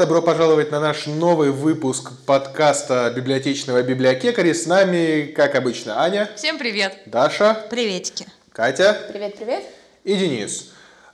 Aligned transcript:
Добро 0.00 0.22
пожаловать 0.22 0.70
на 0.70 0.80
наш 0.80 1.06
новый 1.06 1.50
выпуск 1.50 2.12
подкаста 2.24 3.12
библиотечного 3.14 3.82
библиотекаря. 3.82 4.54
С 4.54 4.66
нами, 4.66 5.26
как 5.26 5.54
обычно, 5.54 6.00
Аня. 6.00 6.30
Всем 6.36 6.58
привет. 6.58 6.96
Даша. 7.06 7.66
Приветики. 7.68 8.26
Катя. 8.52 8.96
Привет-привет. 9.12 9.62
И 10.04 10.16
Денис. 10.16 10.72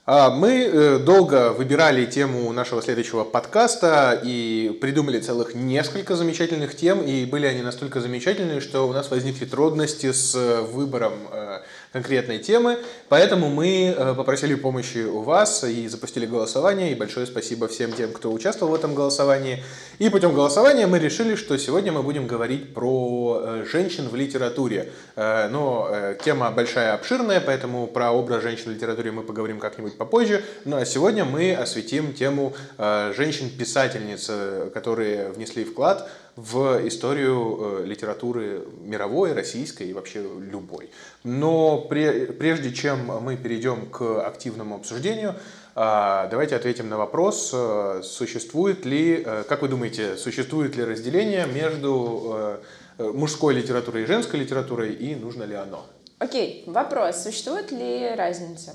А, 0.08 0.30
мы 0.30 0.62
э, 0.62 0.98
долго 1.00 1.52
выбирали 1.52 2.06
тему 2.06 2.52
нашего 2.52 2.80
следующего 2.80 3.24
подкаста 3.24 4.20
и 4.22 4.78
придумали 4.80 5.18
целых 5.18 5.56
несколько 5.56 6.14
замечательных 6.14 6.76
тем, 6.76 7.02
и 7.02 7.24
были 7.24 7.44
они 7.46 7.60
настолько 7.60 8.00
замечательные, 8.00 8.60
что 8.60 8.88
у 8.88 8.92
нас 8.92 9.10
возникли 9.10 9.46
трудности 9.46 10.12
с 10.12 10.62
выбором 10.72 11.14
э, 11.32 11.58
конкретной 11.92 12.38
темы, 12.38 12.78
поэтому 13.08 13.48
мы 13.48 13.94
э, 13.96 14.14
попросили 14.14 14.54
помощи 14.54 14.98
у 14.98 15.22
вас 15.22 15.64
и 15.64 15.88
запустили 15.88 16.26
голосование, 16.26 16.92
и 16.92 16.94
большое 16.94 17.26
спасибо 17.26 17.68
всем 17.68 17.92
тем, 17.92 18.12
кто 18.12 18.32
участвовал 18.32 18.72
в 18.72 18.74
этом 18.74 18.94
голосовании. 18.94 19.62
И 19.98 20.08
путем 20.08 20.34
голосования 20.34 20.86
мы 20.86 20.98
решили, 20.98 21.34
что 21.34 21.56
сегодня 21.56 21.92
мы 21.92 22.02
будем 22.02 22.26
говорить 22.26 22.74
про 22.74 23.40
э, 23.40 23.64
женщин 23.70 24.08
в 24.08 24.14
литературе. 24.14 24.92
Э, 25.16 25.48
но 25.48 25.90
тема 26.24 26.50
большая, 26.50 26.94
обширная, 26.94 27.40
поэтому 27.40 27.86
про 27.86 28.12
образ 28.12 28.42
женщин 28.42 28.72
в 28.72 28.74
литературе 28.74 29.12
мы 29.12 29.22
поговорим 29.22 29.58
как-нибудь 29.58 29.96
попозже. 29.96 30.44
Ну 30.64 30.76
а 30.76 30.84
сегодня 30.84 31.24
мы 31.24 31.54
осветим 31.54 32.12
тему 32.12 32.54
женщин-писательниц, 32.78 34.30
которые 34.72 35.30
внесли 35.30 35.64
вклад 35.64 36.08
в 36.36 36.86
историю 36.86 37.80
э, 37.80 37.86
литературы 37.86 38.66
мировой, 38.80 39.32
российской 39.32 39.88
и 39.88 39.92
вообще 39.94 40.22
любой. 40.22 40.90
Но 41.24 41.78
прежде 41.78 42.72
чем 42.72 43.06
мы 43.06 43.36
перейдем 43.36 43.86
к 43.86 44.26
активному 44.26 44.76
обсуждению, 44.76 45.34
а, 45.74 46.28
давайте 46.28 46.56
ответим 46.56 46.88
на 46.88 46.98
вопрос, 46.98 47.50
э, 47.52 48.02
существует 48.04 48.84
ли, 48.84 49.22
э, 49.24 49.44
как 49.48 49.62
вы 49.62 49.68
думаете, 49.68 50.16
существует 50.16 50.76
ли 50.76 50.84
разделение 50.84 51.46
между 51.46 52.60
мужской 52.98 53.52
литературой 53.52 54.04
и 54.04 54.06
женской 54.06 54.40
литературой, 54.40 54.94
и 54.94 55.14
нужно 55.14 55.42
ли 55.42 55.54
оно? 55.54 55.84
Окей, 56.18 56.64
вопрос, 56.66 57.24
существует 57.24 57.70
ли 57.70 58.14
разница? 58.14 58.74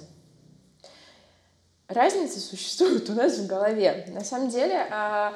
Разница 1.88 2.40
существует 2.40 3.10
у 3.10 3.14
нас 3.14 3.38
в 3.38 3.48
голове. 3.48 4.06
На 4.14 4.24
самом 4.24 4.50
деле, 4.50 4.88
а, 4.92 5.34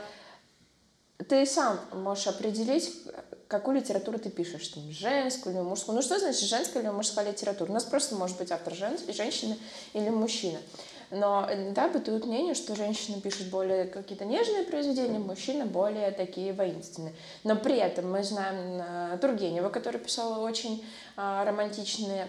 ты 1.28 1.46
сам 1.46 1.80
можешь 1.94 2.28
определить, 2.28 2.92
какую 3.48 3.78
литературу 3.78 4.20
ты 4.20 4.30
пишешь, 4.30 4.68
там, 4.70 4.92
женскую 4.92 5.56
или 5.56 5.62
мужскую. 5.62 5.96
Ну, 5.96 6.02
что 6.02 6.20
значит 6.20 6.42
женская 6.42 6.82
или 6.82 6.90
мужская 6.90 7.30
литература? 7.30 7.70
У 7.70 7.74
нас 7.74 7.84
просто 7.84 8.16
может 8.16 8.38
быть 8.38 8.52
автор 8.52 8.74
жен... 8.74 8.98
женщина 9.08 9.56
или 9.94 10.10
мужчина. 10.10 10.60
Но 11.12 11.48
да, 11.72 11.88
бытует 11.88 12.26
мнение, 12.26 12.56
что 12.56 12.76
женщина 12.76 13.22
пишет 13.22 13.50
более 13.50 13.86
какие-то 13.86 14.26
нежные 14.26 14.64
произведения, 14.64 15.20
мужчина 15.20 15.66
более 15.66 16.12
такие 16.12 16.52
воинственные. 16.52 17.14
Но 17.44 17.56
при 17.56 17.78
этом 17.78 18.12
мы 18.12 18.24
знаем 18.24 18.82
э, 18.82 19.18
Тургенева, 19.20 19.70
который 19.70 20.00
писала 20.00 20.40
очень 20.44 20.84
а, 21.16 21.46
романтичные 21.46 22.28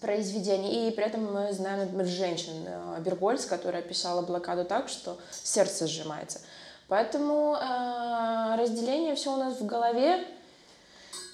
произведения. 0.00 0.88
И 0.88 0.90
при 0.90 1.06
этом 1.06 1.32
мы 1.32 1.52
знаем 1.52 2.04
женщин. 2.04 2.64
Э, 2.66 3.00
Бергольц, 3.00 3.46
которая 3.46 3.82
писала 3.82 4.22
блокаду 4.22 4.64
так, 4.64 4.88
что 4.88 5.18
сердце 5.30 5.86
сжимается. 5.86 6.40
Поэтому 6.88 7.56
э, 7.56 8.56
разделение 8.56 9.16
все 9.16 9.32
у 9.32 9.36
нас 9.36 9.58
в 9.58 9.66
голове. 9.66 10.24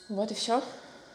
Вот 0.09 0.31
и 0.31 0.35
все. 0.35 0.63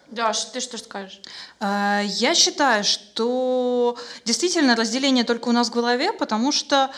Даш, 0.07 0.45
ты 0.45 0.59
что 0.59 0.77
скажешь? 0.77 1.21
Э, 1.59 2.01
я 2.05 2.35
считаю, 2.35 2.83
что 2.83 3.97
действительно 4.25 4.75
разделение 4.75 5.23
только 5.23 5.49
у 5.49 5.51
нас 5.51 5.69
в 5.69 5.73
голове, 5.73 6.13
потому 6.13 6.51
что 6.51 6.91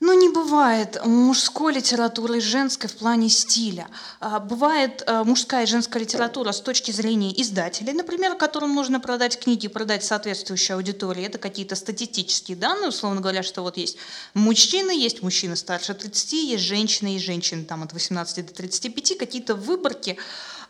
ну, 0.00 0.12
не 0.12 0.28
бывает 0.28 1.04
мужской 1.04 1.72
литературы 1.72 2.38
и 2.38 2.40
женской 2.40 2.88
в 2.88 2.96
плане 2.96 3.28
стиля. 3.28 3.88
А, 4.20 4.38
бывает 4.38 5.02
э, 5.04 5.24
мужская 5.24 5.64
и 5.64 5.66
женская 5.66 5.98
литература 5.98 6.52
с 6.52 6.60
точки 6.60 6.92
зрения 6.92 7.32
издателей, 7.42 7.92
например, 7.92 8.36
которым 8.36 8.76
нужно 8.76 9.00
продать 9.00 9.40
книги, 9.40 9.66
продать 9.66 10.04
соответствующей 10.04 10.74
аудитории. 10.74 11.24
Это 11.24 11.38
какие-то 11.38 11.74
статистические 11.74 12.56
данные, 12.56 12.90
условно 12.90 13.20
говоря, 13.20 13.42
что 13.42 13.62
вот 13.62 13.76
есть 13.76 13.96
мужчины, 14.34 14.92
есть 14.92 15.20
мужчины 15.22 15.56
старше 15.56 15.94
30, 15.94 16.32
есть 16.32 16.64
женщины, 16.64 17.08
есть 17.08 17.24
женщины 17.24 17.64
там, 17.64 17.82
от 17.82 17.92
18 17.92 18.46
до 18.46 18.54
35, 18.54 19.18
какие-то 19.18 19.56
выборки. 19.56 20.16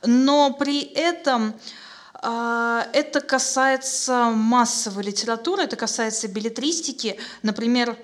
Но 0.07 0.55
при 0.55 0.81
этом 0.81 1.55
а, 2.15 2.89
это 2.95 3.21
касается 3.21 4.31
массовой 4.31 5.05
литературы, 5.05 5.65
это 5.65 5.77
касается 5.77 6.29
билетристики. 6.29 7.19
Например, 7.43 7.95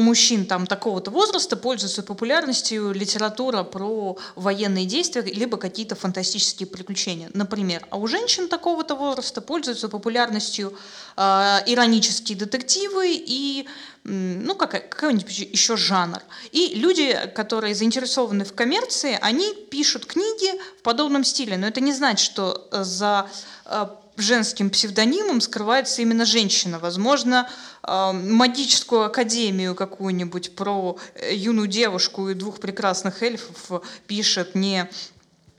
у 0.00 0.02
мужчин 0.02 0.46
там 0.46 0.66
такого-то 0.66 1.10
возраста 1.10 1.56
пользуется 1.56 2.02
популярностью 2.02 2.92
литература 2.92 3.62
про 3.62 4.16
военные 4.34 4.86
действия 4.86 5.22
либо 5.22 5.58
какие-то 5.58 5.94
фантастические 5.94 6.66
приключения, 6.66 7.30
например. 7.34 7.86
А 7.90 7.98
у 7.98 8.06
женщин 8.06 8.48
такого-то 8.48 8.94
возраста 8.94 9.42
пользуются 9.42 9.88
популярностью 9.88 10.72
э, 11.16 11.22
иронические 11.66 12.38
детективы 12.38 13.14
и 13.14 13.68
ну, 14.04 14.54
как, 14.54 14.70
какой-нибудь 14.88 15.38
еще 15.38 15.76
жанр. 15.76 16.22
И 16.52 16.74
люди, 16.74 17.14
которые 17.34 17.74
заинтересованы 17.74 18.44
в 18.46 18.54
коммерции, 18.54 19.18
они 19.20 19.54
пишут 19.70 20.06
книги 20.06 20.58
в 20.78 20.82
подобном 20.82 21.22
стиле. 21.22 21.58
Но 21.58 21.66
это 21.66 21.82
не 21.82 21.92
значит, 21.92 22.24
что 22.24 22.66
за 22.72 23.28
э, 23.66 23.86
женским 24.22 24.70
псевдонимом 24.70 25.40
скрывается 25.40 26.02
именно 26.02 26.24
женщина. 26.24 26.78
Возможно, 26.78 27.48
э, 27.82 28.12
магическую 28.12 29.04
академию 29.04 29.74
какую-нибудь 29.74 30.54
про 30.54 30.98
э, 31.14 31.34
юную 31.34 31.68
девушку 31.68 32.28
и 32.28 32.34
двух 32.34 32.60
прекрасных 32.60 33.22
эльфов 33.22 33.82
пишет 34.06 34.54
не 34.54 34.88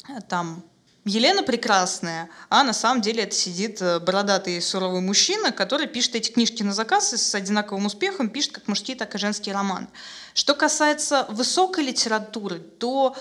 э, 0.08 0.22
там 0.28 0.64
Елена 1.04 1.42
прекрасная, 1.42 2.30
а 2.50 2.64
на 2.64 2.74
самом 2.74 3.02
деле 3.02 3.24
это 3.24 3.34
сидит 3.34 3.82
бородатый 4.04 4.62
суровый 4.62 5.02
мужчина, 5.02 5.52
который 5.52 5.88
пишет 5.88 6.16
эти 6.16 6.32
книжки 6.32 6.62
на 6.62 6.74
заказ 6.74 7.14
и 7.14 7.18
с 7.18 7.34
одинаковым 7.34 7.88
успехом 7.88 8.30
пишет 8.30 8.52
как 8.52 8.68
мужские, 8.68 8.96
так 8.96 9.16
и 9.16 9.18
женские 9.18 9.56
романы. 9.56 9.88
Что 10.36 10.54
касается 10.54 11.26
высокой 11.30 11.86
литературы, 11.86 12.60
то 12.60 13.16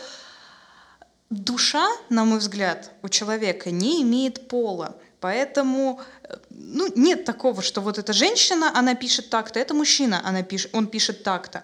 душа, 1.30 1.88
на 2.08 2.24
мой 2.24 2.40
взгляд, 2.40 2.90
у 3.02 3.08
человека 3.08 3.70
не 3.70 4.02
имеет 4.02 4.48
пола. 4.48 4.96
Поэтому 5.20 6.00
э, 6.24 6.36
ну, 6.50 6.90
нет 6.96 7.24
такого, 7.24 7.62
что 7.62 7.80
вот 7.80 7.98
эта 7.98 8.12
женщина, 8.12 8.72
она 8.74 8.94
пишет 8.94 9.30
так-то, 9.30 9.60
это 9.60 9.74
мужчина, 9.74 10.22
она 10.24 10.42
пишет, 10.42 10.70
он 10.74 10.86
пишет 10.86 11.22
так-то. 11.22 11.62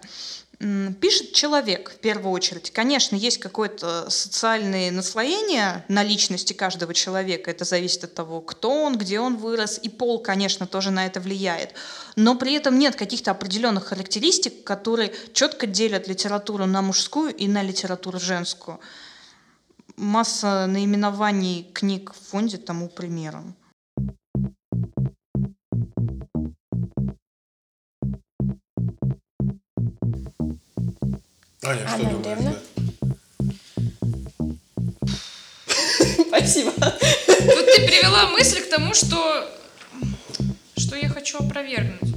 Пишет 1.00 1.34
человек 1.34 1.90
в 1.90 1.98
первую 1.98 2.32
очередь. 2.32 2.70
Конечно, 2.70 3.14
есть 3.14 3.38
какое-то 3.38 4.08
социальное 4.08 4.90
наслоение 4.90 5.84
на 5.88 6.02
личности 6.02 6.54
каждого 6.54 6.94
человека. 6.94 7.50
Это 7.50 7.66
зависит 7.66 8.04
от 8.04 8.14
того, 8.14 8.40
кто 8.40 8.70
он, 8.70 8.96
где 8.96 9.20
он 9.20 9.36
вырос. 9.36 9.78
И 9.82 9.90
пол, 9.90 10.18
конечно, 10.18 10.66
тоже 10.66 10.90
на 10.90 11.04
это 11.04 11.20
влияет. 11.20 11.74
Но 12.16 12.36
при 12.36 12.54
этом 12.54 12.78
нет 12.78 12.96
каких-то 12.96 13.32
определенных 13.32 13.84
характеристик, 13.84 14.64
которые 14.64 15.12
четко 15.34 15.66
делят 15.66 16.08
литературу 16.08 16.64
на 16.64 16.80
мужскую 16.80 17.34
и 17.34 17.48
на 17.48 17.62
литературу 17.62 18.18
женскую 18.18 18.80
масса 19.96 20.66
наименований 20.66 21.70
книг 21.72 22.12
в 22.12 22.30
фонде 22.30 22.58
тому 22.58 22.88
примером. 22.88 23.54
Аня, 31.62 31.88
что 31.88 32.18
думаешь? 32.18 32.56
Спасибо. 36.28 36.72
Тут 36.72 37.66
ты 37.74 37.86
привела 37.86 38.30
мысль 38.30 38.60
к 38.60 38.70
тому, 38.70 38.94
что, 38.94 39.48
что 40.76 40.96
я 40.96 41.08
хочу 41.08 41.38
опровергнуть. 41.38 42.15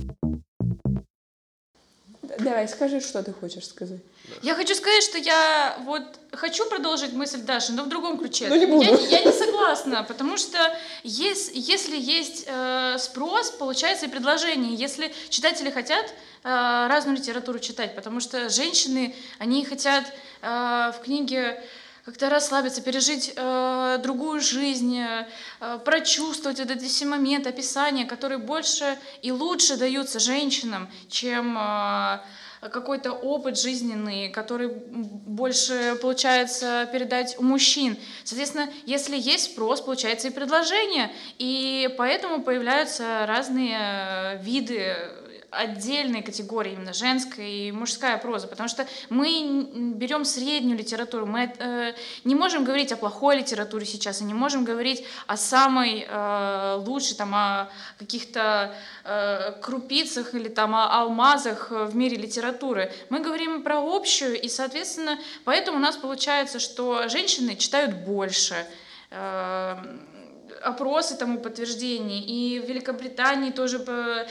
Давай, 2.40 2.68
скажи, 2.68 3.02
что 3.02 3.24
ты 3.24 3.34
хочешь 3.34 3.68
сказать. 3.68 4.00
Я 4.42 4.56
хочу 4.56 4.76
сказать, 4.76 5.04
что 5.04 5.18
я 5.18 5.78
вот 5.86 6.04
хочу 6.32 6.66
продолжить 6.70 7.14
мысль 7.14 7.42
Даши, 7.42 7.74
но 7.74 7.84
в 7.84 7.90
другом 7.90 8.18
ключе. 8.18 8.48
Ну, 8.48 8.56
не 8.56 8.66
буду. 8.66 8.84
Я, 8.84 9.20
я 9.20 9.24
не 9.24 9.32
согласна, 9.32 10.04
потому 10.04 10.38
что 10.38 10.58
есть, 11.04 11.52
если 11.54 11.98
есть 11.98 12.46
э, 12.48 12.98
спрос, 13.00 13.52
получается 13.52 14.06
и 14.06 14.10
предложение. 14.10 14.76
Если 14.76 15.12
читатели 15.30 15.72
хотят 15.72 16.06
э, 16.06 16.88
разную 16.90 17.18
литературу 17.18 17.60
читать, 17.60 17.96
потому 17.96 18.20
что 18.20 18.50
женщины, 18.50 19.16
они 19.40 19.66
хотят 19.66 20.06
э, 20.42 20.92
в 20.96 21.04
книге 21.04 21.62
как-то 22.10 22.32
расслабиться, 22.32 22.82
пережить 22.82 23.34
э, 23.36 24.00
другую 24.02 24.42
жизнь, 24.42 24.98
э, 25.00 25.80
прочувствовать 25.86 26.58
вот 26.58 26.72
эти 26.72 26.86
все 26.86 27.06
моменты, 27.06 27.50
описания, 27.50 28.06
которые 28.06 28.40
больше 28.40 28.98
и 29.22 29.32
лучше 29.32 29.78
даются 29.78 30.20
женщинам, 30.20 30.90
чем 31.08 31.56
э, 31.56 32.20
какой-то 32.62 33.12
опыт 33.12 33.60
жизненный, 33.60 34.30
который 34.30 34.70
больше 34.70 36.00
получается 36.02 36.90
передать 36.92 37.36
у 37.38 37.44
мужчин. 37.44 37.96
Соответственно, 38.24 38.70
если 38.88 39.16
есть 39.16 39.52
спрос, 39.52 39.80
получается 39.82 40.30
и 40.30 40.32
предложение, 40.32 41.12
и 41.38 41.94
поэтому 41.96 42.42
появляются 42.42 43.26
разные 43.28 43.78
э, 43.80 44.42
виды 44.42 44.96
отдельные 45.52 46.24
категории, 46.24 46.74
именно 46.74 46.94
женская 46.94 47.48
и 47.48 47.72
мужская 47.72 48.18
проза, 48.18 48.48
потому 48.48 48.70
что 48.70 48.88
мы 49.10 49.94
берем 49.96 50.26
среднюю 50.26 50.78
литературу, 50.78 51.26
мы 51.26 51.54
э, 51.58 51.94
не 52.24 52.36
можем 52.36 52.64
говорить 52.64 52.92
о 52.92 52.98
плохой 52.98 53.38
литературе 53.38 53.86
сейчас, 53.86 54.22
и 54.22 54.24
не 54.24 54.34
можем 54.34 54.64
говорить 54.64 55.04
о 55.28 55.38
самой 55.38 56.06
э, 56.08 56.84
лучшей, 56.86 57.16
там, 57.16 57.34
о 57.34 57.70
каких-то 57.98 58.76
э, 59.04 59.54
крупицах 59.62 60.36
или 60.36 60.50
там 60.50 60.76
о 60.76 61.02
алмазах 61.02 61.72
в 61.72 61.96
мире 61.96 62.18
литературы. 62.18 62.92
Мы 63.10 63.20
говорим 63.20 63.64
про 63.64 63.80
общую, 63.80 64.40
и, 64.40 64.48
соответственно, 64.50 65.20
поэтому 65.46 65.78
у 65.78 65.82
нас 65.82 65.98
получается, 65.98 66.60
что 66.60 67.08
женщины 67.10 67.56
читают 67.56 67.96
больше, 67.96 68.66
э, 69.10 69.76
опросы 70.64 71.16
тому 71.16 71.40
подтверждение. 71.40 72.22
И 72.22 72.60
в 72.60 72.66
Великобритании 72.66 73.52
тоже... 73.52 73.80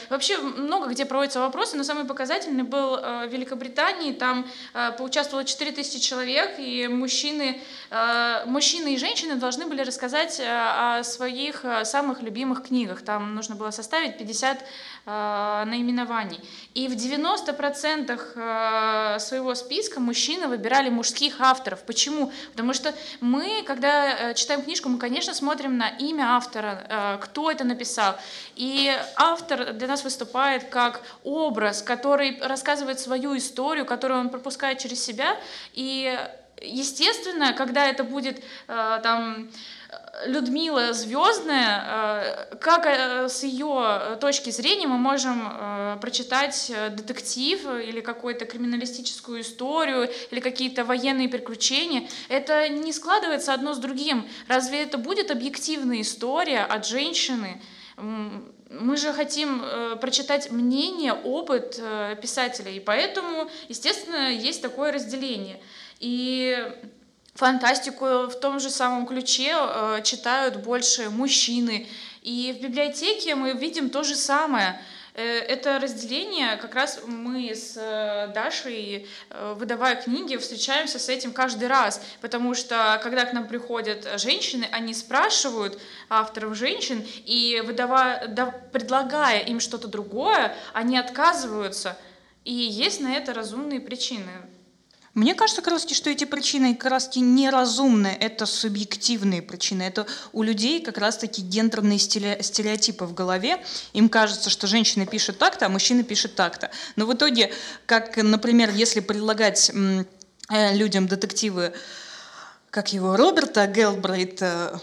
Вообще 0.09 0.39
много 0.39 0.89
где 0.89 1.05
проводятся 1.05 1.41
вопросы, 1.41 1.77
но 1.77 1.85
самый 1.85 2.05
показательный 2.05 2.65
был 2.65 2.97
э, 2.97 3.27
в 3.27 3.33
Великобритании. 3.33 4.13
Там 4.13 4.47
э, 4.75 4.93
поучаствовало 4.97 5.45
4000 5.45 6.01
человек, 6.01 6.59
и 6.59 6.89
мужчины, 6.89 7.61
э, 7.91 8.43
мужчины 8.47 8.95
и 8.95 8.99
женщины 8.99 9.37
должны 9.37 9.67
были 9.67 9.83
рассказать 9.83 10.41
о 10.41 11.03
своих 11.03 11.65
самых 11.85 12.23
любимых 12.23 12.67
книгах. 12.67 13.03
Там 13.03 13.35
нужно 13.35 13.55
было 13.55 13.71
составить 13.71 14.17
50 14.19 14.65
наименований. 15.07 16.41
И 16.75 16.89
в 16.89 16.93
90% 16.93 19.19
своего 19.19 19.55
списка 19.55 20.01
мужчины 20.01 20.49
выбирали 20.49 20.91
мужских 20.91 21.41
авторов. 21.41 21.83
Почему? 21.85 22.31
Потому 22.53 22.75
что 22.75 22.93
мы, 23.21 23.63
когда 23.67 24.35
читаем 24.35 24.61
книжку, 24.63 24.91
мы, 24.91 24.99
конечно, 24.99 25.33
смотрим 25.33 25.79
на 25.79 25.89
имя 25.89 26.18
имя 26.19 26.37
автора, 26.37 26.85
э, 26.89 27.19
кто 27.21 27.51
это 27.51 27.65
написал. 27.65 28.17
И 28.57 28.91
автор 29.17 29.73
для 29.73 29.87
нас 29.87 30.05
выступает 30.05 30.65
как 30.65 31.01
образ, 31.25 31.83
который 31.83 32.39
рассказывает 32.41 32.99
свою 33.01 33.37
историю, 33.37 33.87
которую 33.87 34.21
он 34.21 34.29
пропускает 34.29 34.79
через 34.79 35.05
себя. 35.05 35.37
И, 35.75 36.19
естественно, 36.61 37.53
когда 37.53 37.87
это 37.87 38.05
будет 38.05 38.43
э, 38.69 39.01
там 39.03 39.49
Людмила 40.27 40.93
Звездная, 40.93 42.49
э, 42.51 42.57
как 42.57 42.87
э, 42.87 43.29
с 43.29 43.45
ее 43.45 44.19
точки 44.21 44.51
зрения 44.51 44.87
мы 44.87 44.99
можем 44.99 45.49
э, 45.49 45.99
прочитать 46.01 46.73
детектив 46.93 47.65
или 47.67 48.01
какую-то 48.01 48.45
криминалистическую 48.45 49.43
историю 49.43 50.11
или 50.31 50.41
какие-то 50.41 50.85
военные 50.85 51.29
приключения, 51.29 52.09
это 52.29 52.69
не 52.69 52.93
складывается 52.93 53.53
одно 53.53 53.75
с 53.75 53.79
другим. 53.79 54.27
Разве 54.49 54.83
это 54.83 54.99
будет 54.99 55.31
объективная 55.31 56.01
история 56.01 56.61
от 56.61 56.87
женщины? 56.87 57.61
Мы 57.97 58.97
же 58.97 59.13
хотим 59.13 59.63
прочитать 60.01 60.51
мнение, 60.51 61.13
опыт 61.13 61.81
писателя, 62.21 62.71
и 62.71 62.81
поэтому, 62.81 63.51
естественно, 63.69 64.31
есть 64.31 64.63
такое 64.63 64.93
разделение. 64.93 65.61
И 65.99 66.57
фантастику 67.39 68.27
в 68.27 68.35
том 68.41 68.59
же 68.59 68.69
самом 68.69 69.07
ключе 69.07 69.55
э, 69.55 70.01
читают 70.03 70.57
больше 70.57 71.09
мужчины. 71.09 71.87
И 72.23 72.53
в 72.59 72.63
библиотеке 72.63 73.37
мы 73.37 73.53
видим 73.53 73.91
то 73.91 74.03
же 74.03 74.17
самое. 74.17 74.81
Э, 75.15 75.23
это 75.23 75.79
разделение, 75.79 76.57
как 76.57 76.75
раз 76.75 77.01
мы 77.07 77.55
с 77.55 77.77
э, 77.77 78.33
Дашей, 78.35 79.07
э, 79.31 79.55
выдавая 79.57 79.95
книги, 79.95 80.37
встречаемся 80.37 80.99
с 80.99 81.09
этим 81.09 81.33
каждый 81.33 81.69
раз, 81.69 82.03
потому 82.21 82.55
что 82.55 83.01
когда 83.05 83.25
к 83.25 83.33
нам 83.33 83.47
приходят 83.47 84.21
женщины, 84.21 84.69
они 84.73 84.93
спрашивают 84.93 85.81
авторов 86.09 86.57
женщин, 86.57 87.07
и 87.25 87.63
выдавая, 87.65 88.27
да, 88.27 88.47
предлагая 88.47 89.39
им 89.39 89.61
что-то 89.61 89.87
другое, 89.87 90.57
они 90.73 90.99
отказываются. 90.99 91.97
И 92.45 92.53
есть 92.53 93.01
на 93.01 93.15
это 93.15 93.33
разумные 93.33 93.81
причины. 93.81 94.31
Мне 95.19 95.35
кажется, 95.35 95.63
как 95.63 95.77
что 95.81 96.11
эти 96.11 96.23
причины 96.23 96.77
как 96.77 96.93
раз 96.93 97.09
неразумные, 97.17 98.15
это 98.15 98.47
субъективные 98.47 99.43
причины. 99.43 99.83
Это 99.83 100.07
у 100.33 100.45
людей 100.45 100.81
как 100.81 100.97
раз 100.97 101.19
таки 101.19 101.43
гендерные 101.43 101.99
стереотипы 101.99 103.05
в 103.05 103.15
голове. 103.15 103.61
Им 103.95 104.11
кажется, 104.11 104.49
что 104.49 104.69
женщина 104.69 105.07
пишет 105.07 105.37
так-то, 105.37 105.67
а 105.67 105.69
мужчина 105.69 106.05
пишет 106.05 106.37
так-то. 106.37 106.71
Но 106.95 107.05
в 107.05 107.13
итоге, 107.13 107.53
как, 107.85 108.17
например, 108.17 108.71
если 108.71 109.01
предлагать 109.01 109.73
э, 109.75 110.77
людям 110.77 111.09
детективы, 111.09 111.73
как 112.71 112.93
его, 112.93 113.17
Роберта 113.17 113.67
Гелбрейт, 113.67 114.41
э, 114.41 114.79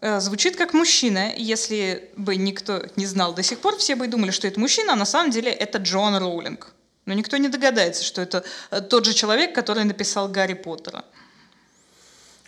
э, 0.00 0.18
звучит 0.18 0.56
как 0.56 0.74
мужчина. 0.74 1.32
Если 1.36 2.10
бы 2.16 2.34
никто 2.34 2.82
не 2.96 3.06
знал 3.06 3.34
до 3.34 3.44
сих 3.44 3.60
пор, 3.60 3.76
все 3.76 3.94
бы 3.94 4.08
думали, 4.08 4.32
что 4.32 4.48
это 4.48 4.58
мужчина, 4.58 4.94
а 4.94 4.96
на 4.96 5.06
самом 5.06 5.30
деле 5.30 5.52
это 5.52 5.78
Джон 5.78 6.16
Роулинг. 6.16 6.72
Но 7.06 7.14
никто 7.14 7.36
не 7.36 7.48
догадается, 7.48 8.02
что 8.04 8.20
это 8.20 8.44
э, 8.70 8.80
тот 8.80 9.06
же 9.06 9.14
человек, 9.14 9.54
который 9.54 9.84
написал 9.84 10.28
Гарри 10.28 10.54
Поттера. 10.54 11.04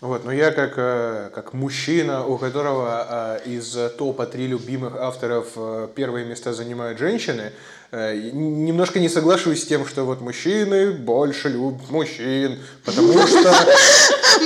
Вот, 0.01 0.25
но 0.25 0.33
я 0.33 0.51
как, 0.51 0.75
э, 0.77 1.31
как 1.33 1.53
мужчина, 1.53 2.27
у 2.27 2.39
которого 2.39 3.39
э, 3.45 3.49
из 3.49 3.77
топа 3.97 4.27
три 4.27 4.49
любимых 4.49 4.97
авторов 4.97 5.57
первые 5.95 6.27
места 6.27 6.53
занимают 6.53 6.99
женщины, 6.99 7.53
немножко 7.90 9.00
не 9.00 9.08
соглашусь 9.08 9.62
с 9.62 9.67
тем, 9.67 9.87
что 9.87 10.05
вот 10.05 10.20
мужчины 10.20 10.93
больше 10.93 11.49
любят 11.49 11.90
мужчин, 11.90 12.58
потому 12.85 13.26
что... 13.26 13.55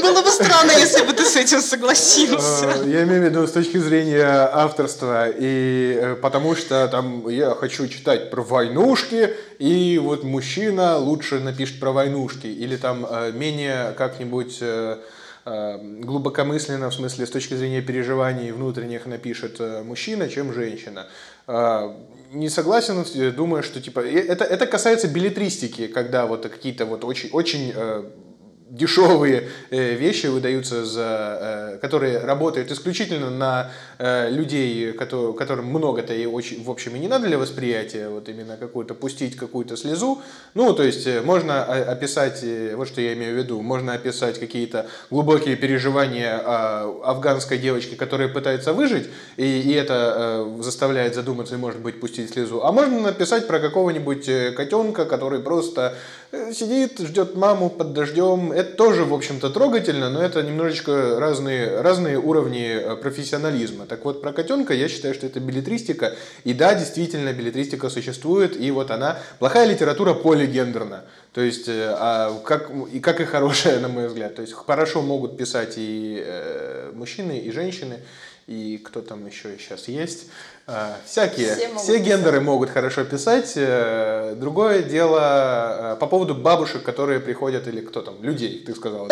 Было 0.01 0.23
бы 0.23 0.31
странно, 0.31 0.71
если 0.71 1.05
бы 1.05 1.13
ты 1.13 1.25
с 1.25 1.37
этим 1.37 1.61
согласился. 1.61 2.67
Я 2.87 3.03
имею 3.03 3.23
в 3.23 3.25
виду 3.25 3.47
с 3.47 3.53
точки 3.53 3.79
зрения 3.79 4.25
авторства, 4.25 5.27
и 5.29 6.17
потому 6.23 6.55
что 6.55 6.87
там 6.89 7.29
я 7.29 7.51
хочу 7.55 7.89
читать 7.89 8.31
про 8.31 8.43
войнушки, 8.43 9.35
и 9.59 10.01
вот 10.03 10.23
мужчина 10.23 10.97
лучше 10.99 11.41
напишет 11.41 11.81
про 11.81 11.91
войнушки, 11.91 12.47
или 12.47 12.77
там 12.77 13.07
менее 13.35 13.93
как-нибудь 13.99 14.63
глубокомысленно, 15.45 16.91
в 16.91 16.95
смысле, 16.95 17.27
с 17.27 17.31
точки 17.31 17.55
зрения 17.55 17.83
переживаний 17.83 18.53
внутренних 18.53 19.07
напишет 19.07 19.61
мужчина, 19.85 20.29
чем 20.29 20.55
женщина 20.55 21.07
не 22.33 22.49
согласен, 22.49 23.05
думаю, 23.37 23.63
что 23.63 23.81
типа 23.81 24.01
это, 24.01 24.45
это 24.45 24.67
касается 24.67 25.09
билетристики, 25.09 25.87
когда 25.87 26.27
вот 26.27 26.49
какие-то 26.49 26.87
вот 26.87 27.05
очень, 27.05 27.29
очень 27.31 27.73
э, 27.75 28.05
дешевые 28.73 29.51
э, 29.71 29.95
вещи 29.95 30.27
выдаются, 30.27 30.85
за, 30.85 31.39
э, 31.41 31.79
которые 31.79 32.19
работают 32.19 32.73
исключительно 32.73 33.29
на 33.29 33.71
э, 33.92 33.92
людей, 34.03 34.93
которым 34.93 35.67
много-то 35.67 36.13
и 36.13 36.27
очень, 36.27 36.65
в 36.65 36.71
общем, 36.71 36.97
и 36.97 36.99
не 36.99 37.07
надо 37.07 37.29
для 37.29 37.39
восприятия, 37.39 38.09
вот 38.09 38.29
именно 38.29 38.57
какую-то 38.57 38.95
пустить 38.95 39.37
какую-то 39.37 39.77
слезу. 39.77 40.21
Ну, 40.55 40.73
то 40.75 40.83
есть 40.83 41.07
можно 41.25 41.63
описать, 41.63 42.45
вот 42.75 42.89
что 42.89 43.01
я 43.01 43.13
имею 43.15 43.35
в 43.35 43.39
виду, 43.39 43.63
можно 43.63 43.93
описать 43.93 44.41
какие-то 44.41 44.87
глубокие 45.11 45.55
переживания 45.55 46.39
афганской 47.05 47.59
девочки, 47.59 47.95
которая 47.95 48.29
пытается 48.29 48.73
выжить, 48.73 49.09
и, 49.37 49.45
и 49.45 49.73
это 49.73 50.49
заставляет 50.61 51.15
задуматься 51.15 51.55
и, 51.55 51.59
может 51.59 51.81
быть, 51.81 52.01
пустить 52.01 52.31
слезу. 52.31 52.65
А 52.65 52.73
можно 52.73 53.01
написать 53.01 53.47
про 53.47 53.61
какого-нибудь 53.61 54.55
котенка, 54.57 55.05
который 55.05 55.39
просто 55.41 55.95
сидит, 56.53 56.99
ждет 56.99 57.37
маму 57.37 57.69
под 57.71 57.93
дождем. 57.93 58.53
Это 58.53 58.75
тоже, 58.75 59.05
в 59.05 59.13
общем-то, 59.13 59.51
трогательно, 59.51 60.11
но 60.11 60.23
это 60.23 60.43
немножечко 60.43 61.21
разные, 61.21 61.81
разные 61.83 62.19
уровни 62.19 62.69
э, 62.73 62.97
профессионализма. 62.97 63.85
Так 63.93 64.07
вот, 64.07 64.23
про 64.23 64.33
котенка 64.33 64.73
я 64.73 64.89
считаю, 64.89 65.13
что 65.13 65.27
это 65.27 65.39
билетристика. 65.39 66.17
И 66.45 66.55
да, 66.55 66.75
действительно, 66.75 67.31
билетристика 67.35 67.91
существует, 67.91 68.59
и 68.59 68.71
вот 68.71 68.91
она... 68.91 69.19
Плохая 69.39 69.67
литература 69.67 70.15
полигендерна. 70.15 71.05
То 71.35 71.43
есть, 71.43 71.69
э, 71.69 71.95
а 71.95 72.41
как, 72.43 72.71
и 72.91 73.01
как 73.01 73.21
и 73.21 73.27
хорошая, 73.27 73.81
на 73.81 73.89
мой 73.89 74.09
взгляд. 74.09 74.35
То 74.35 74.41
есть, 74.41 74.55
хорошо 74.55 75.03
могут 75.03 75.37
писать 75.37 75.75
и 75.77 76.25
э, 76.25 76.93
мужчины, 76.95 77.39
и 77.39 77.51
женщины, 77.51 77.99
и 78.47 78.79
кто 78.79 79.03
там 79.03 79.27
еще 79.27 79.59
сейчас 79.59 79.89
есть. 79.89 80.29
А, 80.67 80.97
всякие, 81.05 81.55
все, 81.55 81.77
все 81.77 81.99
гендеры 81.99 82.41
могут 82.41 82.71
хорошо 82.71 83.05
писать. 83.05 83.53
Э, 83.57 84.35
другое 84.39 84.83
дело 84.83 85.95
э, 85.95 85.97
по 86.01 86.07
поводу 86.07 86.35
бабушек, 86.35 86.83
которые 86.83 87.21
приходят, 87.21 87.69
или 87.69 87.83
кто 87.83 88.01
там, 88.01 88.23
людей, 88.23 88.65
ты 88.65 88.75
сказала. 88.75 89.09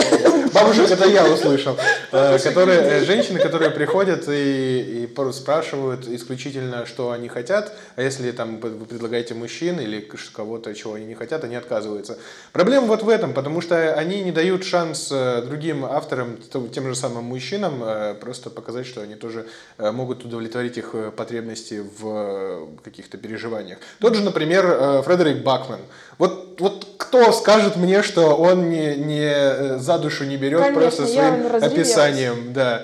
Бабушек 0.61 0.90
это 0.90 1.09
я 1.09 1.26
услышал. 1.26 1.76
Э, 2.12 2.38
которые, 2.40 3.05
женщины, 3.05 3.38
которые 3.38 3.71
приходят 3.71 4.29
и, 4.29 5.05
и 5.05 5.33
спрашивают 5.33 6.09
исключительно, 6.09 6.85
что 6.85 7.12
они 7.12 7.29
хотят, 7.29 7.73
а 7.95 8.02
если 8.02 8.33
там 8.33 8.59
вы 8.59 8.85
предлагаете 8.85 9.35
мужчин 9.35 9.79
или 9.79 10.00
кого-то, 10.33 10.75
чего 10.75 10.95
они 10.95 11.07
не 11.07 11.14
хотят, 11.14 11.45
они 11.45 11.55
отказываются. 11.55 12.19
Проблема 12.52 12.88
вот 12.88 13.05
в 13.05 13.09
этом, 13.09 13.33
потому 13.33 13.61
что 13.61 13.95
они 13.95 14.25
не 14.25 14.33
дают 14.33 14.64
шанс 14.64 15.09
другим 15.09 15.85
авторам, 15.85 16.38
тем 16.73 16.88
же 16.88 16.97
самым 16.97 17.26
мужчинам, 17.26 17.85
просто 18.21 18.50
показать, 18.50 18.88
что 18.88 19.02
они 19.02 19.14
тоже 19.14 19.47
могут 19.79 20.25
удовлетворить 20.25 20.76
их 20.76 20.95
потребности 21.17 21.85
в 21.99 22.07
э, 22.07 22.67
каких-то 22.83 23.19
переживаниях. 23.19 23.79
Тот 24.00 24.14
же, 24.14 24.23
например, 24.23 24.64
э, 24.67 25.02
Фредерик 25.02 25.43
Бакман. 25.43 25.81
Вот, 26.20 26.60
вот 26.60 26.86
кто 26.98 27.32
скажет 27.32 27.76
мне, 27.76 28.02
что 28.02 28.36
он 28.36 28.68
не, 28.68 28.94
не 28.94 29.22
э, 29.24 29.78
за 29.78 29.98
душу 29.98 30.26
не 30.26 30.36
берет 30.36 30.60
Конечно, 30.60 30.80
просто 30.82 31.06
своим 31.06 31.46
описанием, 31.46 32.52
да. 32.52 32.82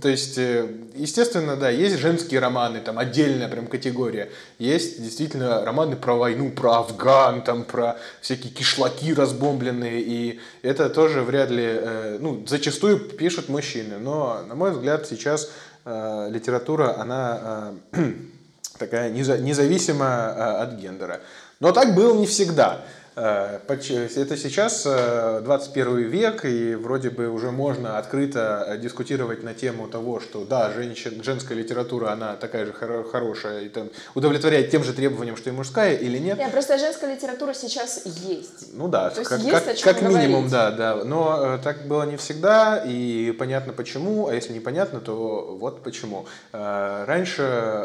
То 0.00 0.08
есть, 0.08 0.38
э, 0.38 0.66
естественно, 0.94 1.54
да, 1.54 1.68
есть 1.68 1.98
женские 1.98 2.40
романы, 2.40 2.80
там 2.80 2.98
отдельная 2.98 3.46
прям 3.48 3.66
категория. 3.66 4.30
Есть 4.58 5.02
действительно 5.02 5.66
романы 5.66 5.96
про 5.96 6.14
войну, 6.14 6.50
про 6.50 6.78
Афган, 6.78 7.42
там 7.42 7.64
про 7.64 7.98
всякие 8.22 8.50
кишлаки 8.50 9.12
разбомбленные, 9.12 10.00
и 10.00 10.40
это 10.62 10.88
тоже 10.88 11.20
вряд 11.20 11.50
ли, 11.50 11.66
э, 11.66 12.16
ну, 12.22 12.46
зачастую 12.48 12.98
пишут 13.00 13.50
мужчины. 13.50 13.98
Но, 13.98 14.40
на 14.48 14.54
мой 14.54 14.70
взгляд, 14.70 15.06
сейчас 15.06 15.50
литература, 15.84 16.98
она 16.98 17.72
такая 18.78 19.10
неза- 19.10 19.38
независима 19.38 20.62
от 20.62 20.72
гендера. 20.72 21.20
Но 21.60 21.72
так 21.72 21.94
было 21.94 22.14
не 22.14 22.26
всегда. 22.26 22.82
Э, 23.20 23.58
Это 23.66 24.36
сейчас 24.36 24.84
э, 24.86 25.40
21 25.44 25.98
век, 26.08 26.44
и 26.44 26.74
вроде 26.76 27.10
бы 27.10 27.28
уже 27.28 27.50
можно 27.50 27.98
открыто 27.98 28.64
э, 28.68 28.78
дискутировать 28.78 29.42
на 29.42 29.54
тему 29.54 29.88
того, 29.88 30.20
что 30.20 30.44
да, 30.44 30.70
женщин, 30.70 31.22
женская 31.24 31.54
литература, 31.54 32.10
она 32.12 32.36
такая 32.36 32.66
же 32.66 32.72
хоро- 32.72 33.02
хорошая, 33.10 33.62
и 33.62 33.68
там, 33.68 33.90
удовлетворяет 34.14 34.70
тем 34.70 34.84
же 34.84 34.92
требованиям, 34.92 35.36
что 35.36 35.50
и 35.50 35.52
мужская, 35.52 35.96
или 35.96 36.18
нет. 36.18 36.38
Нет, 36.38 36.52
просто 36.52 36.78
женская 36.78 37.12
литература 37.12 37.54
сейчас 37.54 38.02
есть. 38.06 38.72
Ну 38.74 38.86
да, 38.88 39.10
То 39.10 39.20
есть 39.20 39.30
как, 39.30 39.40
есть 39.40 39.64
как- 39.64 39.76
чем 39.76 39.94
как 39.94 40.02
минимум, 40.02 40.48
да, 40.48 40.70
да. 40.70 41.04
Но 41.04 41.54
э, 41.56 41.58
так 41.62 41.86
было 41.88 42.04
не 42.04 42.16
всегда, 42.16 42.82
и 42.86 43.32
понятно 43.32 43.72
почему, 43.72 44.28
а 44.28 44.34
если 44.34 44.52
непонятно, 44.52 45.00
то 45.00 45.56
вот 45.60 45.82
почему. 45.82 46.26
Э, 46.52 47.04
раньше 47.04 47.84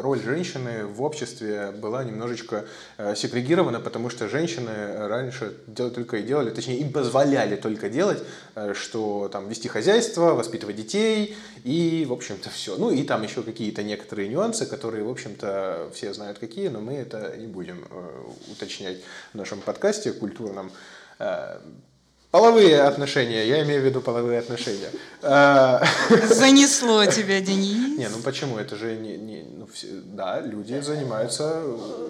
роль 0.00 0.20
женщины 0.22 0.84
в 0.86 1.02
обществе 1.02 1.72
была 1.72 2.04
немножечко 2.04 2.64
э, 2.96 3.16
сегрегирована, 3.16 3.80
потому 3.80 4.08
что 4.10 4.28
женщины 4.68 5.08
раньше 5.08 5.50
только 5.74 6.18
и 6.18 6.22
делали, 6.22 6.50
точнее, 6.50 6.78
им 6.78 6.92
позволяли 6.92 7.56
только 7.56 7.88
делать, 7.88 8.22
э, 8.54 8.74
что 8.74 9.28
там 9.28 9.48
вести 9.48 9.68
хозяйство, 9.68 10.34
воспитывать 10.34 10.76
детей 10.76 11.36
и, 11.64 12.06
в 12.08 12.12
общем-то, 12.12 12.50
все. 12.50 12.76
Ну 12.76 12.90
и 12.90 13.02
там 13.02 13.22
еще 13.22 13.42
какие-то 13.42 13.82
некоторые 13.82 14.28
нюансы, 14.28 14.66
которые, 14.66 15.04
в 15.04 15.10
общем-то, 15.10 15.90
все 15.94 16.12
знают 16.14 16.38
какие, 16.38 16.68
но 16.68 16.80
мы 16.80 16.94
это 16.94 17.36
не 17.36 17.46
будем 17.46 17.84
э, 17.90 18.52
уточнять 18.52 18.98
в 19.32 19.36
нашем 19.36 19.60
подкасте 19.60 20.12
культурном. 20.12 20.70
Э, 22.30 22.30
Половые 22.30 22.82
отношения, 22.82 23.46
я 23.46 23.62
имею 23.62 23.80
в 23.80 23.84
виду 23.84 24.00
половые 24.00 24.38
отношения. 24.40 24.90
Э, 25.22 25.80
Занесло 26.28 27.06
тебя, 27.06 27.40
Денис. 27.40 27.98
Не, 27.98 28.08
ну 28.08 28.18
почему? 28.22 28.58
Это 28.58 28.76
же 28.76 28.96
не, 28.96 29.16
не 29.16 29.42
ну, 29.42 29.66
все- 29.72 29.86
да, 30.04 30.40
люди 30.40 30.78
занимаются 30.80 31.62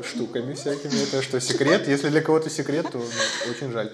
штуками 0.04 0.54
всякими. 0.54 1.02
Это 1.04 1.22
что, 1.22 1.40
секрет? 1.40 1.86
Если 1.88 2.08
для 2.08 2.20
кого-то 2.20 2.50
секрет, 2.50 2.86
то 2.90 2.98
ну, 2.98 3.50
очень 3.50 3.72
жаль. 3.72 3.90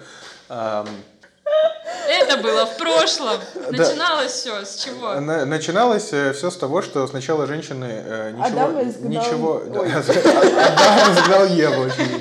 Это 2.06 2.36
было 2.36 2.66
в 2.66 2.76
прошлом. 2.76 3.40
Начиналось 3.70 4.32
все 4.32 4.64
с 4.64 4.76
чего? 4.76 5.20
на- 5.20 5.46
Начиналось 5.46 6.04
все 6.04 6.50
с 6.50 6.56
того, 6.56 6.82
что 6.82 7.06
сначала 7.06 7.46
женщины 7.46 7.86
э, 7.88 8.32
ничего... 8.32 8.80
Изгнал- 8.82 9.08
ничего. 9.08 9.62
Адам 9.74 11.12
изгнал 11.14 11.46
Еву, 11.46 11.84
очевидно. 11.84 12.18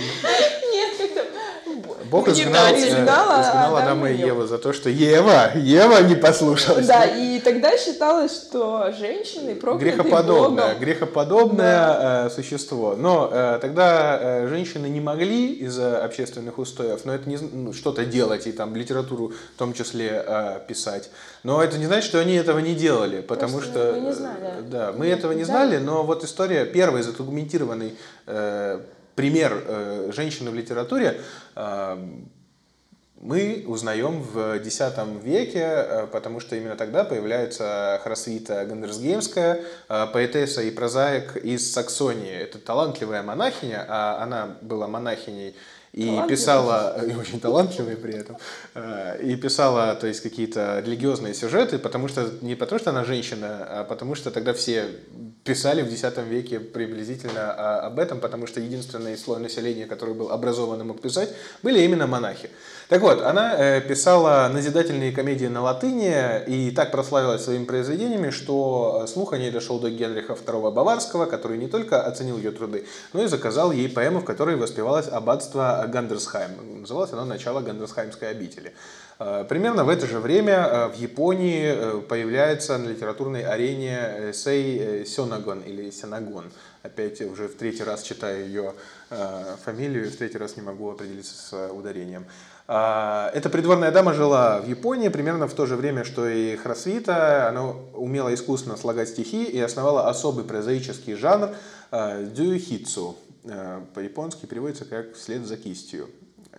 Бог 2.14 2.28
изгнал, 2.30 2.66
дать. 2.72 2.76
э, 2.78 2.90
изгнал 2.90 3.76
Адама 3.76 4.12
и 4.12 4.18
Еву. 4.18 4.46
За 4.46 4.60
то, 4.60 4.72
что 4.72 4.90
Ева, 4.90 5.52
Ева 5.56 6.00
не 6.04 6.14
послушалась. 6.16 6.86
Да, 6.86 7.06
и 7.06 7.40
тогда 7.40 7.76
считалось, 7.76 8.32
что 8.32 8.94
женщины 9.00 9.56
проклятые 9.56 9.96
Грехоподобное, 9.96 10.66
Богом. 10.66 10.80
грехоподобное 10.80 12.26
э, 12.28 12.30
существо. 12.30 12.96
Но 12.96 13.30
э, 13.32 13.58
тогда 13.60 14.20
э, 14.22 14.48
женщины 14.48 14.86
не 14.88 15.02
могли 15.02 15.54
из-за 15.56 16.04
общественных 16.06 16.60
устоев, 16.60 17.04
но 17.06 17.16
это 17.16 17.28
не 17.28 17.38
ну, 17.38 17.74
что-то 17.74 18.06
делать 18.06 18.46
и 18.46 18.52
там 18.52 18.76
литературу 18.76 19.34
в 19.56 19.58
том 19.58 19.74
числе 19.74 20.24
э, 20.26 20.60
писать. 20.68 21.10
Но 21.42 21.64
это 21.64 21.80
не 21.80 21.88
значит, 21.88 22.06
что 22.06 22.20
они 22.20 22.36
этого 22.36 22.60
не 22.60 22.76
делали, 22.76 23.22
потому 23.22 23.58
Просто 23.58 23.72
что 23.72 23.94
мы 23.94 24.00
не 24.08 24.14
знали. 24.14 24.54
да, 24.70 24.94
мы 24.96 25.08
этого 25.08 25.32
не 25.32 25.46
да. 25.46 25.48
знали, 25.48 25.78
но 25.78 26.04
вот 26.04 26.24
история 26.24 26.66
первый 26.66 27.02
задокументированный 27.02 27.96
э, 28.28 28.80
пример 29.16 29.64
э, 29.66 30.12
женщины 30.14 30.52
в 30.52 30.56
литературе. 30.56 31.22
э, 31.56 31.98
мы 33.24 33.64
узнаем 33.68 34.22
в 34.22 34.58
X 34.58 34.82
веке, 35.24 35.64
э, 35.64 36.08
потому 36.12 36.42
что 36.42 36.58
именно 36.58 36.76
тогда 36.76 37.06
появляется 37.06 38.02
Хросвита 38.04 38.66
Гандерсгеймская, 38.66 39.62
поэтесса 39.88 40.62
и 40.62 40.72
прозаик 40.72 41.38
из 41.38 41.72
Саксонии. 41.72 42.34
Это 42.34 42.60
талантливая 42.60 43.24
монахиня, 43.24 43.86
а 43.88 44.22
она 44.22 44.58
была 44.62 44.88
монахиней 44.88 45.56
и 45.94 46.20
писала, 46.28 46.98
и 47.06 47.14
очень 47.14 47.40
талантливая 47.40 47.96
при 47.96 48.16
этом, 48.16 48.38
э, 48.74 49.22
и 49.22 49.36
писала, 49.36 49.96
то 49.96 50.08
есть, 50.08 50.22
какие-то 50.22 50.82
религиозные 50.84 51.36
сюжеты, 51.36 51.78
потому 51.78 52.08
что, 52.08 52.32
не 52.42 52.56
потому 52.56 52.80
что 52.80 52.90
она 52.90 53.04
женщина, 53.04 53.64
а 53.70 53.84
потому 53.84 54.16
что 54.16 54.32
тогда 54.32 54.54
все 54.54 54.88
писали 55.44 55.84
в 55.84 55.92
X 55.92 56.04
веке 56.28 56.60
приблизительно 56.60 57.52
об 57.80 58.00
этом, 58.00 58.20
потому 58.20 58.48
что 58.48 58.60
единственный 58.60 59.16
слой 59.18 59.40
населения, 59.40 59.86
который 59.86 60.16
был 60.16 60.32
образован 60.32 60.82
и 60.82 60.84
мог 60.84 61.00
писать, 61.00 61.30
были 61.62 61.80
именно 61.82 62.08
монахи. 62.08 62.50
Так 62.90 63.02
вот, 63.02 63.22
она 63.22 63.56
э, 63.58 63.82
писала 63.82 64.50
назидательные 64.52 65.14
комедии 65.14 65.46
на 65.46 65.62
латыни 65.62 66.44
и 66.48 66.70
так 66.72 66.92
прославилась 66.92 67.44
своими 67.44 67.64
произведениями, 67.64 68.30
что 68.30 69.04
э, 69.04 69.08
слух 69.08 69.32
о 69.34 69.38
ней 69.38 69.52
дошел 69.52 69.80
до 69.80 69.90
Генриха 69.90 70.34
II 70.34 70.72
Баварского, 70.72 71.26
который 71.26 71.58
не 71.58 71.68
только 71.68 72.02
оценил 72.02 72.38
ее 72.38 72.52
труды, 72.52 72.86
но 73.14 73.24
и 73.24 73.28
заказал 73.28 73.72
ей 73.72 73.88
поэму, 73.88 74.20
в 74.20 74.26
которой 74.26 74.58
воспевалось 74.58 75.08
аббатство 75.08 75.86
Гандерсхайм. 75.88 76.82
Называлось 76.82 77.14
оно 77.14 77.24
«Начало 77.24 77.62
Гандерсхаймской 77.62 78.30
обители». 78.30 78.74
Э, 79.18 79.46
Примерно 79.48 79.86
в 79.86 79.90
это 79.90 80.06
же 80.06 80.20
время 80.20 80.90
в 80.94 80.98
Японии 80.98 82.02
появляется 82.02 82.78
на 82.78 82.90
литературной 82.90 83.44
арене 83.44 84.32
эссей 84.32 85.06
Сёнагон 85.06 85.62
или 85.62 85.90
Сенагон. 85.90 86.52
Опять 86.82 87.22
уже 87.22 87.48
в 87.48 87.56
третий 87.56 87.84
раз 87.84 88.04
читаю 88.04 88.46
ее 88.46 88.74
фамилию, 89.64 90.12
в 90.12 90.16
третий 90.18 90.38
раз 90.38 90.58
не 90.58 90.62
могу 90.62 90.92
определиться 90.92 91.34
с 91.34 91.72
ударением. 91.72 92.26
А, 92.68 93.30
Эта 93.34 93.50
придворная 93.50 93.92
дама 93.92 94.14
жила 94.14 94.62
в 94.62 94.68
Японии 94.68 95.10
примерно 95.10 95.48
в 95.48 95.54
то 95.54 95.66
же 95.66 95.76
время, 95.76 96.04
что 96.06 96.28
и 96.28 96.56
Хросвита. 96.56 97.50
Она 97.50 97.72
умела 97.94 98.34
искусно 98.34 98.78
слагать 98.78 99.10
стихи 99.10 99.44
и 99.44 99.60
основала 99.60 100.10
особый 100.10 100.46
прозаический 100.46 101.16
жанр 101.16 101.50
э, 101.92 102.26
дюхицу. 102.34 103.18
Э, 103.44 103.82
По-японски 103.94 104.46
переводится 104.46 104.86
как 104.86 105.16
«вслед 105.16 105.46
за 105.46 105.58
кистью». 105.58 106.10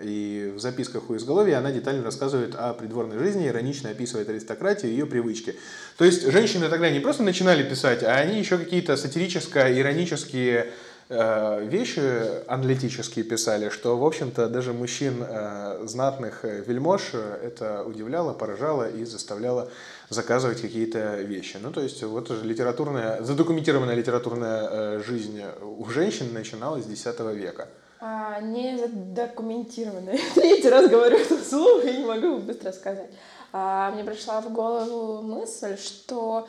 И 0.02 0.52
в 0.54 0.58
записках 0.58 1.08
у 1.08 1.16
изголовья 1.16 1.58
она 1.58 1.70
детально 1.70 2.02
рассказывает 2.02 2.56
о 2.56 2.74
придворной 2.74 3.16
жизни, 3.16 3.46
иронично 3.46 3.90
описывает 3.90 4.28
аристократию 4.28 4.90
и 4.90 4.94
ее 4.94 5.06
привычки. 5.06 5.54
То 5.96 6.04
есть 6.04 6.28
женщины 6.30 6.68
тогда 6.68 6.90
не 6.90 6.98
просто 6.98 7.22
начинали 7.22 7.62
писать, 7.62 8.02
а 8.02 8.14
они 8.16 8.40
еще 8.40 8.58
какие-то 8.58 8.94
сатирическо-иронические 8.94 10.72
вещи 11.08 12.48
аналитические 12.48 13.24
писали, 13.24 13.68
что, 13.68 13.98
в 13.98 14.04
общем-то, 14.04 14.48
даже 14.48 14.72
мужчин 14.72 15.22
э, 15.22 15.86
знатных 15.86 16.44
э, 16.44 16.62
вельмож 16.66 17.10
э, 17.12 17.40
это 17.42 17.84
удивляло, 17.84 18.32
поражало 18.32 18.88
и 18.88 19.04
заставляло 19.04 19.68
заказывать 20.08 20.62
какие-то 20.62 21.16
вещи. 21.16 21.58
Ну, 21.60 21.72
то 21.72 21.80
есть, 21.80 22.02
вот 22.02 22.30
уже 22.30 22.44
литературная, 22.44 23.22
задокументированная 23.22 23.94
литературная 23.94 24.68
э, 24.70 25.02
жизнь 25.06 25.42
у 25.62 25.84
женщин 25.86 26.32
начиналась 26.32 26.86
с 26.86 26.88
X 26.88 27.04
века. 27.34 27.68
А, 28.00 28.40
не 28.40 28.76
задокументированная. 28.76 30.18
Третий 30.34 30.68
раз 30.68 30.88
говорю 30.90 31.16
это 31.16 31.38
слово 31.38 31.80
и 31.82 31.98
не 31.98 32.04
могу 32.04 32.38
быстро 32.38 32.72
сказать. 32.72 33.10
А, 33.52 33.90
мне 33.92 34.04
пришла 34.04 34.40
в 34.40 34.52
голову 34.52 35.22
мысль, 35.22 35.76
что 35.76 36.48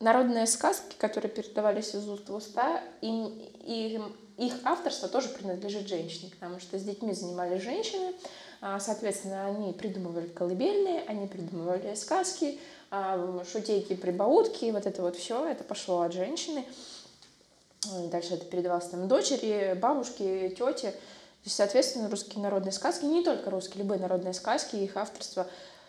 народные 0.00 0.46
сказки, 0.46 0.94
которые 0.98 1.30
передавались 1.30 1.94
из 1.94 2.08
уст 2.08 2.28
в 2.28 2.34
уста, 2.34 2.82
им, 3.00 3.26
им- 3.64 4.16
их 4.36 4.54
авторство 4.64 5.08
тоже 5.08 5.28
принадлежит 5.28 5.88
женщине, 5.88 6.30
потому 6.30 6.60
что 6.60 6.78
с 6.78 6.82
детьми 6.82 7.12
занимались 7.14 7.62
женщины, 7.62 8.12
а, 8.60 8.78
соответственно, 8.80 9.46
они 9.46 9.72
придумывали 9.72 10.28
колыбельные, 10.28 11.02
они 11.06 11.26
придумывали 11.26 11.94
сказки, 11.94 12.58
а, 12.90 13.42
шутейки, 13.50 13.94
прибаутки, 13.94 14.70
вот 14.70 14.86
это 14.86 15.02
вот 15.02 15.16
все, 15.16 15.46
это 15.46 15.64
пошло 15.64 16.02
от 16.02 16.12
женщины. 16.12 16.64
Дальше 18.10 18.34
это 18.34 18.44
передавалось 18.46 18.88
там 18.88 19.06
дочери, 19.08 19.74
бабушке, 19.74 20.50
тете. 20.50 20.94
То 21.44 21.50
соответственно, 21.50 22.10
русские 22.10 22.42
народные 22.42 22.72
сказки, 22.72 23.04
не 23.04 23.22
только 23.22 23.50
русские, 23.50 23.84
любые 23.84 24.00
народные 24.00 24.34
сказки, 24.34 24.74
их 24.74 24.96
авторство, 24.96 25.46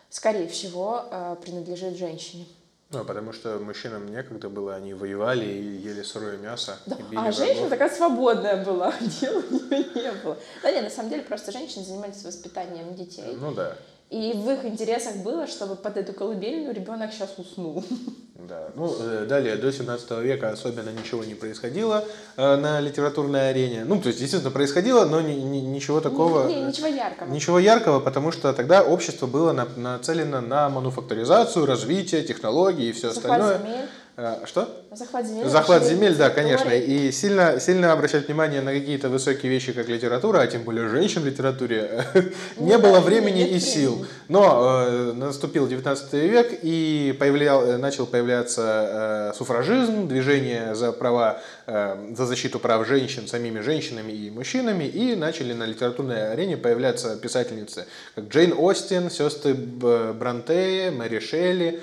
скорее 0.09 0.47
всего, 0.47 1.05
э, 1.09 1.35
принадлежит 1.41 1.97
женщине. 1.97 2.45
Ну, 2.89 3.03
потому 3.03 3.33
что 3.33 3.59
мужчинам 3.59 4.07
некогда 4.07 4.47
было, 4.49 4.75
они 4.75 4.93
воевали 4.93 5.43
и 5.45 5.61
ели 5.77 6.03
сырое 6.03 6.37
мясо. 6.37 6.77
Да, 6.85 6.95
и 6.95 7.01
били 7.03 7.15
А 7.17 7.21
врагов. 7.23 7.35
женщина 7.37 7.69
такая 7.69 7.89
свободная 7.89 8.63
была, 8.63 8.93
дела 9.21 9.43
у 9.49 9.53
нее 9.53 9.85
не 9.93 10.11
было. 10.23 10.37
Да 10.63 10.71
нет, 10.71 10.83
на 10.83 10.89
самом 10.89 11.09
деле 11.09 11.23
просто 11.23 11.51
женщины 11.51 11.83
занимались 11.83 12.23
воспитанием 12.23 12.95
детей. 12.95 13.35
Ну 13.39 13.53
да. 13.53 13.75
И 14.09 14.31
в 14.33 14.49
их 14.49 14.63
интересах 14.63 15.17
было, 15.17 15.47
чтобы 15.47 15.75
под 15.75 15.97
эту 15.97 16.13
колыбельную 16.13 16.73
ребенок 16.73 17.11
сейчас 17.11 17.33
уснул. 17.37 17.83
Да. 18.47 18.69
Ну, 18.75 18.95
э, 18.99 19.25
далее, 19.27 19.55
до 19.57 19.71
17 19.71 20.11
века 20.21 20.49
особенно 20.51 20.89
ничего 20.89 21.23
не 21.23 21.33
происходило 21.35 22.05
э, 22.37 22.55
на 22.55 22.79
литературной 22.79 23.49
арене. 23.49 23.83
Ну, 23.85 23.99
то 23.99 24.07
есть, 24.07 24.21
естественно, 24.21 24.51
происходило, 24.51 25.05
но 25.05 25.19
ни- 25.21 25.33
ни- 25.33 25.57
ничего 25.59 25.99
такого... 25.99 26.47
Не, 26.47 26.61
ничего 26.61 26.87
яркого. 26.87 27.29
Ничего 27.29 27.59
яркого, 27.59 27.99
потому 27.99 28.31
что 28.31 28.53
тогда 28.53 28.83
общество 28.83 29.27
было 29.27 29.51
на- 29.51 29.67
нацелено 29.75 30.39
на 30.41 30.69
мануфактуризацию, 30.69 31.65
развитие, 31.65 32.23
технологии 32.23 32.87
и 32.87 32.91
все 32.93 33.11
Захват 33.11 33.41
остальное. 33.41 33.57
земель. 33.59 33.89
Э, 34.19 34.37
Что? 34.45 34.67
Захват 34.93 35.27
земель. 35.27 35.45
Захват 35.47 35.85
земель, 35.85 36.15
да, 36.15 36.31
конечно. 36.31 36.69
И 36.71 37.11
сильно, 37.11 37.59
сильно 37.59 37.91
обращать 37.93 38.25
внимание 38.27 38.61
на 38.61 38.73
какие-то 38.73 39.09
высокие 39.09 39.51
вещи, 39.51 39.73
как 39.73 39.87
литература, 39.89 40.39
а 40.39 40.47
тем 40.47 40.63
более 40.63 40.87
женщин 40.89 41.21
в 41.21 41.27
литературе, 41.27 42.03
не 42.57 42.77
Ну 42.77 42.79
было 42.79 42.99
времени 42.99 43.47
и 43.47 43.59
сил. 43.59 44.07
Но 44.27 44.85
э, 44.87 45.13
наступил 45.13 45.67
19 45.67 46.13
век 46.13 46.59
и 46.63 47.15
появлял, 47.19 47.63
э, 47.63 47.77
начал 47.77 48.07
появляться 48.07 49.31
э, 49.33 49.37
суфражизм, 49.37 50.07
движение 50.07 50.73
за 50.73 50.91
права, 50.93 51.39
э, 51.67 52.13
за 52.17 52.25
защиту 52.25 52.57
прав 52.59 52.87
женщин 52.87 53.27
самими 53.27 53.59
женщинами 53.59 54.11
и 54.11 54.31
мужчинами, 54.31 54.85
и 54.85 55.15
начали 55.15 55.53
на 55.53 55.65
литературной 55.65 56.31
арене 56.31 56.57
появляться 56.57 57.17
писательницы, 57.17 57.85
как 58.15 58.29
Джейн 58.29 58.55
Остин, 58.57 59.11
сестры 59.11 59.53
Б- 59.53 60.13
Бронте, 60.13 60.89
Мэри 60.89 61.19
Шелли, 61.19 61.81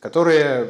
которые 0.00 0.66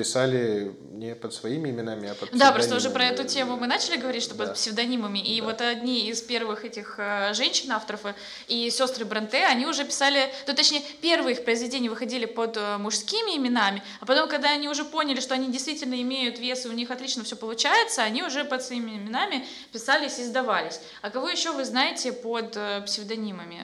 писали 0.00 0.74
не 0.92 1.14
под 1.14 1.34
своими 1.34 1.68
именами, 1.68 2.08
а 2.08 2.14
под 2.14 2.30
Да, 2.32 2.52
просто 2.52 2.74
уже 2.74 2.88
про 2.88 3.04
эту 3.04 3.24
тему 3.24 3.58
мы 3.58 3.66
начали 3.66 3.98
говорить, 3.98 4.22
что 4.22 4.34
Да. 4.34 4.46
под 4.46 4.54
псевдонимами. 4.54 5.18
И 5.18 5.42
вот 5.42 5.60
одни 5.60 6.08
из 6.08 6.22
первых 6.22 6.64
этих 6.64 6.94
э, 6.98 7.34
женщин-авторов 7.34 8.06
э, 8.06 8.14
и 8.48 8.70
сестры 8.70 9.04
Бронте, 9.04 9.44
они 9.44 9.66
уже 9.66 9.84
писали, 9.84 10.32
ну 10.46 10.54
точнее, 10.54 10.82
первые 11.02 11.34
их 11.36 11.44
произведения 11.44 11.90
выходили 11.90 12.24
под 12.24 12.56
э, 12.56 12.78
мужскими 12.78 13.36
именами, 13.36 13.82
а 14.00 14.06
потом, 14.06 14.26
когда 14.30 14.48
они 14.50 14.68
уже 14.70 14.84
поняли, 14.84 15.20
что 15.20 15.34
они 15.34 15.48
действительно 15.52 16.00
имеют 16.00 16.38
вес, 16.38 16.64
и 16.64 16.68
у 16.70 16.72
них 16.72 16.90
отлично 16.90 17.22
все 17.24 17.36
получается, 17.36 18.02
они 18.02 18.22
уже 18.22 18.44
под 18.44 18.62
своими 18.62 18.92
именами 18.92 19.46
писались 19.72 20.18
и 20.18 20.22
издавались. 20.22 20.80
А 21.02 21.10
кого 21.10 21.28
еще 21.28 21.52
вы 21.52 21.66
знаете 21.66 22.12
под 22.12 22.56
псевдонимами? 22.86 23.60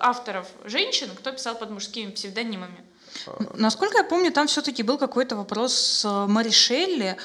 Авторов 0.00 0.46
женщин, 0.64 1.10
кто 1.18 1.32
писал 1.32 1.54
под 1.54 1.68
мужскими 1.70 2.10
псевдонимами? 2.10 2.87
Насколько 3.54 3.98
я 3.98 4.04
помню, 4.04 4.32
там 4.32 4.46
все-таки 4.46 4.82
был 4.82 4.98
какой-то 4.98 5.36
вопрос 5.36 5.74
с 5.74 6.04
э, 6.04 6.26
Мари 6.26 6.50
Шелли. 6.50 7.16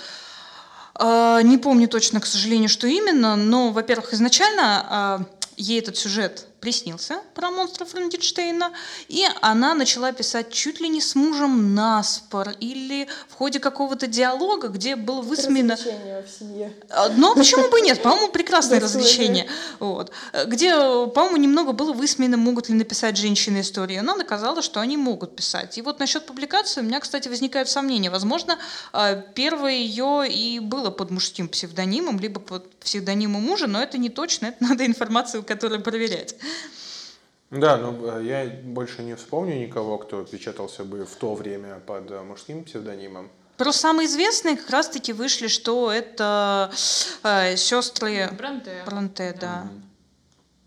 Э, 1.00 1.40
Не 1.44 1.58
помню 1.58 1.88
точно, 1.88 2.20
к 2.20 2.26
сожалению, 2.26 2.70
что 2.70 2.88
именно, 2.88 3.36
но, 3.36 3.72
во-первых, 3.72 4.14
изначально 4.14 5.28
э, 5.30 5.52
ей 5.58 5.80
этот 5.80 5.98
сюжет 5.98 6.48
приснился 6.64 7.20
про 7.36 7.52
монстра 7.52 7.84
Франкенштейна, 7.84 8.72
и 9.10 9.26
она 9.42 9.74
начала 9.74 10.14
писать 10.14 10.50
чуть 10.50 10.80
ли 10.80 10.88
не 10.88 11.02
с 11.02 11.14
мужем 11.14 11.76
наспор 11.76 12.52
или 12.62 13.10
в 13.28 13.34
ходе 13.34 13.60
какого-то 13.60 14.08
диалога, 14.08 14.70
где 14.70 14.96
было 14.96 15.22
высмеяно... 15.22 15.74
Развлечения 15.74 16.24
в 16.26 16.40
семье. 16.40 16.74
А, 16.90 17.10
Но 17.10 17.36
почему 17.36 17.70
бы 17.70 17.80
и 17.80 17.82
нет? 17.82 18.02
По-моему, 18.02 18.30
прекрасное 18.32 18.80
развлечение. 18.80 19.50
Вот. 19.80 20.14
Где, 20.46 20.74
по-моему, 21.08 21.36
немного 21.36 21.74
было 21.74 21.92
высмеяно, 21.92 22.38
могут 22.38 22.70
ли 22.70 22.76
написать 22.76 23.18
женщины 23.18 23.60
истории. 23.60 23.98
Она 23.98 24.16
доказала, 24.16 24.62
что 24.62 24.80
они 24.80 24.96
могут 24.96 25.36
писать. 25.36 25.78
И 25.78 25.82
вот 25.82 26.00
насчет 26.00 26.26
публикации 26.26 26.80
у 26.80 26.86
меня, 26.86 27.02
кстати, 27.02 27.28
возникают 27.28 27.68
сомнения. 27.68 28.10
Возможно, 28.10 28.58
э, 28.94 29.22
первое 29.36 29.74
ее 29.74 30.30
и 30.30 30.60
было 30.60 30.92
под 30.92 31.12
мужским 31.12 31.50
псевдонимом, 31.50 32.22
либо 32.22 32.40
под 32.40 32.74
псевдонимом 32.76 33.42
мужа, 33.42 33.68
но 33.68 33.84
это 33.84 33.98
не 33.98 34.08
точно, 34.08 34.46
это 34.46 34.64
надо 34.64 34.86
информацию, 34.86 35.44
которую 35.44 35.82
проверять. 35.82 36.36
Да, 37.52 37.78
но 37.78 38.18
э, 38.18 38.24
я 38.24 38.46
больше 38.64 39.04
не 39.04 39.16
вспомню 39.16 39.56
никого, 39.60 40.00
кто 40.00 40.24
печатался 40.24 40.84
бы 40.84 41.06
в 41.06 41.16
то 41.16 41.36
время 41.36 41.80
под 41.86 42.10
э, 42.10 42.22
мужским 42.22 42.64
псевдонимом. 42.64 43.30
Просто 43.58 43.82
самые 43.82 44.08
известные 44.08 44.58
как 44.58 44.70
раз-таки 44.72 45.14
вышли, 45.14 45.48
что 45.48 45.92
это 45.92 46.72
э, 47.24 47.56
сестры 47.56 48.30
Бронте. 48.36 48.82
Бронте, 48.86 49.38
да. 49.40 49.68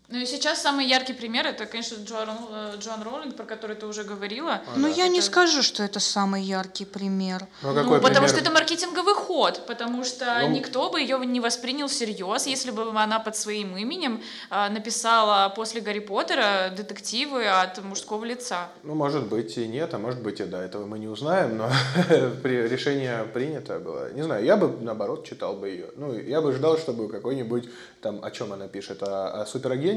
Ну 0.09 0.19
и 0.19 0.25
сейчас 0.25 0.61
самый 0.61 0.85
яркий 0.87 1.11
пример 1.11 1.45
это, 1.45 1.65
конечно, 1.65 1.97
Джоан, 2.01 2.29
э, 2.49 2.75
Джоан 2.79 3.03
Роулинг, 3.03 3.35
про 3.35 3.43
который 3.43 3.75
ты 3.75 3.85
уже 3.87 4.05
говорила. 4.05 4.61
Но 4.77 4.87
я 4.87 5.09
не 5.09 5.17
Это- 5.19 5.27
скажу, 5.27 5.61
что 5.61 5.83
это 5.83 5.99
самый 5.99 6.41
яркий 6.43 6.85
пример. 6.85 7.45
Ну, 7.61 7.73
Ну, 7.73 7.75
какой 7.75 7.97
потому 7.99 8.13
пример? 8.25 8.29
что 8.29 8.39
это 8.39 8.49
маркетинговый 8.51 9.15
ход, 9.15 9.65
потому 9.67 10.05
что 10.05 10.25
Ну. 10.43 10.47
никто 10.51 10.89
бы 10.89 11.01
ее 11.01 11.17
не 11.25 11.41
воспринял 11.41 11.87
всерьез, 11.89 12.47
если 12.47 12.71
бы 12.71 12.89
она 12.97 13.19
под 13.19 13.35
своим 13.35 13.75
именем 13.75 14.21
а, 14.49 14.69
написала 14.69 15.49
после 15.49 15.81
Гарри 15.81 15.99
Поттера 15.99 16.69
детективы 16.69 17.45
от 17.45 17.83
мужского 17.83 18.23
лица. 18.23 18.69
Ну, 18.83 18.95
может 18.95 19.27
быть 19.27 19.57
и 19.57 19.67
нет, 19.67 19.93
а 19.93 19.97
может 19.97 20.21
быть 20.21 20.39
и 20.39 20.45
да, 20.45 20.63
этого 20.63 20.85
мы 20.85 20.99
не 20.99 21.07
узнаем, 21.09 21.57
но 21.57 21.67
при- 22.43 22.65
решение 22.69 23.25
принято 23.33 23.77
было. 23.79 24.13
Не 24.13 24.23
знаю, 24.23 24.45
я 24.45 24.55
бы, 24.55 24.69
наоборот, 24.81 25.25
читал 25.27 25.57
бы 25.57 25.67
ее. 25.67 25.89
Ну, 25.97 26.17
я 26.17 26.39
бы 26.41 26.53
ждал, 26.53 26.77
чтобы 26.77 27.09
какой-нибудь, 27.09 27.67
там, 28.01 28.23
о 28.23 28.31
чем 28.31 28.53
она 28.53 28.67
пишет, 28.69 29.03
о, 29.03 29.41
о 29.41 29.45
суперагенте, 29.45 29.96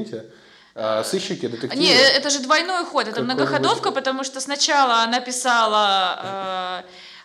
о 0.73 1.03
сыщике, 1.03 1.49
детективе. 1.49 1.81
Не, 1.81 1.91
э, 1.93 2.17
это 2.17 2.29
же 2.29 2.39
двойной 2.39 2.85
ход, 2.85 3.03
это 3.07 3.11
Какой-нибудь- 3.15 3.35
многоходовка, 3.35 3.91
потому 3.91 4.23
что 4.23 4.39
сначала 4.39 5.03
она 5.03 5.19
писала 5.19 6.83
э, 6.83 6.83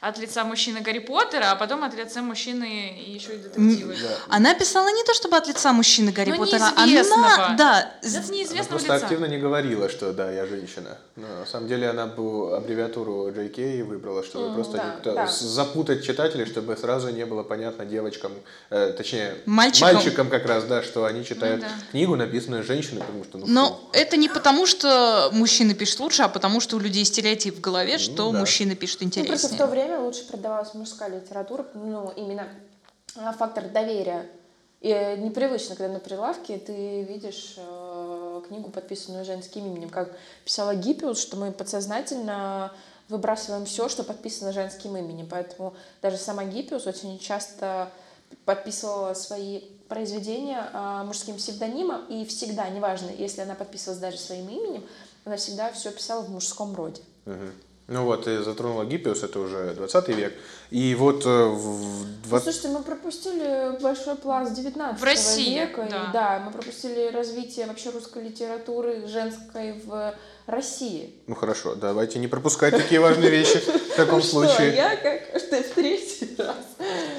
от 0.09 0.19
лица 0.19 0.45
мужчины 0.45 0.81
Гарри 0.81 0.99
Поттера, 1.01 1.51
а 1.53 1.57
потом 1.57 1.83
от 1.85 1.95
лица 1.95 2.23
мужчины 2.23 2.65
еще 3.17 3.35
и 3.35 3.39
детективы. 3.39 3.97
Да. 4.01 4.09
Она 4.37 4.55
писала 4.55 4.89
не 4.89 5.03
то 5.05 5.15
чтобы 5.15 5.37
от 5.37 5.49
лица 5.49 5.73
мужчины 5.73 6.13
Гарри 6.13 6.31
Ну, 6.31 6.37
Поттера, 6.39 6.71
неизвестного. 6.87 7.27
она, 7.27 7.57
да, 7.57 7.79
От 7.79 8.05
Она 8.17 8.27
неизвестного 8.29 8.69
просто 8.69 8.95
лица. 8.95 9.07
активно 9.07 9.27
не 9.27 9.39
говорила, 9.39 9.89
что 9.89 10.13
да, 10.13 10.31
я 10.31 10.47
женщина. 10.47 10.99
Но 11.17 11.27
на 11.41 11.47
самом 11.47 11.69
деле 11.69 11.89
она 11.91 12.07
бы 12.07 12.57
аббревиатуру 12.57 13.31
JK 13.31 13.83
выбрала, 13.85 14.23
чтобы 14.23 14.47
М, 14.49 14.55
просто 14.55 14.77
да, 14.77 14.95
никто- 14.97 15.15
да. 15.15 15.27
запутать 15.27 16.05
читателей, 16.05 16.47
чтобы 16.47 16.77
сразу 16.77 17.09
не 17.11 17.25
было 17.27 17.43
понятно 17.43 17.85
девочкам, 17.85 18.33
э, 18.71 18.93
точнее 18.97 19.35
Мальчикам. 19.47 19.95
мальчикам 19.95 20.29
как 20.31 20.47
раз, 20.47 20.65
да, 20.65 20.83
что 20.83 21.05
они 21.05 21.25
читают 21.25 21.61
да. 21.63 21.69
книгу, 21.91 22.17
написанную 22.17 22.63
женщиной, 22.65 23.01
потому 23.01 23.25
что 23.25 23.39
ну, 23.39 23.47
Но 23.49 23.67
фу. 23.69 23.81
это 23.93 24.17
не 24.17 24.29
потому, 24.29 24.67
что 24.67 25.31
мужчины 25.33 25.75
пишут 25.75 26.01
лучше, 26.01 26.23
а 26.23 26.29
потому 26.29 26.61
что 26.61 26.77
у 26.77 26.79
людей 26.79 27.05
стереотип 27.05 27.57
в 27.57 27.61
голове, 27.61 27.99
что 27.99 28.31
да. 28.31 28.39
мужчины 28.39 28.75
пишут 28.77 29.01
Ну, 29.01 29.09
просто 29.11 29.17
в 29.17 29.19
интереснее. 29.53 29.59
то 29.59 29.67
время 29.67 29.96
лучше 29.99 30.27
продавалась 30.27 30.75
мужская 30.75 31.09
литература, 31.09 31.67
ну, 31.75 32.13
именно 32.17 32.49
а, 33.17 33.33
фактор 33.33 33.69
доверия. 33.69 34.27
И 34.81 34.91
э, 34.91 35.17
непривычно, 35.17 35.75
когда 35.75 35.95
на 35.95 36.01
прилавке 36.01 36.59
ты 36.59 37.03
видишь 37.03 37.55
э, 37.57 38.43
книгу, 38.47 38.71
подписанную 38.71 39.25
женским 39.25 39.67
именем. 39.67 39.89
Как 39.89 40.13
писала 40.45 40.75
Гиппиус, 40.75 41.21
что 41.21 41.37
мы 41.37 41.51
подсознательно 41.51 42.73
выбрасываем 43.09 43.65
все, 43.65 43.89
что 43.89 44.05
подписано 44.05 44.53
женским 44.53 44.97
именем. 44.97 45.29
Поэтому 45.31 45.75
даже 46.03 46.19
сама 46.19 46.45
Гиппиус 46.45 46.87
очень 46.87 47.19
часто 47.19 47.91
подписывала 48.45 49.15
свои 49.15 49.61
произведения 49.89 50.69
а, 50.73 51.05
мужским 51.05 51.37
псевдонимом, 51.37 52.07
и 52.07 52.25
всегда, 52.25 52.69
неважно, 52.69 53.11
если 53.11 53.41
она 53.43 53.55
подписывалась 53.55 54.01
даже 54.01 54.19
своим 54.19 54.49
именем, 54.49 54.85
она 55.25 55.37
всегда 55.37 55.73
все 55.73 55.91
писала 55.93 56.23
в 56.23 56.31
мужском 56.31 56.75
роде. 56.75 57.03
Мгм. 57.25 57.53
Ну 57.89 58.05
вот, 58.05 58.25
ты 58.25 58.43
затронула 58.43 58.85
Гиппиус, 58.85 59.23
это 59.23 59.39
уже 59.39 59.73
20 59.75 60.09
век. 60.09 60.35
И 60.71 60.97
вот 60.97 61.25
э, 61.25 61.29
в 61.29 62.07
в 62.27 62.33
Ну, 62.33 62.41
20... 62.41 62.45
слушайте, 62.45 62.69
мы 62.77 62.83
пропустили 62.83 63.81
большой 63.81 64.17
пласт 64.17 64.53
19 64.55 65.01
В 65.01 65.05
России, 65.05 65.61
века. 65.61 65.87
да. 65.89 65.97
И, 66.09 66.13
да, 66.13 66.43
мы 66.45 66.51
пропустили 66.51 67.13
развитие 67.13 67.67
вообще 67.67 67.91
русской 67.91 68.25
литературы 68.25 69.07
женской 69.07 69.81
в 69.85 70.15
России. 70.47 71.15
Ну 71.29 71.37
хорошо, 71.37 71.77
давайте 71.77 72.19
не 72.19 72.27
пропускать 72.27 72.75
такие 72.75 73.01
важные 73.01 73.31
вещи 73.31 73.59
в 73.59 73.95
таком 73.97 74.21
Что, 74.21 74.31
случае. 74.31 74.75
я 74.75 74.97
как 74.97 75.41
что 75.41 75.63
в 75.63 75.75
третий 75.75 76.35
раз. 76.39 76.57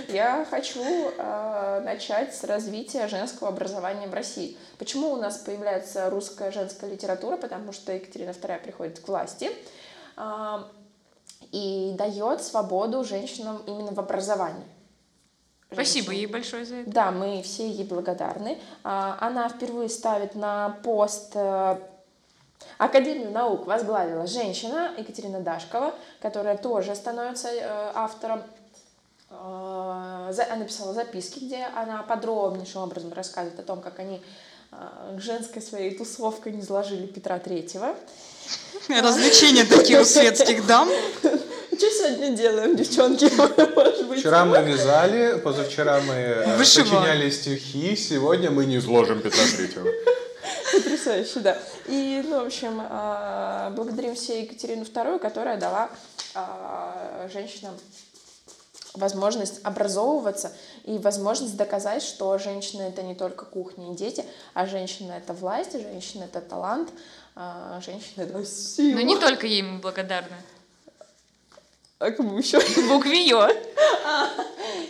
Я 0.09 0.45
хочу 0.49 0.81
э, 1.17 1.81
начать 1.85 2.35
с 2.35 2.43
развития 2.43 3.07
женского 3.07 3.49
образования 3.49 4.07
в 4.07 4.13
России. 4.13 4.57
Почему 4.77 5.13
у 5.13 5.15
нас 5.15 5.37
появляется 5.37 6.09
русская 6.09 6.51
женская 6.51 6.89
литература? 6.91 7.37
Потому 7.37 7.71
что 7.71 7.93
Екатерина 7.93 8.31
II 8.31 8.59
приходит 8.63 8.99
к 8.99 9.07
власти 9.07 9.49
и 11.51 11.93
дает 11.97 12.41
свободу 12.41 13.03
женщинам 13.03 13.61
именно 13.67 13.91
в 13.93 13.99
образовании. 13.99 14.65
Спасибо 15.71 16.07
Женщинам. 16.07 16.15
ей 16.17 16.25
большое 16.27 16.65
за 16.65 16.75
это. 16.77 16.89
Да, 16.91 17.11
мы 17.11 17.41
все 17.43 17.69
ей 17.69 17.83
благодарны. 17.85 18.57
А, 18.83 19.17
Она 19.19 19.49
впервые 19.49 19.89
ставит 19.89 20.33
на 20.33 20.77
пост 20.83 21.31
э, 21.35 21.77
Академию 22.77 23.31
наук 23.31 23.67
возглавила 23.67 24.25
женщина 24.27 24.93
Екатерина 24.97 25.41
Дашкова, 25.41 25.93
которая 26.21 26.57
тоже 26.57 26.95
становится 26.95 27.49
э, 27.49 27.91
автором. 27.93 28.43
За- 29.29 30.45
Она 30.49 30.55
написала 30.57 30.93
записки, 30.93 31.39
где 31.39 31.65
она 31.75 32.01
подробнейшим 32.01 32.81
образом 32.83 33.11
рассказывает 33.11 33.59
о 33.59 33.63
том, 33.63 33.81
как 33.81 33.99
они 33.99 34.21
э, 34.71 35.17
женской 35.19 35.61
своей 35.61 35.97
тусовкой 35.97 36.53
не 36.53 36.61
изложили 36.61 37.05
Петра 37.07 37.37
Третьего. 37.39 37.93
Развлечения 39.01 39.65
такие 39.65 40.01
у 40.01 40.05
светских 40.05 40.65
дам. 40.65 40.89
Что 41.21 41.89
сегодня 41.91 42.29
делаем, 42.31 42.75
девчонки? 42.75 43.25
Может 43.75 44.07
быть, 44.07 44.19
Вчера 44.19 44.45
мы 44.45 44.61
вязали, 44.63 45.39
позавчера 45.39 45.99
мы 46.01 46.13
э, 46.13 46.57
Вышивали. 46.57 46.89
сочиняли 46.89 47.29
стихи, 47.29 47.95
сегодня 47.95 48.49
мы 48.49 48.65
не 48.65 48.77
изложим 48.77 49.21
Петра 49.21 49.43
Третьего. 49.55 49.87
Потрясающе, 50.73 51.39
да. 51.41 51.57
И, 51.87 52.23
ну, 52.27 52.43
в 52.43 52.47
общем, 52.47 52.81
а, 52.89 53.71
благодарим 53.71 54.15
все 54.15 54.41
Екатерину 54.41 54.83
II, 54.83 55.19
которая 55.19 55.59
дала 55.59 55.89
а, 56.33 57.29
женщинам 57.31 57.73
возможность 58.97 59.59
образовываться 59.63 60.51
и 60.83 60.97
возможность 60.97 61.55
доказать, 61.55 62.01
что 62.01 62.37
женщина 62.37 62.83
это 62.83 63.03
не 63.03 63.15
только 63.15 63.45
кухня 63.45 63.93
и 63.93 63.95
дети, 63.95 64.25
а 64.53 64.65
женщина 64.65 65.13
это 65.13 65.33
власть, 65.33 65.73
женщина 65.73 66.23
это 66.23 66.41
талант, 66.41 66.89
а 67.39 67.79
женщина 67.85 68.23
это 68.23 68.43
сила. 68.43 68.95
Но 68.95 69.01
не 69.01 69.15
только 69.15 69.45
ей 69.45 69.61
мы 69.61 69.77
благодарны. 69.77 70.35
А 71.99 72.11
кому 72.11 72.37
еще? 72.37 72.59
Букве 72.87 73.27
Ё. 73.27 73.47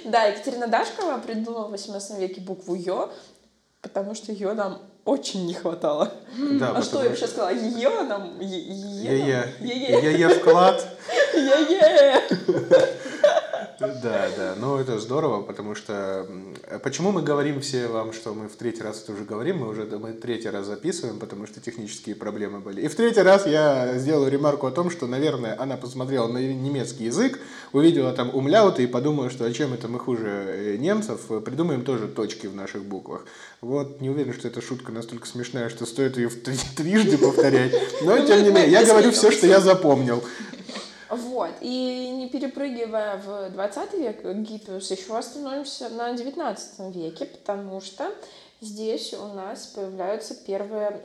Да, 0.05 0.23
Екатерина 0.25 0.67
Дашкова 0.67 1.17
придумала 1.17 1.67
в 1.67 1.71
18 1.71 2.17
веке 2.19 2.39
букву 2.39 2.75
Ё, 2.75 3.12
потому 3.81 4.15
что 4.15 4.31
ее 4.31 4.53
нам 4.53 4.81
очень 5.03 5.45
не 5.45 5.53
хватало. 5.53 6.13
Да, 6.38 6.71
а 6.71 6.81
что 6.81 7.03
я 7.03 7.10
вообще 7.10 7.27
сказала? 7.27 7.49
Ее 7.49 7.89
нам... 8.03 8.39
Е-е. 8.39 9.53
Я-я 9.60 10.29
вклад. 10.29 10.88
Е-е. 11.33 12.21
Да, 13.80 14.28
да, 14.36 14.56
ну 14.60 14.78
это 14.78 15.00
здорово, 15.00 15.44
потому 15.44 15.76
что 15.76 16.26
почему 16.84 17.12
мы 17.12 17.22
говорим 17.22 17.62
все 17.62 17.88
вам, 17.88 18.12
что 18.12 18.34
мы 18.34 18.50
в 18.50 18.56
третий 18.56 18.82
раз 18.82 19.04
это 19.04 19.13
уже 19.13 19.24
говорим, 19.24 19.60
мы 19.60 19.70
уже 19.70 19.84
мы 19.84 20.13
третий 20.13 20.50
раз 20.50 20.66
записываем, 20.66 21.20
потому 21.20 21.46
что 21.46 21.62
технические 21.62 22.16
проблемы 22.16 22.60
были. 22.60 22.82
И 22.82 22.88
в 22.88 22.96
третий 22.96 23.22
раз 23.22 23.46
я 23.46 23.96
сделаю 23.98 24.32
ремарку 24.32 24.66
о 24.66 24.72
том, 24.72 24.90
что, 24.90 25.06
наверное, 25.06 25.56
она 25.60 25.78
посмотрела 25.78 26.28
на 26.28 26.40
немецкий 26.40 27.06
язык, 27.06 27.40
увидела 27.72 28.13
там 28.13 28.34
умляуты 28.34 28.84
и 28.84 28.88
подумала, 28.88 29.30
что 29.30 29.46
а 29.46 29.52
чем 29.52 29.74
это 29.74 29.88
мы 29.88 30.00
хуже 30.00 30.28
э, 30.28 30.78
немцев, 30.78 31.22
придумаем 31.46 31.84
тоже 31.84 32.08
точки 32.08 32.48
в 32.48 32.56
наших 32.56 32.84
буквах. 32.84 33.26
Вот, 33.62 34.02
не 34.02 34.10
уверен, 34.10 34.34
что 34.34 34.48
эта 34.48 34.60
шутка 34.60 34.92
настолько 34.92 35.28
смешная, 35.28 35.70
что 35.70 35.86
стоит 35.86 36.18
ее 36.18 36.30
трижды 36.76 37.20
повторять, 37.20 37.74
но 38.02 38.18
тем 38.26 38.44
не 38.44 38.50
менее, 38.50 38.72
я 38.72 38.86
говорю 38.86 39.12
все, 39.12 39.30
что 39.30 39.46
я 39.46 39.60
запомнил. 39.60 40.24
Вот. 41.10 41.52
И 41.62 42.10
не 42.12 42.30
перепрыгивая 42.30 43.17
в 43.17 43.50
20 43.52 43.93
век, 43.93 44.24
Гиппиус, 44.24 44.91
еще 44.91 45.17
остановимся 45.17 45.89
на 45.89 46.13
19 46.13 46.96
веке, 46.96 47.26
потому 47.26 47.82
что 47.82 48.12
здесь 48.62 49.13
у 49.13 49.28
нас 49.34 49.67
появляются 49.67 50.36
первые 50.36 51.02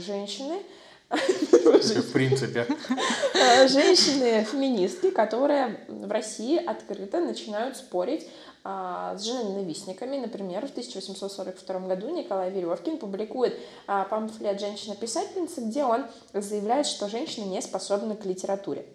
женщины, 0.00 0.62
В 1.08 2.12
принципе. 2.12 2.66
женщины-феминистки, 3.68 5.10
которые 5.10 5.80
в 5.88 6.10
России 6.10 6.62
открыто 6.62 7.20
начинают 7.20 7.76
спорить 7.76 8.26
а, 8.64 9.16
с 9.16 9.22
женоненавистниками. 9.22 10.18
Например, 10.18 10.66
в 10.66 10.70
1842 10.70 11.80
году 11.80 12.10
Николай 12.10 12.50
Веревкин 12.50 12.98
публикует 12.98 13.58
а, 13.86 14.04
памфлет 14.04 14.60
«Женщина-писательница», 14.60 15.62
где 15.62 15.84
он 15.84 16.04
заявляет, 16.34 16.86
что 16.86 17.08
женщины 17.08 17.44
не 17.44 17.62
способны 17.62 18.16
к 18.16 18.24
литературе. 18.24 18.86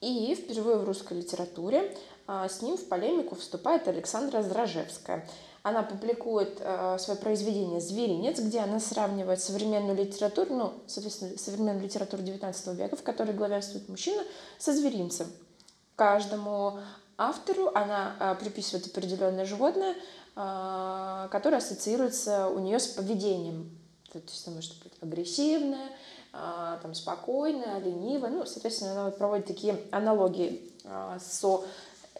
И 0.00 0.34
впервые 0.34 0.76
в 0.78 0.84
русской 0.84 1.18
литературе 1.18 1.94
а, 2.26 2.48
с 2.48 2.62
ним 2.62 2.76
в 2.76 2.88
полемику 2.88 3.34
вступает 3.34 3.88
Александра 3.88 4.42
Зражевская. 4.42 5.28
Она 5.64 5.82
публикует 5.82 6.58
а, 6.60 6.98
свое 6.98 7.18
произведение 7.18 7.80
«Зверинец», 7.80 8.38
где 8.38 8.60
она 8.60 8.78
сравнивает 8.78 9.40
современную 9.40 9.96
литературу, 9.96 10.54
ну, 10.54 10.72
соответственно, 10.86 11.38
современную 11.38 11.82
литературу 11.82 12.22
XIX 12.22 12.74
века, 12.74 12.96
в 12.96 13.02
которой 13.02 13.32
главенствует 13.32 13.88
мужчина, 13.88 14.22
со 14.58 14.74
зверинцем. 14.74 15.26
Каждому 15.96 16.80
автору 17.16 17.70
она 17.74 18.14
а, 18.20 18.34
приписывает 18.34 18.88
определенное 18.88 19.46
животное, 19.46 19.94
а, 20.36 21.28
которое 21.28 21.56
ассоциируется 21.56 22.48
у 22.48 22.58
нее 22.58 22.78
с 22.78 22.88
поведением. 22.88 23.70
То 24.12 24.18
есть 24.18 24.46
может 24.48 24.82
быть 24.82 24.92
агрессивное, 25.00 25.88
а, 26.34 26.78
там, 26.82 26.92
спокойное, 26.92 27.78
ленивое. 27.78 28.28
Ну, 28.28 28.44
соответственно, 28.44 28.92
она 28.92 29.04
вот 29.06 29.16
проводит 29.16 29.46
такие 29.46 29.80
аналогии 29.92 30.70
а, 30.84 31.18
со 31.18 31.34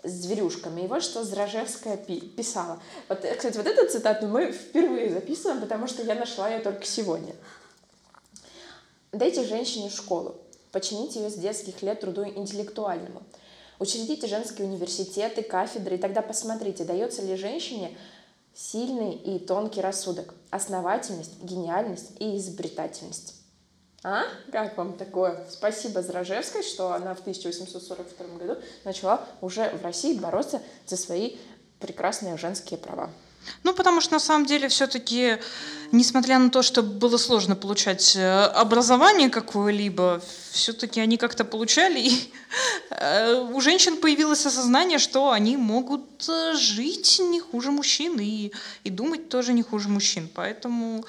зверюшками. 0.04 0.82
И 0.82 0.86
вот 0.86 1.02
что 1.02 1.24
Зражевская 1.24 1.96
пи- 1.96 2.20
писала. 2.20 2.80
Вот, 3.08 3.24
э, 3.24 3.34
кстати, 3.34 3.56
вот 3.56 3.66
эту 3.66 3.90
цитату 3.90 4.28
мы 4.28 4.52
впервые 4.52 5.10
записываем, 5.10 5.60
потому 5.60 5.86
что 5.86 6.02
я 6.02 6.14
нашла 6.14 6.48
ее 6.48 6.60
только 6.60 6.84
сегодня. 6.84 7.34
Дайте 9.12 9.44
женщине 9.44 9.90
школу, 9.90 10.36
почините 10.72 11.22
ее 11.22 11.30
с 11.30 11.34
детских 11.34 11.82
лет 11.82 12.00
труду 12.00 12.24
интеллектуальному. 12.24 13.22
Учредите 13.78 14.26
женские 14.26 14.68
университеты, 14.68 15.42
кафедры, 15.42 15.96
и 15.96 15.98
тогда 15.98 16.22
посмотрите, 16.22 16.84
дается 16.84 17.22
ли 17.22 17.36
женщине 17.36 17.96
сильный 18.54 19.14
и 19.14 19.38
тонкий 19.38 19.80
рассудок, 19.80 20.34
основательность, 20.50 21.42
гениальность 21.42 22.12
и 22.20 22.36
изобретательность. 22.36 23.43
А? 24.04 24.24
Как 24.52 24.76
вам 24.76 24.98
такое? 24.98 25.46
Спасибо 25.50 26.02
Зражевской, 26.02 26.62
что 26.62 26.92
она 26.92 27.14
в 27.14 27.20
1842 27.20 28.26
году 28.36 28.60
начала 28.84 29.26
уже 29.40 29.70
в 29.70 29.82
России 29.82 30.18
бороться 30.18 30.60
за 30.86 30.98
свои 30.98 31.36
прекрасные 31.80 32.36
женские 32.36 32.78
права. 32.78 33.10
Ну, 33.62 33.72
потому 33.72 34.00
что 34.02 34.14
на 34.14 34.20
самом 34.20 34.46
деле 34.46 34.68
все-таки, 34.68 35.38
несмотря 35.92 36.38
на 36.38 36.50
то, 36.50 36.62
что 36.62 36.82
было 36.82 37.16
сложно 37.16 37.56
получать 37.56 38.14
э, 38.16 38.44
образование 38.46 39.30
какое-либо, 39.30 40.22
все-таки 40.50 41.00
они 41.00 41.16
как-то 41.16 41.44
получали, 41.44 42.00
и 42.00 42.32
э, 42.90 43.34
у 43.52 43.60
женщин 43.60 43.98
появилось 43.98 44.46
осознание, 44.46 44.98
что 44.98 45.30
они 45.30 45.56
могут 45.56 46.28
э, 46.28 46.54
жить 46.56 47.20
не 47.20 47.40
хуже 47.40 47.70
мужчин 47.70 48.18
и, 48.20 48.52
и 48.84 48.90
думать 48.90 49.28
тоже 49.28 49.52
не 49.52 49.62
хуже 49.62 49.88
мужчин. 49.88 50.28
Поэтому 50.34 51.04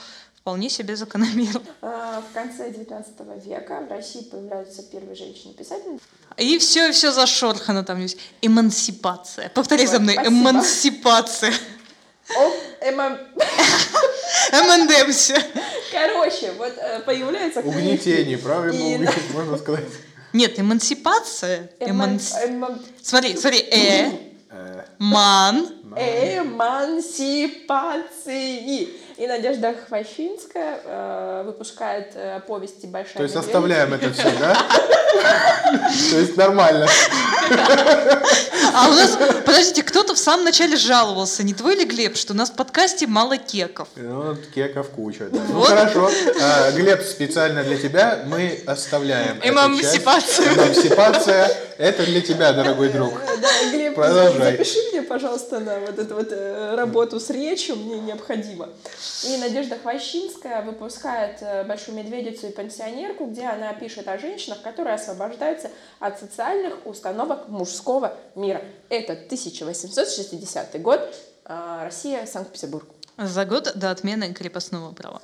вполне 0.46 0.70
себе 0.70 0.96
закономерно. 0.96 1.62
А, 1.82 2.22
В 2.22 2.32
конце 2.34 2.70
XIX 2.70 3.42
века 3.44 3.82
в 3.82 3.90
России 3.92 4.22
появляются 4.22 4.84
первые 4.84 5.16
женщины-писательницы. 5.16 6.04
И 6.38 6.60
все, 6.60 6.92
все 6.92 7.12
зашорхано 7.12 7.84
там 7.84 8.00
есть. 8.00 8.18
Эмансипация. 8.44 9.50
Повтори 9.50 9.88
за 9.88 9.96
Ой, 9.96 10.02
мной. 10.04 10.14
спасибо. 10.14 10.36
Эмансипация. 10.38 11.54
О, 12.38 12.52
эма... 12.82 13.18
Эмэндэмся. 14.52 15.42
Короче, 15.92 16.52
вот 16.60 16.74
э, 16.78 17.00
появляется... 17.00 17.62
Угнетение, 17.62 18.38
правильно 18.38 18.78
И- 18.78 18.96
угнетение, 18.98 19.32
можно 19.34 19.58
сказать. 19.58 19.86
Нет, 20.34 20.60
эмансипация. 20.60 21.72
Эма- 21.80 21.90
Эманс- 21.90 22.36
эма- 22.46 22.80
Смотри, 23.02 23.36
смотри. 23.36 23.62
Э, 23.72 24.12
Э, 24.52 24.84
ман. 25.00 25.68
Эмансипации. 25.98 28.90
И 29.18 29.28
Надежда 29.28 29.74
Хвощинская 29.88 30.82
э, 30.84 31.44
выпускает 31.46 32.12
э, 32.16 32.42
повести 32.46 32.86
«Большая 32.86 33.14
То 33.16 33.24
есть 33.24 33.36
медведица». 33.36 33.58
оставляем 33.58 33.94
это 33.94 34.12
все, 34.12 34.30
да? 34.40 34.58
То 36.12 36.20
есть 36.20 36.36
нормально. 36.36 36.88
А 38.74 38.90
у 38.90 38.94
нас, 38.94 39.18
подождите, 39.46 39.84
кто-то 39.84 40.16
в 40.16 40.18
самом 40.18 40.44
начале 40.44 40.76
жаловался, 40.76 41.44
не 41.44 41.54
твой 41.54 41.76
ли 41.76 41.86
Глеб, 41.86 42.18
что 42.18 42.34
у 42.34 42.36
нас 42.36 42.50
в 42.50 42.56
подкасте 42.56 43.08
мало 43.08 43.38
кеков? 43.38 43.88
Ну, 43.96 44.36
кеков 44.54 44.90
куча. 44.90 45.30
да. 45.32 45.40
Ну 45.50 45.62
хорошо. 45.62 46.10
А, 46.42 46.72
Глеб, 46.72 47.02
специально 47.04 47.64
для 47.64 47.78
тебя 47.78 48.24
мы 48.26 48.60
оставляем. 48.66 49.38
эту 49.38 49.48
Эмансипацию. 49.48 50.46
часть. 50.48 50.58
Эмансипация. 50.58 51.52
Это 51.78 52.04
для 52.06 52.22
тебя, 52.22 52.52
дорогой 52.54 52.90
друг. 52.90 53.14
Да, 53.42 53.70
Глеб, 53.72 53.96
Продолжай. 53.96 54.52
запиши 54.58 54.80
мне, 54.92 55.02
пожалуйста, 55.02 55.60
на 55.60 55.80
вот 55.80 56.00
эту 56.00 56.16
вот 56.16 56.28
э, 56.32 56.76
работу 56.76 57.20
с 57.20 57.30
речью, 57.30 57.76
мне 57.76 58.00
необходимо. 58.00 58.70
И 59.24 59.38
Надежда 59.38 59.78
Хвощинская 59.78 60.62
выпускает 60.62 61.38
э, 61.42 61.64
«Большую 61.64 61.98
медведицу» 61.98 62.48
и 62.48 62.52
«Пансионерку», 62.52 63.26
где 63.26 63.44
она 63.48 63.74
пишет 63.74 64.08
о 64.08 64.18
женщинах, 64.18 64.62
которые 64.62 64.96
освобождаются 64.96 65.70
от 66.00 66.20
социальных 66.20 66.86
установок 66.86 67.48
мужского 67.48 68.16
мира. 68.36 68.62
Это 68.90 69.14
1860 69.14 70.82
год, 70.82 71.02
э, 71.46 71.80
Россия, 71.84 72.26
Санкт-Петербург. 72.26 72.86
За 73.18 73.46
год 73.46 73.72
до 73.76 73.92
отмены 73.92 74.34
крепостного 74.34 74.92
права. 74.94 75.22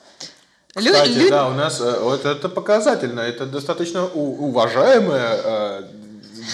Кстати, 0.74 1.10
лю- 1.10 1.30
да, 1.30 1.48
у 1.48 1.54
нас 1.54 1.82
э, 1.82 2.00
вот 2.00 2.26
это 2.26 2.50
показательно, 2.50 3.20
это 3.20 3.46
достаточно 3.46 4.06
уважаемое 4.08 5.84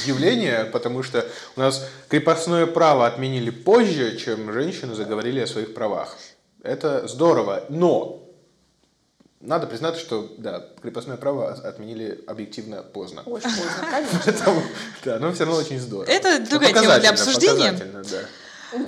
явление, 0.05 0.65
потому 0.65 1.03
что 1.03 1.25
у 1.55 1.59
нас 1.59 1.85
крепостное 2.09 2.65
право 2.65 3.05
отменили 3.07 3.49
позже, 3.51 4.17
чем 4.17 4.51
женщины 4.51 4.95
заговорили 4.95 5.39
о 5.41 5.47
своих 5.47 5.73
правах. 5.73 6.17
Это 6.63 7.08
здорово, 7.08 7.63
но 7.70 8.24
надо 9.39 9.67
признать, 9.67 9.98
что 9.98 10.30
да, 10.38 10.65
крепостное 10.82 11.17
право 11.17 11.52
от- 11.52 11.63
отменили 11.63 12.24
объективно 12.28 12.82
поздно. 12.84 13.22
Очень 13.26 13.50
поздно, 13.50 13.88
конечно. 13.91 14.20
Поэтому, 14.26 14.63
да, 15.06 15.20
но 15.20 15.32
все 15.34 15.46
равно 15.46 15.60
очень 15.60 15.80
здорово. 15.80 16.10
Это 16.10 16.39
Ну, 16.39 16.48
другая 16.50 16.74
тема 16.74 17.00
для 17.00 17.10
обсуждения. 17.12 17.80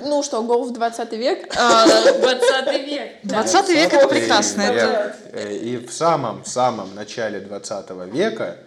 Ну 0.02 0.22
что, 0.22 0.42
гол 0.42 0.64
в 0.68 0.72
20 0.74 1.12
век? 1.12 1.54
А, 1.56 1.86
20 1.86 2.86
век. 2.86 3.12
20 3.24 3.68
век 3.70 3.92
это 3.94 4.08
прекрасно. 4.08 4.62
и- 4.62 5.32
э, 5.32 5.56
И 5.56 5.76
в 5.86 5.92
самом-самом 5.92 6.94
начале 6.94 7.40
20 7.40 7.90
века 8.06 8.58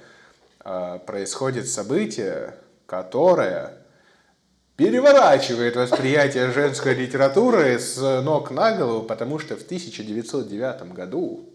а, 0.66 0.98
происходит 1.00 1.68
событие, 1.70 2.56
которое 2.88 3.74
переворачивает 4.76 5.76
восприятие 5.76 6.52
женской 6.52 6.94
литературы 6.94 7.80
с 7.80 7.98
ног 8.22 8.52
на 8.52 8.76
голову, 8.76 9.04
потому 9.04 9.40
что 9.40 9.56
в 9.56 9.64
1909 9.64 10.94
году 10.94 11.54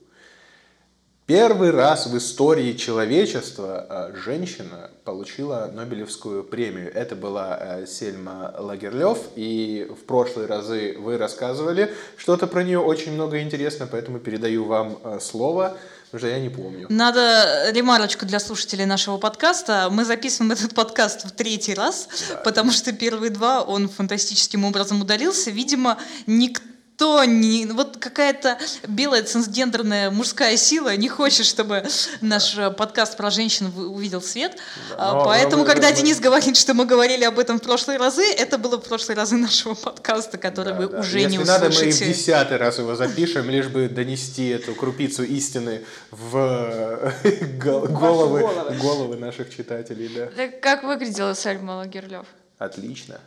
Первый 1.28 1.72
раз 1.72 2.06
в 2.06 2.16
истории 2.16 2.72
человечества 2.72 3.86
э, 3.86 4.16
женщина 4.16 4.90
получила 5.04 5.70
Нобелевскую 5.70 6.42
премию. 6.42 6.90
Это 6.90 7.16
была 7.16 7.58
э, 7.60 7.86
Сельма 7.86 8.54
Лагерлёв, 8.56 9.18
и 9.36 9.86
в 9.90 10.06
прошлые 10.06 10.46
разы 10.48 10.96
вы 10.98 11.18
рассказывали 11.18 11.92
что-то 12.16 12.46
про 12.46 12.62
нее 12.62 12.78
очень 12.78 13.12
много 13.12 13.42
интересно, 13.42 13.86
поэтому 13.86 14.20
передаю 14.20 14.64
вам 14.64 14.98
э, 15.04 15.18
слово, 15.20 15.76
что 16.16 16.26
я 16.26 16.38
не 16.38 16.48
помню. 16.48 16.86
Надо 16.88 17.70
ремарочку 17.70 18.24
для 18.24 18.40
слушателей 18.40 18.86
нашего 18.86 19.18
подкаста. 19.18 19.88
Мы 19.90 20.04
записываем 20.04 20.52
этот 20.52 20.74
подкаст 20.74 21.26
в 21.26 21.32
третий 21.32 21.74
раз, 21.74 22.08
потому 22.44 22.70
что 22.72 22.92
первые 22.92 23.30
два 23.30 23.62
он 23.62 23.88
фантастическим 23.88 24.64
образом 24.64 25.02
удалился. 25.02 25.50
Видимо, 25.50 25.98
никто 26.26 26.64
никто 26.98 27.24
не... 27.24 27.66
Вот 27.66 27.96
какая-то 27.98 28.58
белая 28.88 29.22
цисгендерная 29.22 30.10
мужская 30.10 30.56
сила 30.56 30.96
не 30.96 31.08
хочет, 31.08 31.46
чтобы 31.46 31.84
наш 32.20 32.58
э, 32.58 32.70
подкаст 32.72 33.16
про 33.16 33.30
женщин 33.30 33.72
увидел 33.76 34.20
свет. 34.20 34.56
А, 34.96 35.12
но- 35.14 35.24
Поэтому, 35.24 35.58
но 35.58 35.62
мы- 35.62 35.66
когда 35.74 35.90
мы- 35.90 35.96
Денис 35.96 36.18
говорит, 36.18 36.56
что 36.56 36.74
мы 36.74 36.86
говорили 36.86 37.22
об 37.24 37.38
этом 37.38 37.58
в 37.60 37.62
прошлые 37.62 37.98
разы, 38.00 38.24
это 38.24 38.58
было 38.58 38.78
в 38.78 38.82
прошлые 38.84 39.16
разы 39.16 39.36
нашего 39.36 39.74
подкаста, 39.74 40.38
который 40.38 40.74
вы 40.74 40.88
Да, 40.88 41.00
уже 41.00 41.20
Если 41.20 41.36
не 41.36 41.44
надо, 41.44 41.66
мы 41.66 41.70
и 41.70 41.74
в 41.74 41.78
услышите. 41.78 42.06
десятый 42.06 42.56
раз 42.56 42.78
его 42.78 42.96
запишем, 42.96 43.48
лишь 43.48 43.68
бы 43.68 43.88
донести 43.88 44.48
эту 44.48 44.74
крупицу 44.74 45.22
истины 45.22 45.84
в 46.10 47.12
гол- 47.62 47.86
головы, 47.86 48.40
головы. 48.40 48.76
головы 48.82 49.16
наших 49.16 49.54
читателей. 49.54 50.08
Да. 50.14 50.26
Так 50.36 50.60
как 50.60 50.82
выглядела 50.82 51.34
Сальма 51.34 51.72
Лагерлёв? 51.76 52.26
Отлично. 52.58 53.20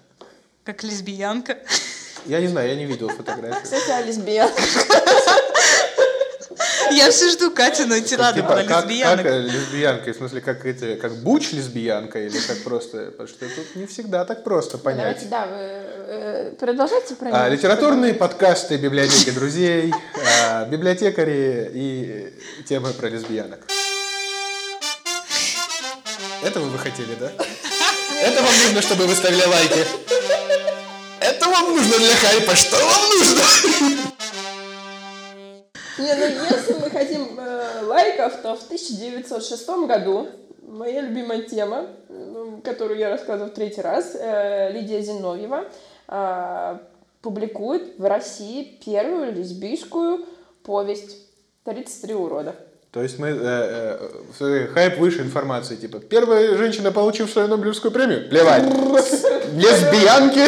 Как 0.65 0.83
лесбиянка. 0.83 1.57
Я 2.25 2.39
не 2.39 2.47
знаю, 2.47 2.69
я 2.69 2.75
не 2.75 2.85
видел 2.85 3.09
фотографию. 3.09 3.61
Кстати, 3.63 3.89
о 3.91 4.01
лесбиянках. 4.01 4.63
Я 6.91 7.09
все 7.09 7.29
жду 7.29 7.51
Катину 7.51 7.99
тираду 8.01 8.35
Типа, 8.35 8.49
про 8.49 8.57
как, 8.63 8.67
как 8.67 8.85
лесбиянок. 8.85 9.25
э, 9.25 9.39
лесбиянка, 9.43 10.13
в 10.13 10.15
смысле, 10.17 10.41
как, 10.41 10.65
эти, 10.65 10.95
как 10.95 11.15
буч 11.15 11.53
лесбиянка, 11.53 12.19
или 12.19 12.37
как 12.37 12.63
просто, 12.63 13.11
потому 13.11 13.29
что 13.29 13.45
тут 13.47 13.75
не 13.75 13.85
всегда 13.85 14.25
так 14.25 14.43
просто 14.43 14.77
понять. 14.77 14.99
Давайте, 14.99 15.25
да, 15.27 15.45
вы 15.47 15.57
э, 15.57 16.51
продолжайте 16.59 17.15
про 17.15 17.29
А, 17.31 17.47
литературные 17.47 18.13
подкасты 18.13 18.75
библиотеки 18.75 19.29
друзей, 19.31 19.93
а, 20.43 20.65
библиотекари 20.65 21.71
и 21.73 22.33
темы 22.67 22.91
про 22.91 23.07
лесбиянок. 23.07 23.59
Этого 26.43 26.65
вы 26.65 26.77
хотели, 26.77 27.15
да? 27.17 27.31
Это 28.21 28.41
вам 28.43 28.53
нужно, 28.65 28.81
чтобы 28.81 29.07
вы 29.07 29.15
ставили 29.15 29.43
лайки. 29.45 30.10
Вам 31.61 31.75
нужно 31.75 31.97
для 31.99 32.15
хайпа. 32.15 32.55
Что 32.55 32.75
вам 32.77 33.09
нужно? 33.19 33.43
Не, 35.99 36.13
ну 36.15 36.43
если 36.49 36.73
мы 36.73 36.89
хотим 36.89 37.39
э, 37.39 37.83
лайков, 37.83 38.33
то 38.41 38.55
в 38.55 38.63
1906 38.63 39.67
году 39.87 40.27
моя 40.63 41.01
любимая 41.01 41.43
тема, 41.43 41.85
э, 42.09 42.59
которую 42.63 42.97
я 42.97 43.09
рассказываю 43.09 43.51
в 43.51 43.53
третий 43.53 43.81
раз, 43.81 44.15
э, 44.15 44.71
Лидия 44.71 45.01
Зиновьева 45.01 45.65
э, 46.07 46.77
публикует 47.21 47.99
в 47.99 48.05
России 48.05 48.79
первую 48.83 49.31
лесбийскую 49.33 50.25
повесть 50.63 51.17
«33 51.65 52.13
урода». 52.15 52.55
То 52.91 53.01
есть 53.01 53.19
мы 53.19 53.29
э, 53.29 54.09
э, 54.39 54.67
хайп 54.73 54.97
выше 54.97 55.21
информации, 55.21 55.77
типа 55.77 55.99
первая 55.99 56.57
женщина, 56.57 56.91
получившая 56.91 57.47
Нобелевскую 57.47 57.89
премию, 57.89 58.27
плевать, 58.27 58.63
лесбиянки. 59.53 60.45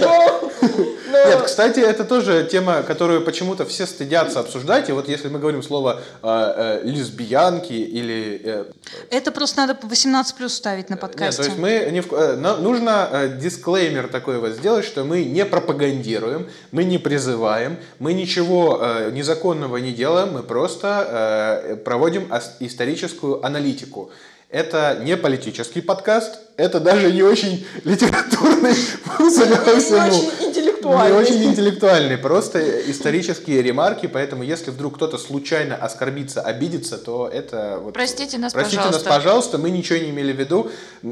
Но- 1.10 1.24
Нет, 1.26 1.42
кстати, 1.42 1.80
это 1.80 2.04
тоже 2.04 2.46
тема, 2.50 2.82
которую 2.82 3.22
почему-то 3.24 3.64
все 3.64 3.86
стыдятся 3.86 4.40
обсуждать. 4.40 4.88
И 4.88 4.92
вот 4.92 5.08
если 5.08 5.28
мы 5.28 5.38
говорим 5.38 5.62
слово 5.62 6.00
э, 6.22 6.26
э, 6.26 6.80
лесбиянки 6.84 7.72
или 7.72 8.40
э, 8.44 8.64
Это 9.10 9.32
просто 9.32 9.66
надо 9.66 9.78
18 9.86 10.36
плюс 10.36 10.52
ставить 10.54 10.90
на 10.90 10.94
Нет, 10.94 11.00
подкасте. 11.00 11.42
то 11.42 11.48
есть 11.48 11.58
мы 11.58 11.88
не 11.92 12.00
в- 12.02 12.12
э, 12.12 12.36
нужно 12.36 13.08
э, 13.10 13.28
дисклеймер 13.40 14.08
такой 14.08 14.38
вот 14.38 14.50
сделать, 14.52 14.84
что 14.84 15.04
мы 15.04 15.24
не 15.24 15.44
пропагандируем, 15.46 16.46
мы 16.72 16.84
не 16.84 16.98
призываем, 16.98 17.78
мы 17.98 18.12
ничего 18.12 18.78
э, 18.82 19.10
незаконного 19.12 19.78
не 19.78 19.92
делаем, 19.92 20.32
мы 20.34 20.42
просто 20.42 21.62
э, 21.72 21.76
проводим 21.76 22.30
историческую 22.60 23.44
аналитику. 23.44 24.10
Это 24.50 24.98
не 25.02 25.14
политический 25.18 25.82
подкаст, 25.82 26.40
это 26.56 26.80
даже 26.80 27.12
не 27.12 27.22
очень 27.22 27.66
литературный, 27.84 28.72
судя 29.30 29.56
по 29.56 29.68
не 29.68 29.74
очень 29.76 30.48
интеллектуальный. 30.48 31.12
Не 31.12 31.18
очень 31.18 31.44
интеллектуальный, 31.44 32.16
просто 32.16 32.90
исторические 32.90 33.60
ремарки, 33.60 34.06
поэтому 34.06 34.42
если 34.42 34.70
вдруг 34.70 34.94
кто-то 34.96 35.18
случайно 35.18 35.76
оскорбится, 35.76 36.40
обидится, 36.40 36.96
то 36.96 37.28
это... 37.28 37.78
Вот, 37.82 37.92
Простите 37.92 38.38
нас, 38.38 38.54
Простите 38.54 38.78
пожалуйста. 38.78 39.08
нас, 39.10 39.16
пожалуйста, 39.18 39.58
мы 39.58 39.70
ничего 39.70 39.98
не 39.98 40.08
имели 40.08 40.32
в 40.32 40.36
виду. 40.40 40.70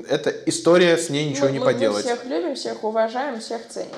Это 0.08 0.30
история, 0.46 0.96
с 0.96 1.10
ней 1.10 1.28
ничего 1.28 1.48
Мы- 1.48 1.52
не 1.52 1.58
мы- 1.58 1.66
мы 1.66 1.72
поделать. 1.74 2.06
всех 2.06 2.24
любим, 2.24 2.54
всех 2.54 2.82
уважаем, 2.84 3.38
всех 3.40 3.68
ценим. 3.68 3.90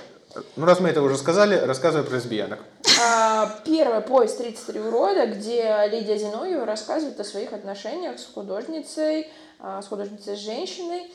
Ну, 0.57 0.65
раз 0.67 0.81
мы 0.81 0.89
это 0.89 1.03
уже 1.03 1.17
сказали, 1.17 1.57
рассказывай 1.57 2.05
про 2.05 2.17
лесбиянок. 2.17 2.59
А, 3.01 3.61
Первая 3.65 4.01
повесть 4.01 4.41
«33 4.41 4.89
урода», 4.89 5.27
где 5.27 5.89
Лидия 5.91 6.17
Зиновьева 6.17 6.67
рассказывает 6.67 7.19
о 7.21 7.25
своих 7.25 7.53
отношениях 7.53 8.19
с 8.19 8.27
художницей, 8.27 9.29
а, 9.61 9.83
с 9.83 9.87
художницей-женщиной. 9.87 11.11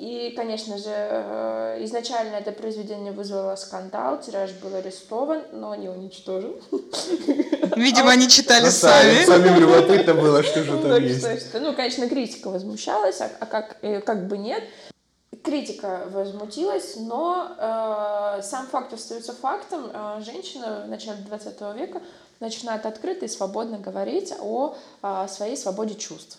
И, 0.00 0.32
конечно 0.34 0.78
же, 0.78 0.88
э, 0.88 1.84
изначально 1.84 2.36
это 2.36 2.52
произведение 2.52 3.12
вызвало 3.12 3.54
скандал, 3.56 4.18
тираж 4.18 4.50
был 4.52 4.74
арестован, 4.74 5.42
но 5.52 5.74
не 5.74 5.90
уничтожен. 5.90 6.54
Видимо, 7.76 8.10
они 8.10 8.26
читали 8.26 8.64
Ну, 8.64 8.70
сами. 8.70 9.24
Самим 9.26 9.60
любопытно 9.60 10.14
было, 10.14 10.42
что 10.42 10.64
же 10.64 10.72
Ну, 10.72 10.80
там 10.80 10.90
так 10.92 11.02
есть. 11.02 11.48
Ну, 11.52 11.74
конечно, 11.74 12.08
критика 12.08 12.48
возмущалась, 12.48 13.20
а, 13.20 13.30
а 13.40 13.44
как, 13.44 13.76
э, 13.82 14.00
как 14.00 14.26
бы 14.26 14.38
нет. 14.38 14.62
Критика 15.42 16.02
возмутилась, 16.10 16.96
но 16.96 17.54
э, 17.58 18.42
сам 18.42 18.66
факт 18.66 18.92
остается 18.92 19.32
фактом. 19.32 19.90
Э, 19.92 20.20
женщина 20.20 20.82
в 20.84 20.88
начале 20.88 21.18
20 21.22 21.60
века 21.76 22.02
начинает 22.40 22.84
открыто 22.84 23.24
и 23.24 23.28
свободно 23.28 23.78
говорить 23.78 24.32
о 24.40 24.76
э, 25.02 25.26
своей 25.28 25.56
свободе 25.56 25.94
чувств, 25.94 26.38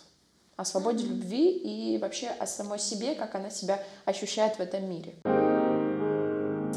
о 0.55 0.65
свободе 0.65 1.05
любви 1.05 1.49
и 1.51 1.97
вообще 1.97 2.27
о 2.27 2.45
самой 2.45 2.79
себе, 2.79 3.15
как 3.15 3.33
она 3.35 3.49
себя 3.49 3.83
ощущает 4.05 4.57
в 4.57 4.59
этом 4.59 4.87
мире. 4.89 5.15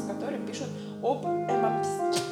Которые 0.07 0.45
пишут 0.47 0.69
об 1.03 1.25
эмансипации. 1.25 2.25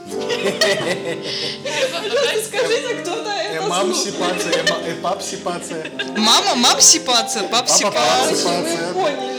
Скажите, 2.43 2.95
кто-то 3.01 3.29
это 3.29 3.65
Эмамсипация, 3.65 4.53
эпапсипация. 4.91 5.91
Мама, 6.17 6.55
мамсипация, 6.55 7.47
папсипация. 7.47 8.53
Вы 8.53 8.93
поняли, 8.93 9.32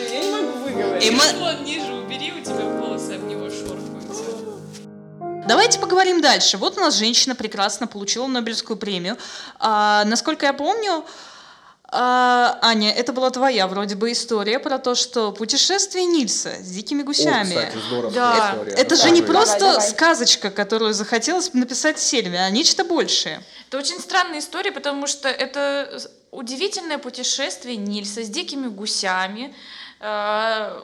выговорить. 0.95 1.13
Эма- 1.13 1.29
Телефон 1.29 1.65
ниже 1.65 1.93
убери, 1.95 2.33
у 2.33 2.43
тебя 2.45 2.65
волосы 2.65 3.13
об 3.13 3.25
него 3.25 3.49
шоркаются. 3.51 4.25
Давайте 5.47 5.79
поговорим 5.79 6.21
дальше. 6.23 6.57
Вот 6.57 6.79
у 6.79 6.81
нас 6.81 6.95
женщина 6.95 7.35
прекрасно 7.35 7.87
получила 7.87 8.27
Нобелевскую 8.27 8.77
премию. 8.79 9.19
А, 9.59 10.05
насколько 10.07 10.47
я 10.47 10.55
помню, 10.55 11.05
а, 11.89 12.59
Аня, 12.63 12.91
это 12.93 13.13
была 13.13 13.29
твоя 13.31 13.69
вроде 13.69 13.95
бы 13.95 14.11
история 14.13 14.59
про 14.59 14.79
то, 14.79 14.95
что 14.95 15.33
путешествие 15.33 16.07
Нильса 16.07 16.55
с 16.63 16.67
дикими 16.71 17.03
О, 17.03 17.05
гусями. 17.05 17.55
кстати, 17.55 17.77
здоровская 17.89 18.23
Да, 18.25 18.51
история. 18.55 18.73
это 18.73 18.97
же 18.97 19.11
не 19.11 19.21
просто 19.23 19.59
Давай, 19.59 19.75
давай. 19.75 19.91
сказочка, 19.91 20.51
которую 20.51 20.95
захотелось 20.95 21.53
написать 21.53 21.99
Сельме, 22.01 22.43
а 22.43 22.49
нечто 22.51 22.83
большее. 22.83 23.43
Это 23.69 23.79
очень 23.79 24.01
странная 24.01 24.39
история, 24.39 24.73
потому 24.73 25.07
что 25.07 25.29
это 25.29 26.01
удивительное 26.31 26.99
путешествие 26.99 27.77
Нильса 27.77 28.23
с 28.25 28.29
дикими 28.29 28.67
гусями. 28.69 29.55
Э, 30.05 30.83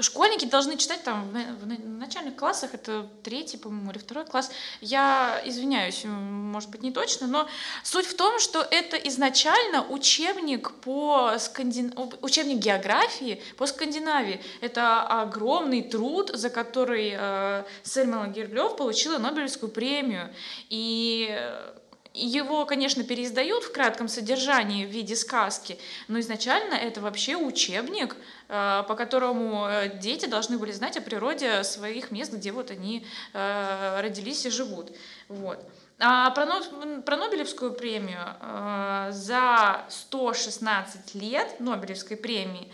Школьники 0.00 0.44
должны 0.44 0.76
читать 0.76 1.02
там 1.02 1.28
в 1.28 1.32
на- 1.32 1.56
в 1.60 1.66
на- 1.66 1.76
начальных 1.98 2.36
классах, 2.36 2.72
это 2.72 3.08
третий, 3.24 3.56
по-моему, 3.56 3.90
или 3.90 3.98
второй 3.98 4.24
класс. 4.24 4.48
Я 4.80 5.42
извиняюсь, 5.44 6.04
может 6.04 6.70
быть, 6.70 6.82
не 6.82 6.92
точно, 6.92 7.26
но 7.26 7.48
суть 7.82 8.06
в 8.06 8.14
том, 8.16 8.38
что 8.38 8.60
это 8.62 8.96
изначально 8.96 9.84
учебник 9.88 10.70
по 10.82 11.32
скандин... 11.40 11.92
учебник 12.22 12.58
географии 12.58 13.42
по 13.56 13.66
Скандинавии. 13.66 14.40
Это 14.60 15.02
огромный 15.02 15.82
труд, 15.82 16.30
за 16.32 16.48
который 16.50 17.16
э, 17.18 17.64
Сельма 17.82 18.28
Герлёв 18.28 18.76
получила 18.76 19.18
Нобелевскую 19.18 19.68
премию. 19.72 20.32
И 20.70 21.26
э, 21.28 21.72
его, 22.26 22.66
конечно, 22.66 23.04
переиздают 23.04 23.64
в 23.64 23.72
кратком 23.72 24.08
содержании 24.08 24.86
в 24.86 24.90
виде 24.90 25.16
сказки, 25.16 25.78
но 26.08 26.18
изначально 26.20 26.74
это 26.74 27.00
вообще 27.00 27.36
учебник, 27.36 28.16
э, 28.48 28.84
по 28.86 28.94
которому 28.94 29.66
э, 29.66 29.98
дети 29.98 30.26
должны 30.26 30.58
были 30.58 30.72
знать 30.72 30.96
о 30.96 31.00
природе 31.00 31.62
своих 31.64 32.10
мест, 32.10 32.32
где 32.32 32.52
вот 32.52 32.70
они 32.70 33.06
э, 33.32 34.00
родились 34.00 34.46
и 34.46 34.50
живут. 34.50 34.92
Вот. 35.28 35.64
А 36.00 36.30
про, 36.30 36.46
про 37.02 37.16
Нобелевскую 37.16 37.72
премию 37.72 38.36
за 39.12 39.84
116 39.88 41.16
лет 41.16 41.58
Нобелевской 41.58 42.16
премии 42.16 42.72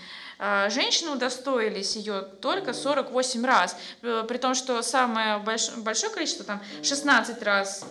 женщины 0.68 1.12
удостоились 1.12 1.96
ее 1.96 2.20
только 2.20 2.74
48 2.74 3.46
раз, 3.46 3.78
при 4.02 4.36
том, 4.36 4.54
что 4.54 4.82
самое 4.82 5.38
больш- 5.38 5.74
большое 5.80 6.12
количество, 6.12 6.44
там 6.44 6.62
16 6.82 7.42
раз 7.42 7.86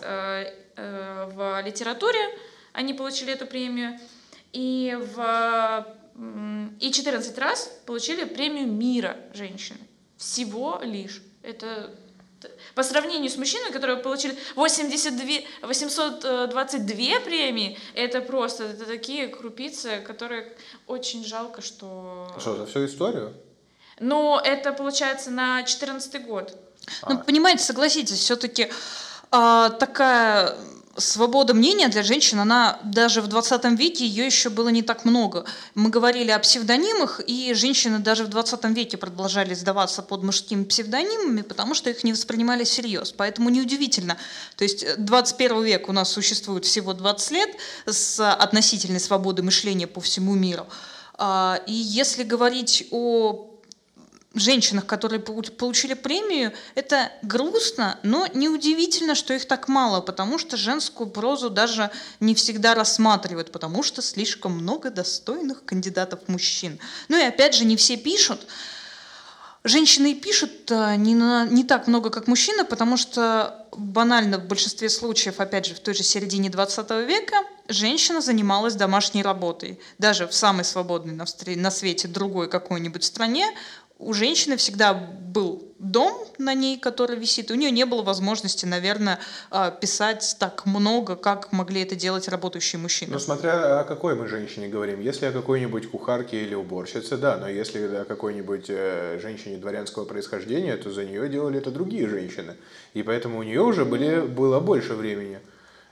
в 0.76 1.62
литературе, 1.64 2.20
они 2.72 2.94
получили 2.94 3.32
эту 3.32 3.46
премию. 3.46 3.98
И, 4.52 4.96
в, 5.14 5.86
и 6.80 6.90
14 6.92 7.38
раз 7.38 7.70
получили 7.86 8.24
премию 8.24 8.66
мира 8.66 9.16
женщины. 9.32 9.80
Всего 10.16 10.80
лишь. 10.82 11.22
Это 11.42 11.90
по 12.74 12.82
сравнению 12.82 13.30
с 13.30 13.36
мужчинами, 13.36 13.72
которые 13.72 13.98
получили 13.98 14.36
82, 14.54 15.66
822 15.68 17.20
премии, 17.20 17.78
это 17.94 18.20
просто 18.20 18.64
это 18.64 18.84
такие 18.84 19.28
крупицы, 19.28 20.00
которые 20.06 20.52
очень 20.86 21.24
жалко, 21.24 21.62
что... 21.62 22.28
Что, 22.38 22.56
за 22.56 22.66
всю 22.66 22.86
историю? 22.86 23.34
Ну, 24.00 24.38
это 24.38 24.72
получается 24.72 25.30
на 25.30 25.62
14 25.62 26.26
год. 26.26 26.56
Ну, 27.08 27.18
понимаете, 27.18 27.62
согласитесь, 27.62 28.18
все-таки 28.18 28.70
а, 29.36 29.70
такая 29.70 30.54
свобода 30.96 31.54
мнения 31.54 31.88
для 31.88 32.04
женщин, 32.04 32.38
она 32.38 32.78
даже 32.84 33.20
в 33.20 33.26
20 33.26 33.64
веке 33.76 34.06
ее 34.06 34.26
еще 34.26 34.48
было 34.48 34.68
не 34.68 34.82
так 34.82 35.04
много. 35.04 35.44
Мы 35.74 35.90
говорили 35.90 36.30
о 36.30 36.38
псевдонимах, 36.38 37.20
и 37.26 37.52
женщины 37.52 37.98
даже 37.98 38.22
в 38.22 38.28
20 38.28 38.64
веке 38.66 38.96
продолжали 38.96 39.54
сдаваться 39.54 40.02
под 40.02 40.22
мужскими 40.22 40.62
псевдонимами, 40.62 41.42
потому 41.42 41.74
что 41.74 41.90
их 41.90 42.04
не 42.04 42.12
воспринимали 42.12 42.62
всерьез. 42.62 43.10
Поэтому 43.10 43.50
неудивительно. 43.50 44.16
То 44.54 44.62
есть 44.62 44.86
21 44.98 45.64
век 45.64 45.88
у 45.88 45.92
нас 45.92 46.12
существует 46.12 46.64
всего 46.64 46.92
20 46.92 47.30
лет 47.32 47.50
с 47.86 48.32
относительной 48.32 49.00
свободой 49.00 49.44
мышления 49.44 49.88
по 49.88 50.00
всему 50.00 50.36
миру. 50.36 50.68
А, 51.14 51.60
и 51.66 51.72
если 51.72 52.22
говорить 52.22 52.86
о 52.92 53.53
женщинах, 54.34 54.86
которые 54.86 55.20
получили 55.20 55.94
премию, 55.94 56.52
это 56.74 57.12
грустно, 57.22 57.98
но 58.02 58.26
неудивительно, 58.34 59.14
что 59.14 59.34
их 59.34 59.46
так 59.46 59.68
мало, 59.68 60.00
потому 60.00 60.38
что 60.38 60.56
женскую 60.56 61.08
прозу 61.08 61.50
даже 61.50 61.90
не 62.20 62.34
всегда 62.34 62.74
рассматривают, 62.74 63.52
потому 63.52 63.82
что 63.82 64.02
слишком 64.02 64.52
много 64.52 64.90
достойных 64.90 65.64
кандидатов 65.64 66.28
мужчин. 66.28 66.78
Ну 67.08 67.18
и 67.18 67.22
опять 67.22 67.54
же, 67.54 67.64
не 67.64 67.76
все 67.76 67.96
пишут. 67.96 68.46
Женщины 69.66 70.14
пишут 70.14 70.70
э, 70.70 70.96
не, 70.96 71.14
на, 71.14 71.46
не 71.46 71.64
так 71.64 71.86
много, 71.86 72.10
как 72.10 72.26
мужчины, 72.26 72.66
потому 72.66 72.98
что 72.98 73.66
банально 73.72 74.38
в 74.38 74.46
большинстве 74.46 74.90
случаев, 74.90 75.40
опять 75.40 75.64
же, 75.64 75.74
в 75.74 75.80
той 75.80 75.94
же 75.94 76.02
середине 76.02 76.50
20 76.50 76.90
века 77.08 77.36
женщина 77.68 78.20
занималась 78.20 78.74
домашней 78.74 79.22
работой. 79.22 79.80
Даже 79.98 80.26
в 80.26 80.34
самой 80.34 80.66
свободной 80.66 81.14
на, 81.14 81.24
на 81.56 81.70
свете 81.70 82.08
другой 82.08 82.50
какой-нибудь 82.50 83.04
стране 83.04 83.46
у 83.98 84.12
женщины 84.12 84.56
всегда 84.56 84.94
был 84.94 85.74
дом 85.78 86.26
на 86.38 86.54
ней, 86.54 86.78
который 86.78 87.16
висит. 87.16 87.50
У 87.50 87.54
нее 87.54 87.70
не 87.70 87.84
было 87.84 88.02
возможности, 88.02 88.66
наверное, 88.66 89.18
а, 89.50 89.70
писать 89.70 90.36
так 90.38 90.66
много, 90.66 91.16
как 91.16 91.52
могли 91.52 91.82
это 91.82 91.94
делать 91.94 92.28
работающие 92.28 92.80
мужчины. 92.80 93.12
Ну, 93.12 93.18
смотря 93.18 93.80
о 93.80 93.84
какой 93.84 94.14
мы 94.14 94.26
женщине 94.28 94.68
говорим. 94.68 95.00
Если 95.00 95.26
о 95.26 95.32
какой-нибудь 95.32 95.90
кухарке 95.90 96.42
или 96.42 96.54
уборщице, 96.54 97.16
да, 97.16 97.36
но 97.36 97.48
если 97.48 97.80
о 97.80 98.04
какой-нибудь 98.04 98.66
э, 98.68 99.18
женщине 99.20 99.58
дворянского 99.58 100.04
происхождения, 100.04 100.76
то 100.76 100.90
за 100.90 101.04
нее 101.04 101.28
делали 101.28 101.58
это 101.58 101.70
другие 101.70 102.08
женщины. 102.08 102.54
И 102.94 103.02
поэтому 103.02 103.38
у 103.38 103.42
нее 103.42 103.60
уже 103.60 103.84
были, 103.84 104.20
было 104.20 104.60
больше 104.60 104.94
времени. 104.94 105.40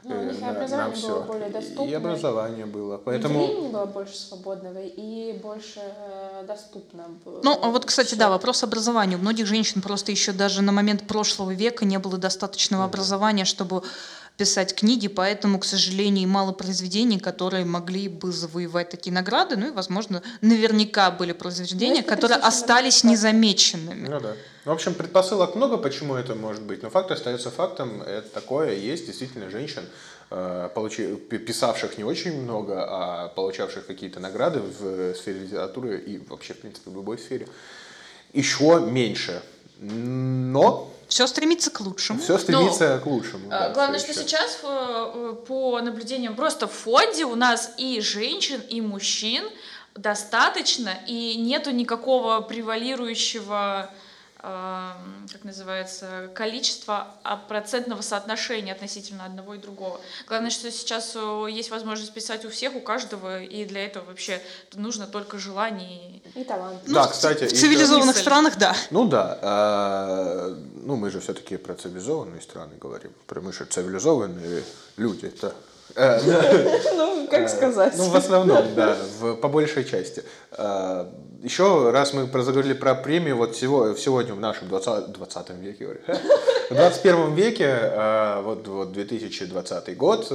Ну, 0.05 0.21
у 0.21 0.25
них 0.25 0.41
и 0.41 0.45
образование 0.45 1.07
было 1.07 1.21
более 1.21 1.49
доступное. 1.49 1.89
И 1.89 1.95
образование 1.95 2.67
было. 2.67 2.99
Поэтому... 2.99 3.43
И 3.43 3.47
времени 3.47 3.73
было 3.73 3.87
больше 3.87 4.17
свободного, 4.17 4.79
и 4.81 5.39
больше 5.41 5.81
э, 5.81 6.45
доступно. 6.47 7.05
Ну, 7.25 7.59
а 7.63 7.69
вот, 7.69 7.85
кстати, 7.85 8.17
да, 8.17 8.29
вопрос 8.29 8.65
образования. 8.65 9.17
У 9.17 9.21
многих 9.21 9.47
женщин 9.47 9.81
просто 9.81 10.11
еще 10.11 10.33
даже 10.33 10.63
на 10.63 10.73
момент 10.73 11.07
прошлого 11.07 11.53
века 11.53 11.85
не 11.85 11.99
было 11.99 12.19
достаточного 12.19 12.85
образования, 12.85 13.45
чтобы 13.45 13.83
писать 14.43 14.75
книги, 14.75 15.07
поэтому, 15.07 15.61
к 15.61 15.65
сожалению, 15.65 16.29
мало 16.29 16.51
произведений, 16.51 17.21
которые 17.21 17.65
могли 17.65 18.09
бы 18.09 18.33
завоевать 18.33 18.89
такие 18.89 19.13
награды. 19.13 19.57
Ну 19.57 19.69
и, 19.69 19.71
возможно, 19.71 20.21
наверняка 20.41 21.13
были 21.13 21.31
произведения, 21.31 22.03
которые 22.03 22.39
остались 22.39 23.05
незамеченными. 23.05 24.09
Ну 24.09 24.19
да. 24.21 24.33
В 24.65 24.71
общем, 24.73 24.95
предпосылок 24.95 25.55
много, 25.55 25.77
почему 25.77 26.17
это 26.17 26.35
может 26.35 26.63
быть, 26.63 26.83
но 26.83 26.91
факт 26.91 27.13
остается 27.13 27.53
фактом. 27.53 28.03
Это 28.03 28.29
такое 28.31 28.75
есть 28.75 29.07
действительно 29.07 29.49
женщин, 29.49 29.85
э, 30.31 30.69
получи, 30.75 31.15
писавших 31.15 31.97
не 31.97 32.03
очень 32.03 32.43
много, 32.43 32.85
а 32.85 33.29
получавших 33.29 33.87
какие-то 33.87 34.19
награды 34.19 34.59
в 34.59 35.15
сфере 35.15 35.39
литературы 35.39 36.01
и 36.01 36.19
вообще, 36.19 36.55
в 36.55 36.59
принципе, 36.59 36.91
в 36.91 36.95
любой 36.95 37.19
сфере, 37.19 37.47
еще 38.33 38.81
меньше. 38.81 39.41
Но 39.79 40.92
все 41.13 41.27
стремится 41.27 41.71
к 41.71 41.79
лучшему. 41.81 42.21
Все 42.21 42.39
стремится 42.39 42.95
Но, 42.95 43.01
к 43.03 43.07
лучшему. 43.07 43.51
Да, 43.51 43.69
главное, 43.69 43.99
что 43.99 44.15
сейчас 44.15 44.61
э, 44.63 45.35
по 45.47 45.79
наблюдениям 45.83 46.35
просто 46.35 46.67
в 46.67 46.73
фонде 46.73 47.27
у 47.27 47.35
нас 47.35 47.75
и 47.77 48.01
женщин, 48.01 48.63
и 48.71 48.81
мужчин 48.81 49.45
достаточно, 49.95 50.89
и 51.07 51.37
нету 51.37 51.71
никакого 51.71 52.41
превалирующего 52.41 53.91
как 54.43 55.45
называется, 55.45 56.29
количество 56.35 57.07
а 57.23 57.37
процентного 57.37 58.03
соотношения 58.03 58.73
относительно 58.73 59.25
одного 59.25 59.55
и 59.55 59.59
другого. 59.59 60.01
Главное, 60.27 60.51
что 60.51 60.69
сейчас 60.73 61.13
э, 61.15 61.47
есть 61.49 61.71
возможность 61.71 62.13
писать 62.13 62.45
у 62.45 62.51
всех, 62.51 62.75
у 62.75 62.81
каждого, 62.81 63.41
и 63.41 63.65
для 63.65 63.87
этого 63.87 64.07
вообще 64.07 64.43
нужно 64.75 65.07
только 65.07 65.39
желание 65.39 66.21
и 66.35 66.43
талант. 66.43 66.81
Ну, 66.87 66.95
да, 66.95 67.07
кстати, 67.07 67.45
в 67.45 67.53
цивилизованных 67.53 68.17
странах, 68.17 68.59
да. 68.59 68.75
Ну 68.91 69.07
да, 69.07 69.39
а, 69.43 70.57
ну 70.75 70.97
мы 70.97 71.11
же 71.11 71.21
все-таки 71.21 71.57
про 71.57 71.75
цивилизованные 71.75 72.41
страны 72.41 72.73
говорим, 72.81 73.13
мы 73.31 73.53
же 73.53 73.65
цивилизованные 73.65 74.65
люди, 74.97 75.27
это 75.27 75.55
ну, 76.97 77.27
как 77.31 77.49
сказать. 77.49 77.95
Ну, 77.97 78.09
в 78.09 78.17
основном, 78.17 78.75
да, 78.75 78.97
по 79.41 79.49
большей 79.49 79.85
части. 79.85 80.23
Э, 80.53 81.07
Еще 81.43 81.91
раз 81.91 82.13
мы 82.13 82.29
заговорили 82.43 82.73
про 82.73 82.95
премию 82.95 83.37
вот 83.37 83.57
сегодня 83.57 84.35
в 84.35 84.41
нашем 84.41 84.69
20, 84.69 85.13
20 85.13 85.51
веке, 85.51 85.99
в 86.71 86.75
21 86.75 87.35
веке, 87.35 87.65
э, 87.65 88.41
вот, 88.43 88.69
вот 88.69 88.93
2020 88.93 89.97
год, 89.97 90.31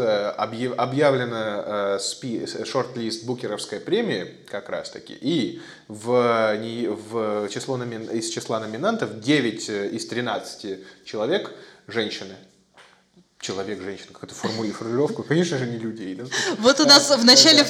объявлена 0.78 1.98
шорт-лист 2.00 3.26
Букеровской 3.26 3.80
премии 3.80 4.36
как 4.50 4.70
раз 4.70 4.90
таки, 4.90 5.14
и 5.14 5.62
в, 5.88 6.56
в 7.10 7.50
число, 7.50 7.78
из 7.78 8.30
числа 8.30 8.60
номинантов 8.60 9.20
9 9.20 9.70
из 9.70 10.06
13 10.08 10.80
человек 11.06 11.52
женщины 11.88 12.36
человек, 13.40 13.82
женщина, 13.82 14.14
какая-то 14.14 14.36
формулировку, 14.36 15.24
конечно 15.24 15.58
же, 15.58 15.66
не 15.66 15.78
людей. 15.78 16.16
Да? 16.16 16.26
Вот 16.60 16.80
у 16.80 16.86
нас 16.86 17.10
в 17.16 17.24
начале 17.26 17.66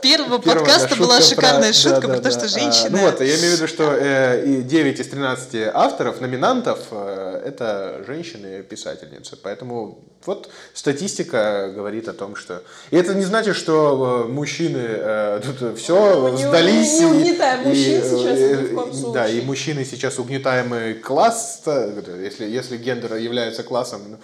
первого 0.00 0.38
подкаста 0.38 0.96
была 0.96 1.20
шикарная 1.20 1.72
шутка 1.72 2.08
про 2.08 2.18
то, 2.18 2.30
что 2.30 2.48
женщина... 2.48 2.90
Ну 2.90 2.98
вот, 2.98 3.20
я 3.20 3.36
имею 3.36 3.56
в 3.56 3.56
виду, 3.56 3.66
что 3.66 3.84
9 3.92 4.98
э, 4.98 5.02
из 5.02 5.08
13 5.08 5.70
авторов, 5.72 6.20
номинантов, 6.20 6.78
э, 6.90 7.42
это 7.46 8.02
женщины-писательницы. 8.06 9.36
Поэтому 9.42 10.04
вот 10.24 10.50
статистика 10.74 11.72
говорит 11.74 12.08
о 12.08 12.12
том, 12.12 12.36
что... 12.36 12.62
И 12.90 12.96
это 12.96 13.14
не 13.14 13.24
значит, 13.24 13.56
что 13.56 14.26
э, 14.26 14.32
мужчины 14.32 15.40
тут 15.40 15.78
все 15.78 16.36
сдались. 16.36 17.00
Не, 17.00 17.00
не 17.00 17.06
угнетаем 17.06 17.68
мужчин 17.68 18.02
сейчас 18.02 18.38
ни 18.38 18.66
в 18.66 18.74
коем 18.74 18.92
случае. 18.92 19.12
Да, 19.12 19.28
и 19.28 19.40
мужчины 19.42 19.84
сейчас 19.84 20.18
угнетаемый 20.18 20.94
класс, 20.94 21.62
если, 21.66 22.46
если 22.46 22.76
гендер 22.76 23.14
является 23.16 23.62
классом, 23.62 24.02
ну, 24.08 24.18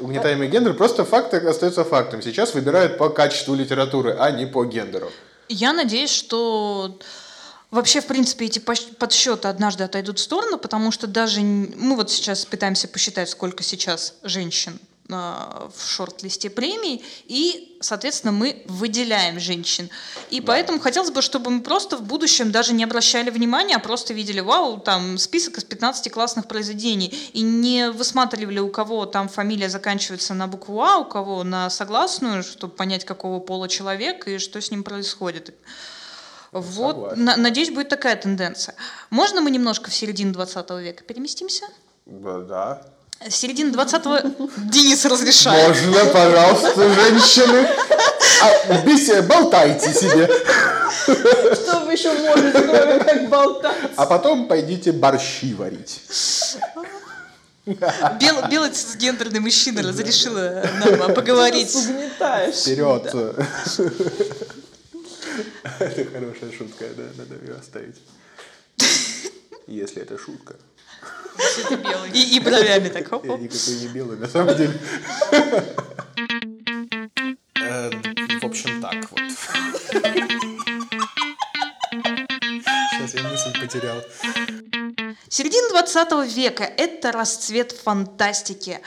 угнетаемый 0.00 0.48
гендер, 0.48 0.74
просто 0.74 1.04
факт 1.04 1.34
остается 1.34 1.84
фактом. 1.84 2.22
Сейчас 2.22 2.54
выбирают 2.54 2.98
по 2.98 3.08
качеству 3.08 3.54
литературы, 3.54 4.12
а 4.22 4.30
не 4.30 4.46
по 4.46 4.64
гендеру. 4.64 5.10
Я 5.48 5.72
надеюсь, 5.72 6.10
что 6.10 6.96
вообще, 7.72 8.00
в 8.00 8.06
принципе, 8.06 8.46
эти 8.46 8.60
подсчеты 8.60 9.48
однажды 9.48 9.82
отойдут 9.82 10.20
в 10.20 10.22
сторону, 10.22 10.58
потому 10.58 10.92
что 10.92 11.08
даже 11.08 11.40
мы 11.40 11.96
вот 11.96 12.08
сейчас 12.10 12.44
пытаемся 12.44 12.86
посчитать, 12.86 13.28
сколько 13.28 13.64
сейчас 13.64 14.14
женщин 14.22 14.78
в 15.08 15.72
шорт-листе 15.76 16.48
премий, 16.48 17.04
и, 17.26 17.76
соответственно, 17.80 18.32
мы 18.32 18.62
выделяем 18.66 19.40
женщин. 19.40 19.90
И 20.30 20.40
да. 20.40 20.46
поэтому 20.46 20.78
хотелось 20.78 21.10
бы, 21.10 21.22
чтобы 21.22 21.50
мы 21.50 21.60
просто 21.60 21.96
в 21.96 22.02
будущем 22.02 22.50
даже 22.50 22.72
не 22.72 22.84
обращали 22.84 23.30
внимания, 23.30 23.76
а 23.76 23.78
просто 23.78 24.14
видели, 24.14 24.40
вау, 24.40 24.78
там 24.78 25.18
список 25.18 25.58
из 25.58 25.64
15 25.64 26.10
классных 26.10 26.46
произведений, 26.46 27.08
и 27.32 27.42
не 27.42 27.90
высматривали, 27.90 28.60
у 28.60 28.70
кого 28.70 29.06
там 29.06 29.28
фамилия 29.28 29.68
заканчивается 29.68 30.34
на 30.34 30.46
букву 30.46 30.80
А, 30.82 30.98
у 30.98 31.04
кого 31.04 31.44
на 31.44 31.68
согласную, 31.68 32.42
чтобы 32.42 32.74
понять, 32.74 33.04
какого 33.04 33.40
пола 33.40 33.68
человек 33.68 34.26
и 34.28 34.38
что 34.38 34.60
с 34.60 34.70
ним 34.70 34.82
происходит. 34.84 35.54
Вот, 36.52 37.16
на, 37.16 37.36
надеюсь, 37.36 37.70
будет 37.70 37.88
такая 37.88 38.14
тенденция. 38.14 38.74
Можно 39.10 39.40
мы 39.40 39.50
немножко 39.50 39.90
в 39.90 39.94
середину 39.94 40.32
20 40.32 40.70
века 40.70 41.02
переместимся? 41.02 41.64
Да. 42.04 42.82
Середина 43.30 43.72
20-го 43.72 44.50
Денис 44.70 45.04
разрешает. 45.04 45.68
Можно, 45.68 46.04
пожалуйста, 46.06 46.94
женщины. 46.94 47.68
А, 48.40 48.82
бейте, 48.84 49.22
болтайте 49.22 49.92
себе. 49.92 50.26
Что 51.54 51.80
вы 51.80 51.92
еще 51.92 52.12
можете, 52.12 52.62
кроме 52.62 52.98
как 53.04 53.28
болтать? 53.28 53.90
А 53.96 54.06
потом 54.06 54.48
пойдите 54.48 54.92
борщи 54.92 55.54
варить. 55.54 56.02
Бел, 57.64 58.48
белый 58.50 58.70
цисгендерный 58.70 59.40
мужчина 59.40 59.82
разрешила 59.82 60.64
нам 60.84 61.14
поговорить. 61.14 61.74
Угнетаешь. 61.74 62.56
Вперед! 62.56 63.06
Это 65.78 66.04
хорошая 66.04 66.52
шутка, 66.56 66.84
да, 66.96 67.04
надо 67.16 67.34
ее 67.44 67.54
оставить. 67.54 67.96
Если 69.66 70.02
это 70.02 70.18
шутка. 70.18 70.56
И, 72.12 72.36
и 72.36 72.40
бровями 72.40 72.88
так. 72.88 73.02
Я 73.04 73.08
Хоп-хоп. 73.08 73.40
никакой 73.40 73.74
не 73.80 73.88
белый, 73.88 74.16
на 74.18 74.28
самом 74.28 74.56
деле. 74.56 74.74
Э, 77.56 77.90
В 78.40 78.44
общем, 78.44 78.80
так 78.82 79.10
вот. 79.10 79.20
Сейчас 82.90 83.14
я 83.14 83.22
мысль 83.22 83.60
потерял. 83.60 84.02
Середина 85.28 85.68
20 85.70 86.36
века– 86.36 86.64
это 86.76 87.12
расцвет 87.12 87.72
фантастики. 87.72 88.80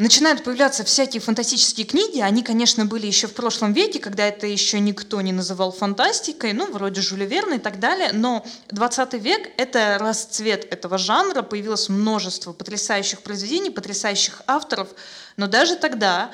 Начинают 0.00 0.42
появляться 0.42 0.82
всякие 0.82 1.20
фантастические 1.20 1.84
книги. 1.84 2.20
Они, 2.20 2.42
конечно, 2.42 2.86
были 2.86 3.06
еще 3.06 3.26
в 3.26 3.34
прошлом 3.34 3.74
веке, 3.74 3.98
когда 3.98 4.26
это 4.26 4.46
еще 4.46 4.80
никто 4.80 5.20
не 5.20 5.30
называл 5.30 5.72
фантастикой, 5.72 6.54
ну, 6.54 6.72
вроде 6.72 7.02
Жюля 7.02 7.26
Верна 7.26 7.56
и 7.56 7.58
так 7.58 7.78
далее. 7.78 8.08
Но 8.14 8.42
20 8.70 9.12
век– 9.22 9.50
это 9.58 9.98
расцвет 10.00 10.64
этого 10.72 10.96
жанра. 10.96 11.42
Появилось 11.42 11.90
множество 11.90 12.54
потрясающих 12.54 13.20
произведений, 13.20 13.68
потрясающих 13.68 14.40
авторов. 14.46 14.88
Но 15.36 15.48
даже 15.48 15.76
тогда 15.76 16.30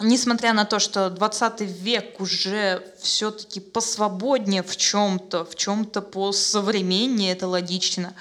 несмотря 0.00 0.52
на 0.52 0.64
то, 0.64 0.80
что 0.80 1.10
20 1.10 1.60
век 1.60 2.20
уже 2.20 2.84
все-таки 3.00 3.60
посвободнее 3.60 4.64
в 4.64 4.76
чем-то, 4.76 5.44
в 5.44 5.54
чем-то 5.54 6.02
посовременнее, 6.02 7.34
это 7.34 7.46
логично, 7.46 8.14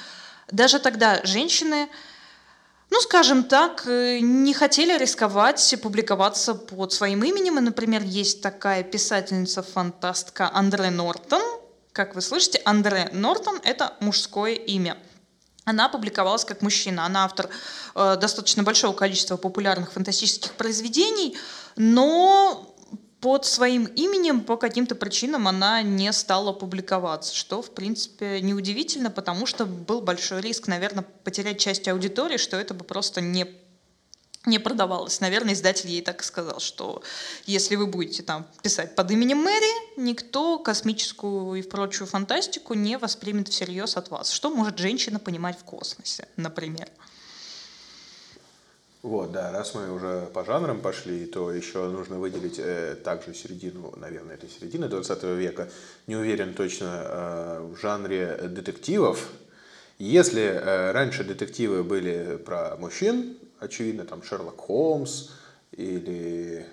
даже 0.52 0.78
тогда 0.78 1.22
женщины, 1.24 1.90
ну, 2.92 3.00
скажем 3.00 3.46
так, 3.46 3.88
э, 3.88 4.20
не 4.20 4.54
хотели 4.54 4.98
рисковать 4.98 5.76
публиковаться 5.82 6.54
под 6.54 6.92
своим 6.92 7.24
именем. 7.24 7.58
И, 7.58 7.62
например, 7.62 8.04
есть 8.04 8.42
такая 8.42 8.84
писательница-фантастка 8.84 10.52
Андре 10.54 10.90
Нортон. 10.90 11.42
Как 11.94 12.16
вы 12.16 12.22
слышите, 12.22 12.62
Андре 12.66 13.10
Нортон– 13.14 13.62
это 13.64 13.94
мужское 14.02 14.56
имя. 14.56 14.98
Она 15.64 15.88
публиковалась 15.88 16.44
как 16.44 16.62
мужчина. 16.62 17.06
Она 17.06 17.24
автор 17.24 17.48
э, 17.96 18.18
достаточно 18.20 18.64
большого 18.64 18.94
количества 18.94 19.38
популярных 19.38 19.94
фантастических 19.94 20.52
произведений, 20.54 21.38
но 21.78 22.71
под 23.22 23.46
своим 23.46 23.86
именем 23.86 24.42
по 24.42 24.58
каким-то 24.58 24.96
причинам 24.96 25.48
она 25.48 25.84
не 25.84 26.12
стала 26.12 26.54
публиковаться, 26.54 27.36
что, 27.36 27.62
в 27.62 27.70
принципе, 27.72 28.42
неудивительно, 28.42 29.12
потому 29.12 29.46
что 29.46 29.66
был 29.66 30.02
большой 30.02 30.42
риск, 30.42 30.68
наверное, 30.68 31.06
потерять 31.24 31.60
часть 31.60 31.88
аудитории, 31.88 32.38
что 32.38 32.58
это 32.58 32.74
бы 32.74 32.84
просто 32.84 33.22
не 33.22 33.48
не 34.48 34.58
продавалось. 34.58 35.22
Наверное, 35.22 35.54
издатель 35.54 35.90
ей 35.90 36.02
так 36.02 36.22
и 36.22 36.24
сказал, 36.24 36.60
что 36.60 37.04
если 37.46 37.76
вы 37.76 37.86
будете 37.86 38.24
там 38.24 38.48
писать 38.64 38.96
под 38.96 39.12
именем 39.12 39.38
Мэри, 39.38 40.00
никто 40.00 40.58
космическую 40.58 41.60
и 41.60 41.62
прочую 41.62 42.08
фантастику 42.08 42.74
не 42.74 42.98
воспримет 42.98 43.50
всерьез 43.50 43.98
от 43.98 44.10
вас. 44.10 44.32
Что 44.32 44.50
может 44.50 44.80
женщина 44.80 45.20
понимать 45.20 45.60
в 45.60 45.64
космосе, 45.64 46.28
например? 46.38 46.90
Вот, 49.02 49.32
да, 49.32 49.52
раз 49.52 49.74
мы 49.74 49.92
уже 49.92 50.28
по 50.32 50.46
жанрам 50.46 50.80
пошли, 50.80 51.26
то 51.26 51.52
еще 51.52 51.90
нужно 51.90 52.20
выделить 52.20 52.60
э, 52.60 52.96
также 53.04 53.34
середину, 53.34 53.92
наверное, 53.98 54.36
это 54.36 54.48
середина 54.48 54.88
20 54.90 55.24
века, 55.24 55.70
не 56.06 56.16
уверен 56.16 56.54
точно, 56.54 57.02
э, 57.04 57.60
в 57.74 57.78
жанре 57.78 58.38
детективов. 58.44 59.28
Если 59.98 60.44
э, 60.44 60.92
раньше 60.92 61.24
детективы 61.24 61.84
были 61.84 62.38
про 62.38 62.78
мужчин, 62.78 63.38
очевидно, 63.60 64.06
там 64.06 64.22
Шерлок 64.22 64.60
Холмс 64.60 65.30
или... 65.72 66.68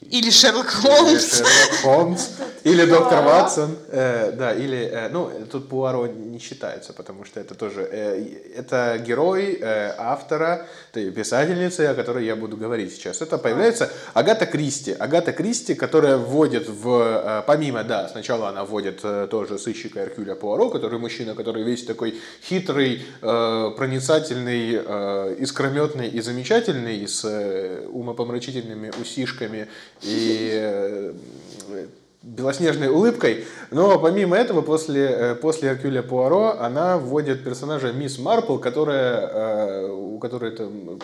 Или 0.00 0.30
Шерлок 0.30 0.66
Или 0.66 0.82
Холмс. 0.82 1.38
Шерлок 1.38 1.80
Холмс, 1.82 2.28
или 2.64 2.84
доктор 2.84 3.24
Ватсон, 3.24 3.76
э, 3.88 4.32
да, 4.32 4.52
или, 4.52 4.76
э, 4.76 5.08
ну, 5.08 5.30
тут 5.50 5.68
Пуаро 5.68 6.06
не 6.06 6.38
считается, 6.38 6.92
потому 6.92 7.24
что 7.24 7.38
это 7.38 7.54
тоже, 7.54 7.88
э, 7.90 8.24
это 8.56 8.98
герой 8.98 9.58
автора, 9.62 10.66
писательницы, 10.92 11.86
о 11.86 11.94
которой 11.94 12.26
я 12.26 12.36
буду 12.36 12.56
говорить 12.56 12.92
сейчас. 12.92 13.22
Это 13.22 13.38
появляется 13.38 13.90
Агата 14.14 14.46
Кристи. 14.46 14.92
Агата 14.92 15.32
Кристи, 15.32 15.74
которая 15.74 16.16
вводит 16.16 16.68
в, 16.68 17.44
помимо, 17.46 17.84
да, 17.84 18.08
сначала 18.08 18.48
она 18.48 18.64
вводит 18.64 19.02
тоже 19.30 19.58
сыщика 19.58 20.00
Эркюля 20.00 20.34
Пуаро, 20.34 20.70
который 20.70 20.98
мужчина, 20.98 21.34
который 21.34 21.62
весь 21.62 21.84
такой 21.84 22.18
хитрый, 22.42 23.04
проницательный, 23.20 25.36
искрометный 25.42 26.08
и 26.08 26.20
замечательный, 26.20 27.06
с 27.06 27.24
умопомрачительными 27.92 28.92
усишками 29.00 29.68
и 30.02 30.50
э, 30.52 31.14
белоснежной 32.22 32.88
улыбкой. 32.88 33.44
Но 33.70 33.98
помимо 33.98 34.36
этого, 34.36 34.62
после, 34.62 35.06
э, 35.06 35.34
после 35.34 35.70
Эркюля 35.70 36.02
Пуаро, 36.02 36.56
она 36.58 36.98
вводит 36.98 37.44
персонажа 37.44 37.92
Мисс 37.92 38.18
Марпл, 38.18 38.58
которая, 38.58 39.20
э, 39.20 39.88
у 39.90 40.18
которой 40.18 40.52
там 40.52 40.98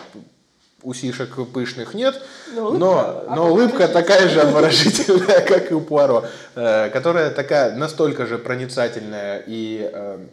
усишек 0.81 1.35
пышных 1.53 1.93
нет, 1.93 2.21
Но 2.53 2.67
улыбка 2.67 2.77
но, 2.77 3.35
но 3.35 3.51
улыбка 3.51 3.87
такая 3.87 4.27
же 4.27 4.41
обворожительная, 4.41 5.39
как 5.47 5.71
и 5.71 5.73
у 5.73 5.79
Пуаро, 5.79 6.25
которая 6.53 7.31
такая 7.31 7.73
настолько 7.77 8.25
же 8.25 8.37
проницательная 8.37 9.41
и 9.47 10.29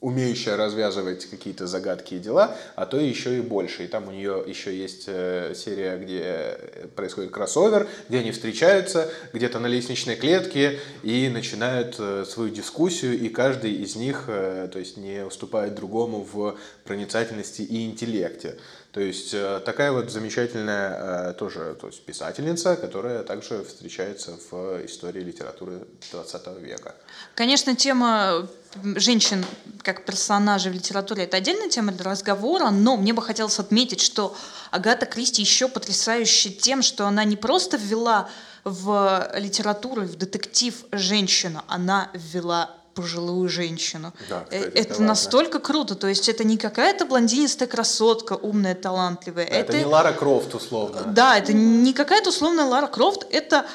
умеющая 0.00 0.56
развязывать 0.56 1.26
какие-то 1.26 1.66
загадки 1.66 2.14
и 2.14 2.18
дела, 2.20 2.56
а 2.76 2.86
то 2.86 2.98
еще 2.98 3.38
и 3.38 3.40
больше. 3.40 3.84
И 3.84 3.88
там 3.88 4.06
у 4.06 4.12
нее 4.12 4.44
еще 4.46 4.76
есть 4.76 5.04
э, 5.08 5.54
серия, 5.56 5.98
где 5.98 6.88
происходит 6.94 7.32
кроссовер, 7.32 7.88
где 8.08 8.18
они 8.20 8.30
встречаются 8.30 9.10
где-то 9.32 9.58
на 9.58 9.66
лестничной 9.66 10.14
клетке 10.14 10.78
и 11.02 11.28
начинают 11.28 11.96
э, 11.98 12.24
свою 12.28 12.50
дискуссию, 12.50 13.18
и 13.18 13.28
каждый 13.28 13.72
из 13.72 13.96
них, 13.96 14.24
э, 14.28 14.68
то 14.72 14.78
есть 14.78 14.98
не 14.98 15.24
уступает 15.24 15.74
другому 15.74 16.24
в 16.32 16.56
проницательности 16.84 17.62
и 17.62 17.84
интеллекте. 17.86 18.56
То 18.92 19.00
есть 19.00 19.34
такая 19.64 19.92
вот 19.92 20.10
замечательная 20.10 21.34
тоже 21.34 21.76
то 21.78 21.88
есть 21.88 22.02
писательница, 22.04 22.74
которая 22.74 23.22
также 23.22 23.62
встречается 23.62 24.38
в 24.50 24.84
истории 24.86 25.20
литературы 25.20 25.86
20 26.10 26.46
века. 26.62 26.94
Конечно, 27.34 27.76
тема 27.76 28.48
женщин 28.96 29.44
как 29.82 30.04
персонажей 30.04 30.70
в 30.70 30.74
литературе– 30.74 31.24
это 31.24 31.36
отдельная 31.36 31.68
тема 31.68 31.92
для 31.92 32.10
разговора, 32.10 32.70
но 32.70 32.96
мне 32.96 33.12
бы 33.12 33.22
хотелось 33.22 33.58
отметить, 33.58 34.00
что 34.00 34.36
Агата 34.70 35.06
Кристи 35.06 35.40
еще 35.42 35.68
потрясающая 35.68 36.52
тем, 36.52 36.82
что 36.82 37.06
она 37.06 37.24
не 37.24 37.36
просто 37.36 37.76
ввела 37.76 38.28
в 38.64 39.30
литературу, 39.36 40.02
в 40.02 40.16
детектив 40.16 40.74
женщину, 40.92 41.62
она 41.68 42.10
ввела 42.12 42.74
пожилую 42.94 43.48
женщину. 43.48 44.12
Да, 44.28 44.44
Э, 44.50 44.58
кстати, 44.58 44.74
это 44.74 44.94
это 44.94 45.02
настолько 45.02 45.60
круто. 45.60 45.94
То 45.94 46.08
есть 46.08 46.28
это 46.28 46.42
не 46.42 46.58
какая-то 46.58 47.06
блондинистая 47.06 47.68
красотка, 47.68 48.32
умная, 48.32 48.74
талантливая. 48.74 49.44
Это, 49.44 49.78
не 49.78 49.84
Лара 49.84 50.12
Крофт 50.12 50.54
условно. 50.54 51.02
Да, 51.06 51.38
это 51.38 51.52
не 51.52 51.92
какая-то 51.92 52.30
условная 52.30 52.64
Лара 52.64 52.88
Крофт, 52.88 53.24
это 53.30 53.66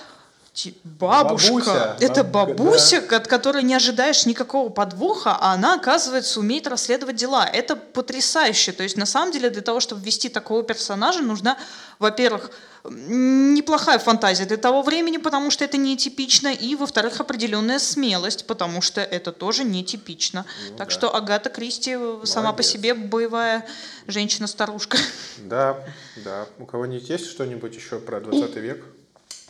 бабушка. 0.83 1.51
Бабуся, 1.51 1.97
это 1.99 2.23
баб- 2.23 2.55
бабуся, 2.55 2.97
от 2.97 3.27
которой 3.27 3.63
не 3.63 3.73
ожидаешь 3.73 4.25
никакого 4.25 4.69
подвоха, 4.69 5.35
а 5.39 5.53
она, 5.53 5.75
оказывается, 5.75 6.39
умеет 6.39 6.67
расследовать 6.67 7.15
дела. 7.15 7.45
Это 7.45 7.75
потрясающе. 7.75 8.71
То 8.71 8.83
есть, 8.83 8.97
на 8.97 9.05
самом 9.05 9.31
деле, 9.31 9.49
для 9.49 9.61
того, 9.61 9.79
чтобы 9.79 10.03
ввести 10.03 10.29
такого 10.29 10.63
персонажа, 10.63 11.21
нужна, 11.21 11.57
во-первых, 11.99 12.51
неплохая 12.83 13.97
фантазия 13.97 14.45
для 14.45 14.57
того 14.57 14.81
времени, 14.81 15.17
потому 15.17 15.51
что 15.51 15.63
это 15.63 15.77
нетипично, 15.77 16.53
и, 16.53 16.75
во-вторых, 16.75 17.19
определенная 17.21 17.79
смелость, 17.79 18.45
потому 18.45 18.81
что 18.81 19.01
это 19.01 19.31
тоже 19.31 19.63
нетипично. 19.63 20.45
так 20.77 20.89
да. 20.89 20.93
что 20.93 21.15
Агата 21.15 21.49
Кристи 21.49 21.95
э, 21.97 22.21
сама 22.25 22.49
по 22.49 22.57
Молодец. 22.57 22.71
себе 22.71 22.93
боевая 22.93 23.65
женщина-старушка. 24.07 24.97
Да, 25.37 25.79
да. 26.23 26.45
У 26.59 26.65
кого-нибудь 26.65 27.09
есть 27.09 27.29
что-нибудь 27.29 27.75
еще 27.75 27.99
про 27.99 28.19
20 28.19 28.55
век? 28.55 28.83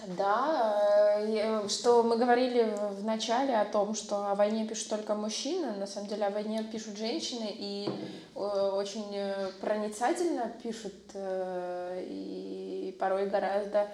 Да, 0.08 1.18
э, 1.20 1.32
я- 1.34 1.70
что 1.70 2.04
мы 2.04 2.18
говорили 2.18 2.76
в 2.92 3.04
начале 3.06 3.56
о 3.56 3.66
том, 3.66 3.96
что 3.96 4.28
о 4.32 4.36
войне 4.36 4.68
пишут 4.68 4.90
только 4.90 5.16
мужчины, 5.16 5.72
на 5.78 5.88
самом 5.88 6.08
деле 6.08 6.26
о 6.26 6.30
войне 6.30 6.64
пишут 6.64 6.98
женщины 6.98 7.48
и 7.50 7.90
э, 8.36 8.40
очень 8.40 9.10
э, 9.16 9.50
проницательно 9.62 10.52
пишут 10.62 10.94
э, 11.14 12.06
и 12.08 12.96
порой 13.00 13.30
гораздо 13.30 13.88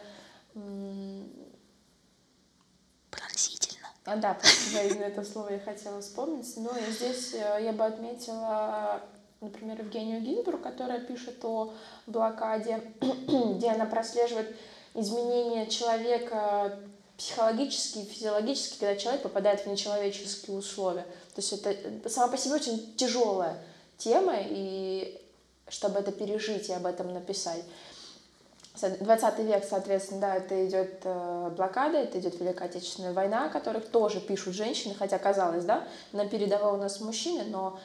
Пронзительно. 3.11 3.87
А, 4.05 4.15
да, 4.15 4.35
спасибо, 4.39 4.83
именно 4.93 5.05
это 5.05 5.23
слово 5.23 5.49
я 5.51 5.59
хотела 5.59 6.01
вспомнить. 6.01 6.51
Но 6.57 6.71
и 6.77 6.91
здесь 6.91 7.33
э, 7.33 7.59
я 7.63 7.71
бы 7.71 7.85
отметила, 7.85 9.01
например, 9.41 9.79
Евгению 9.79 10.21
Гинбург, 10.21 10.61
которая 10.61 10.99
пишет 10.99 11.43
о 11.45 11.73
блокаде, 12.07 12.81
где 13.01 13.69
она 13.69 13.85
прослеживает 13.85 14.55
изменения 14.93 15.67
человека 15.67 16.79
психологически 17.17 17.99
и 17.99 18.05
физиологически, 18.05 18.79
когда 18.79 18.95
человек 18.95 19.21
попадает 19.21 19.61
в 19.61 19.67
нечеловеческие 19.67 20.57
условия. 20.57 21.03
То 21.35 21.41
есть 21.41 21.51
это 21.51 21.71
э, 21.71 22.09
сама 22.09 22.29
по 22.29 22.37
себе 22.37 22.55
очень 22.55 22.95
тяжелая 22.95 23.61
темы, 23.97 24.37
и 24.49 25.21
чтобы 25.67 25.99
это 25.99 26.11
пережить 26.11 26.69
и 26.69 26.73
об 26.73 26.85
этом 26.85 27.13
написать. 27.13 27.63
20 28.81 29.39
век, 29.39 29.65
соответственно, 29.69 30.21
да, 30.21 30.35
это 30.35 30.65
идет 30.65 31.01
э, 31.03 31.51
блокада, 31.55 31.97
это 31.97 32.19
идет 32.19 32.39
Великая 32.39 32.65
Отечественная 32.65 33.13
война, 33.13 33.47
о 33.47 33.49
которых 33.49 33.89
тоже 33.89 34.21
пишут 34.21 34.53
женщины, 34.53 34.95
хотя 34.97 35.17
казалось, 35.17 35.65
да, 35.65 35.85
на 36.13 36.25
передовой 36.27 36.73
у 36.73 36.77
нас 36.77 37.01
мужчины, 37.01 37.43
но 37.43 37.79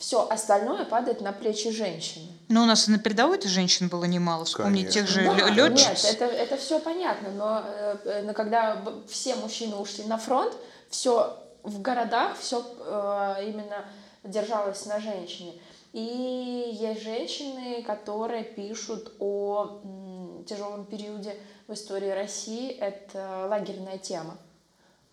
все 0.00 0.26
остальное 0.28 0.86
падает 0.86 1.20
на 1.20 1.30
плечи 1.32 1.70
женщины. 1.70 2.26
Но 2.48 2.62
у 2.62 2.66
нас 2.66 2.88
и 2.88 2.90
на 2.90 2.98
передовой-то 2.98 3.48
женщин 3.48 3.88
было 3.88 4.04
немало. 4.04 4.46
Вспомни 4.46 4.84
тех 4.84 5.06
же 5.06 5.24
да, 5.24 5.50
летчиц. 5.50 6.04
Нет, 6.04 6.14
это, 6.14 6.24
это 6.24 6.56
все 6.56 6.80
понятно, 6.80 7.30
но, 7.30 7.62
э, 8.04 8.22
но 8.22 8.32
когда 8.32 8.82
все 9.08 9.36
мужчины 9.36 9.76
ушли 9.76 10.04
на 10.04 10.16
фронт, 10.16 10.54
все 10.88 11.38
в 11.62 11.82
городах, 11.82 12.38
все 12.38 12.64
э, 12.80 13.44
именно 13.46 13.84
держалось 14.24 14.86
на 14.86 15.00
женщине. 15.00 15.52
И 15.92 16.78
есть 16.80 17.02
женщины, 17.02 17.82
которые 17.82 18.44
пишут 18.44 19.12
о 19.18 19.80
тяжелом 20.46 20.86
периоде 20.86 21.36
в 21.68 21.74
истории 21.74 22.10
России. 22.10 22.70
Это 22.70 23.46
лагерная 23.50 23.98
тема. 23.98 24.38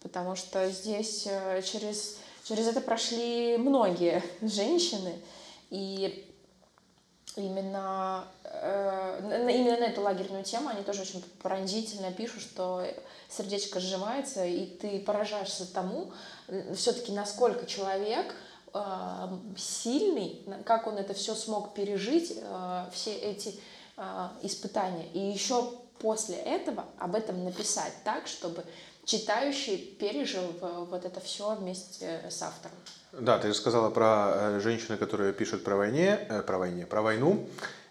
Потому 0.01 0.37
что 0.37 0.69
здесь 0.69 1.27
э, 1.27 1.61
через, 1.61 2.19
через 2.47 2.67
это 2.67 2.81
прошли 2.81 3.57
многие 3.57 4.23
женщины. 4.41 5.15
И 5.69 6.25
именно, 7.35 8.25
э, 8.43 9.49
именно 9.51 9.77
на 9.77 9.85
эту 9.85 10.01
лагерную 10.01 10.43
тему 10.43 10.69
они 10.69 10.83
тоже 10.83 11.01
очень 11.01 11.23
пронзительно 11.41 12.11
пишут, 12.11 12.41
что 12.41 12.85
сердечко 13.29 13.79
сжимается, 13.79 14.45
и 14.45 14.65
ты 14.65 14.99
поражаешься 14.99 15.71
тому, 15.71 16.11
все-таки 16.73 17.11
насколько 17.11 17.65
человек– 17.65 18.33
Э, 18.73 19.29
сильный, 19.57 20.43
как 20.65 20.87
он 20.87 20.97
это 20.97 21.13
все 21.13 21.33
смог 21.35 21.73
пережить, 21.73 22.33
э, 22.35 22.85
все 22.91 23.13
эти 23.13 23.59
э, 23.95 24.27
испытания. 24.41 25.07
И 25.13 25.19
еще 25.19 25.71
после 25.99 26.35
этого 26.35 26.85
об 26.99 27.15
этом 27.15 27.43
написать 27.43 27.93
так, 28.03 28.27
чтобы 28.27 28.63
читающий 29.07 29.77
пережил 29.77 30.43
вот 30.61 31.05
это 31.05 31.19
все 31.19 31.55
вместе 31.55 32.21
с 32.29 32.41
автором. 32.43 32.77
Да, 33.13 33.39
ты 33.39 33.47
же 33.47 33.53
сказала 33.55 33.89
про 33.89 34.59
женщины, 34.59 34.97
которые 34.97 35.33
пишут 35.33 35.63
про 35.63 35.75
войне, 35.75 36.19
про 36.45 36.57
войне, 36.59 36.85
про 36.85 37.01
войну 37.01 37.47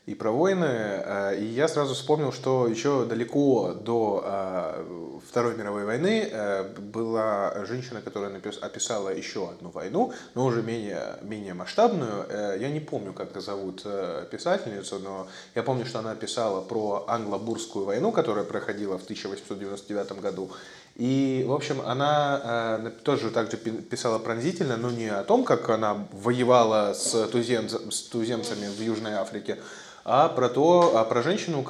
и 0.06 0.14
про 0.14 0.30
войны. 0.30 0.64
Э, 0.64 1.36
и 1.36 1.44
я 1.44 1.66
сразу 1.68 1.94
вспомнил, 1.94 2.32
что 2.32 2.68
еще 2.68 3.04
далеко 3.04 3.74
до 3.74 4.22
э, 4.24 5.18
Второй 5.28 5.56
мировой 5.56 5.84
войны 5.84 6.28
э, 6.30 6.62
была 6.78 7.64
женщина, 7.66 8.00
которая 8.00 8.40
описала 8.60 9.08
еще 9.08 9.50
одну 9.50 9.70
войну, 9.70 10.12
но 10.34 10.44
уже 10.44 10.62
менее, 10.62 11.16
менее 11.22 11.54
масштабную. 11.54 12.26
Я 12.60 12.70
не 12.70 12.80
помню, 12.80 13.12
как 13.12 13.40
зовут 13.40 13.82
писательницу, 14.30 15.00
но 15.00 15.26
я 15.54 15.62
помню, 15.62 15.84
что 15.84 15.98
она 15.98 16.14
писала 16.14 16.60
про 16.60 17.04
англо-бурскую 17.08 17.84
войну, 17.84 18.12
которая 18.12 18.44
проходила 18.44 18.98
в 18.98 19.04
1899 19.04 20.20
году. 20.20 20.50
И, 20.96 21.44
в 21.46 21.52
общем, 21.52 21.82
она 21.84 22.80
э, 22.82 22.90
тоже 23.02 23.30
также 23.30 23.58
писала 23.58 24.18
пронзительно, 24.18 24.78
но 24.78 24.90
не 24.90 25.08
о 25.08 25.24
том, 25.24 25.44
как 25.44 25.68
она 25.68 26.06
воевала 26.10 26.94
с, 26.94 27.28
тузем, 27.28 27.68
с 27.68 28.02
туземцами 28.02 28.66
в 28.68 28.80
Южной 28.80 29.12
Африке, 29.12 29.58
а 30.04 30.28
про 30.30 30.48
то, 30.48 30.96
а 30.96 31.04
про 31.04 31.22
женщину, 31.22 31.66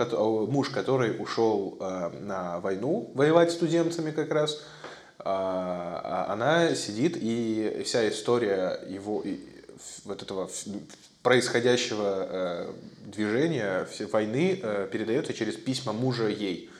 муж, 0.49 0.70
который 0.70 1.20
ушел 1.20 1.77
э, 1.81 2.11
на 2.20 2.61
войну 2.61 3.11
воевать 3.14 3.51
с 3.51 3.57
туземцами 3.57 4.12
как 4.12 4.31
раз, 4.31 4.62
а 5.18 6.27
она 6.29 6.77
сидит 6.77 7.16
и 7.20 7.83
вся 7.85 8.09
история 8.09 8.79
его 8.89 9.24
вот 10.05 10.22
этого 10.22 10.49
происходящего 11.22 12.29
э, 12.31 12.72
движения 13.07 13.89
войны 14.12 14.61
э, 14.62 14.89
передается 14.93 15.35
через 15.35 15.57
письма 15.57 15.93
мужа 15.93 16.29
ей 16.29 16.70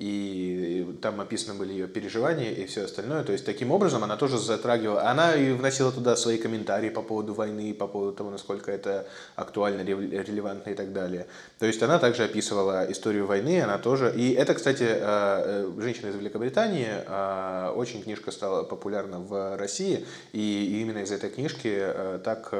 и 0.00 0.96
там 1.02 1.20
описаны 1.20 1.58
были 1.58 1.72
ее 1.72 1.86
переживания 1.86 2.52
и 2.52 2.64
все 2.64 2.84
остальное. 2.84 3.22
То 3.22 3.32
есть 3.32 3.44
таким 3.44 3.70
образом 3.70 4.02
она 4.02 4.16
тоже 4.16 4.38
затрагивала, 4.38 5.02
она 5.02 5.34
и 5.34 5.52
вносила 5.52 5.92
туда 5.92 6.16
свои 6.16 6.38
комментарии 6.38 6.88
по 6.88 7.02
поводу 7.02 7.34
войны, 7.34 7.74
по 7.74 7.86
поводу 7.86 8.16
того, 8.16 8.30
насколько 8.30 8.72
это 8.72 9.06
актуально, 9.36 9.82
релевантно 9.82 10.70
и 10.70 10.74
так 10.74 10.94
далее. 10.94 11.26
То 11.58 11.66
есть 11.66 11.82
она 11.82 11.98
также 11.98 12.24
описывала 12.24 12.90
историю 12.90 13.26
войны, 13.26 13.60
она 13.60 13.76
тоже. 13.76 14.10
И 14.16 14.32
это, 14.32 14.54
кстати, 14.54 14.84
э, 14.84 14.96
э, 15.00 15.70
женщина 15.78 16.08
из 16.08 16.14
Великобритании, 16.14 16.88
э, 16.88 17.72
очень 17.76 18.02
книжка 18.02 18.30
стала 18.30 18.62
популярна 18.62 19.18
в 19.18 19.58
России, 19.58 20.06
и 20.32 20.80
именно 20.80 21.00
из 21.00 21.12
этой 21.12 21.28
книжки 21.28 21.78
так 22.24 22.54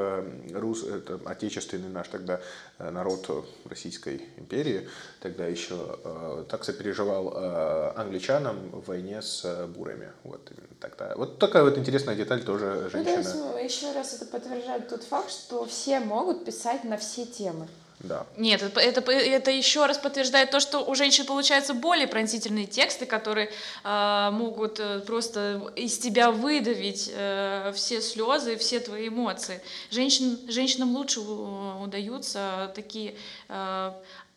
рус, 0.53 0.83
это 0.83 1.19
отечественный 1.25 1.89
наш 1.89 2.07
тогда 2.07 2.39
народ 2.77 3.47
Российской 3.67 4.21
империи, 4.37 4.87
тогда 5.21 5.45
еще 5.45 5.75
так 6.49 6.63
сопереживал 6.63 7.33
э, 7.33 7.93
англичанам 7.95 8.57
в 8.71 8.87
войне 8.87 9.21
с 9.21 9.45
э, 9.45 9.67
бурами. 9.67 10.09
Вот, 10.23 10.51
тогда. 10.79 11.13
вот 11.15 11.37
такая 11.37 11.63
вот 11.63 11.77
интересная 11.77 12.15
деталь 12.15 12.43
тоже 12.43 12.89
женщина. 12.91 13.23
Ну, 13.35 13.51
то 13.51 13.57
есть, 13.59 13.75
еще 13.75 13.93
раз 13.93 14.13
это 14.13 14.25
подтверждает 14.25 14.89
тот 14.89 15.03
факт, 15.03 15.31
что 15.31 15.65
все 15.65 15.99
могут 15.99 16.43
писать 16.43 16.83
на 16.83 16.97
все 16.97 17.25
темы. 17.25 17.67
Да. 18.03 18.25
Нет, 18.35 18.63
это, 18.63 18.79
это, 18.79 19.11
это 19.11 19.51
еще 19.51 19.85
раз 19.85 19.97
подтверждает 19.97 20.49
то, 20.49 20.59
что 20.59 20.79
у 20.79 20.95
женщин 20.95 21.25
получаются 21.25 21.73
более 21.73 22.07
пронзительные 22.07 22.65
тексты, 22.65 23.05
которые 23.05 23.51
э, 23.83 24.29
могут 24.31 24.79
э, 24.79 25.01
просто 25.01 25.71
из 25.75 25.99
тебя 25.99 26.31
выдавить 26.31 27.11
э, 27.13 27.71
все 27.75 28.01
слезы, 28.01 28.57
все 28.57 28.79
твои 28.79 29.09
эмоции. 29.09 29.61
Женщин, 29.91 30.39
женщинам 30.47 30.95
лучше 30.95 31.19
удаются 31.19 32.71
такие 32.73 33.13
э, 33.49 33.91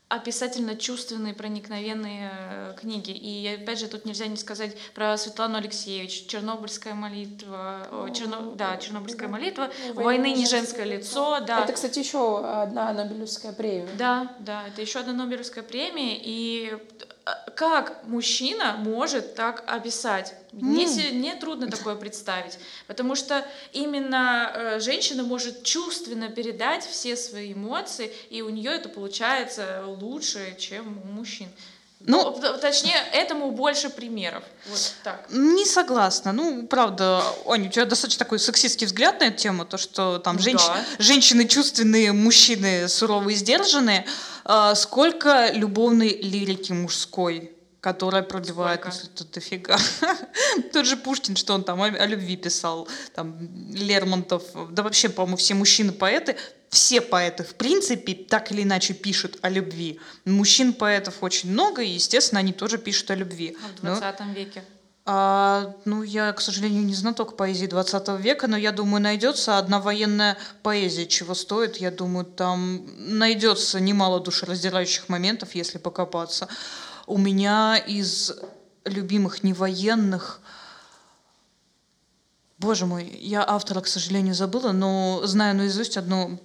описательно-чувственные, 0.08 1.34
проникновенные 1.34 2.30
э, 2.32 2.74
книги. 2.78 3.10
И 3.10 3.46
опять 3.48 3.80
же, 3.80 3.88
тут 3.88 4.04
нельзя 4.04 4.26
не 4.26 4.36
сказать 4.36 4.76
про 4.94 5.16
Светлану 5.16 5.56
Алексеевич, 5.56 6.26
Чернобыльская 6.26 6.94
молитва, 6.94 7.88
о, 7.90 8.08
Черно... 8.10 8.52
да, 8.52 8.76
Чернобыльская 8.76 9.28
молитва, 9.28 9.70
войны 9.94 10.32
не 10.32 10.46
женское 10.46 10.84
лицо, 10.84 11.40
да. 11.40 11.64
Это, 11.64 11.72
кстати, 11.72 11.98
еще 11.98 12.44
одна 12.44 12.92
Нобелевская 12.92 13.52
премия. 13.52 13.88
Да, 13.98 14.36
да, 14.40 14.68
это 14.68 14.82
еще 14.82 15.00
одна 15.00 15.14
Нобелевская 15.14 15.64
премия, 15.64 16.18
и 16.20 16.76
как 17.56 18.04
мужчина 18.04 18.76
может 18.78 19.34
так 19.34 19.64
описать? 19.66 20.34
Мне, 20.52 20.86
mm. 20.86 21.12
мне 21.12 21.34
трудно 21.34 21.70
такое 21.70 21.96
представить, 21.96 22.58
потому 22.86 23.14
что 23.14 23.46
именно 23.72 24.50
э, 24.54 24.80
женщина 24.80 25.22
может 25.22 25.62
чувственно 25.62 26.28
передать 26.28 26.84
все 26.84 27.16
свои 27.16 27.54
эмоции, 27.54 28.12
и 28.30 28.42
у 28.42 28.50
нее 28.50 28.72
это 28.72 28.88
получается 28.88 29.84
лучше, 29.86 30.54
чем 30.58 31.00
у 31.02 31.06
мужчин. 31.06 31.48
Ну, 32.06 32.38
ну, 32.40 32.58
точнее, 32.58 32.96
этому 33.12 33.50
больше 33.50 33.88
примеров. 33.88 34.44
Вот 34.68 34.94
так. 35.02 35.26
Не 35.30 35.64
согласна. 35.64 36.32
Ну, 36.32 36.66
правда, 36.66 37.22
Аня, 37.46 37.68
у 37.68 37.72
тебя 37.72 37.86
достаточно 37.86 38.18
такой 38.18 38.38
сексистский 38.38 38.86
взгляд 38.86 39.20
на 39.20 39.24
эту 39.24 39.38
тему, 39.38 39.64
то, 39.64 39.78
что 39.78 40.18
там 40.18 40.38
женщ... 40.38 40.60
да. 40.66 40.84
женщины 40.98 41.46
чувственные, 41.48 42.12
мужчины 42.12 42.88
суровые, 42.88 43.36
сдержанные. 43.36 44.04
А, 44.44 44.74
сколько 44.74 45.50
любовной 45.52 46.10
лирики 46.20 46.72
мужской 46.72 47.50
которая 47.80 48.22
проливает 48.22 48.82
тут 49.14 49.30
дофига. 49.32 49.76
Тот 50.72 50.86
же 50.86 50.96
Пушкин, 50.96 51.36
что 51.36 51.52
он 51.52 51.64
там 51.64 51.82
о, 51.82 51.84
о 51.84 52.06
любви 52.06 52.34
писал, 52.38 52.88
там 53.14 53.36
Лермонтов, 53.74 54.42
да 54.70 54.82
вообще, 54.82 55.10
по-моему, 55.10 55.36
все 55.36 55.52
мужчины-поэты, 55.52 56.34
все 56.74 57.00
поэты, 57.00 57.44
в 57.44 57.54
принципе, 57.54 58.14
так 58.14 58.50
или 58.50 58.64
иначе 58.64 58.94
пишут 58.94 59.38
о 59.42 59.48
любви. 59.48 60.00
Мужчин-поэтов 60.24 61.22
очень 61.22 61.52
много, 61.52 61.82
и, 61.82 61.88
естественно, 61.88 62.40
они 62.40 62.52
тоже 62.52 62.78
пишут 62.78 63.12
о 63.12 63.14
любви. 63.14 63.56
А 63.64 63.68
в 63.68 63.80
20 63.80 64.20
но... 64.20 64.32
веке? 64.32 64.64
А, 65.06 65.72
ну, 65.84 66.02
я, 66.02 66.32
к 66.32 66.40
сожалению, 66.40 66.82
не 66.82 66.94
знаток 66.94 67.36
поэзии 67.36 67.66
20 67.66 68.20
века, 68.20 68.48
но 68.48 68.56
я 68.56 68.72
думаю, 68.72 69.00
найдется 69.00 69.56
одна 69.56 69.78
военная 69.78 70.36
поэзия, 70.62 71.06
чего 71.06 71.34
стоит. 71.34 71.76
Я 71.76 71.92
думаю, 71.92 72.24
там 72.24 72.86
найдется 72.96 73.78
немало 73.78 74.18
душераздирающих 74.18 75.08
моментов, 75.08 75.54
если 75.54 75.78
покопаться. 75.78 76.48
У 77.06 77.18
меня 77.18 77.76
из 77.76 78.32
любимых 78.84 79.44
невоенных 79.44 80.40
Боже 82.58 82.86
мой, 82.86 83.04
я 83.20 83.44
автора, 83.46 83.80
к 83.80 83.86
сожалению, 83.86 84.34
забыла, 84.34 84.72
но 84.72 85.20
знаю 85.24 85.54
наизусть 85.54 85.96
одно 85.96 86.38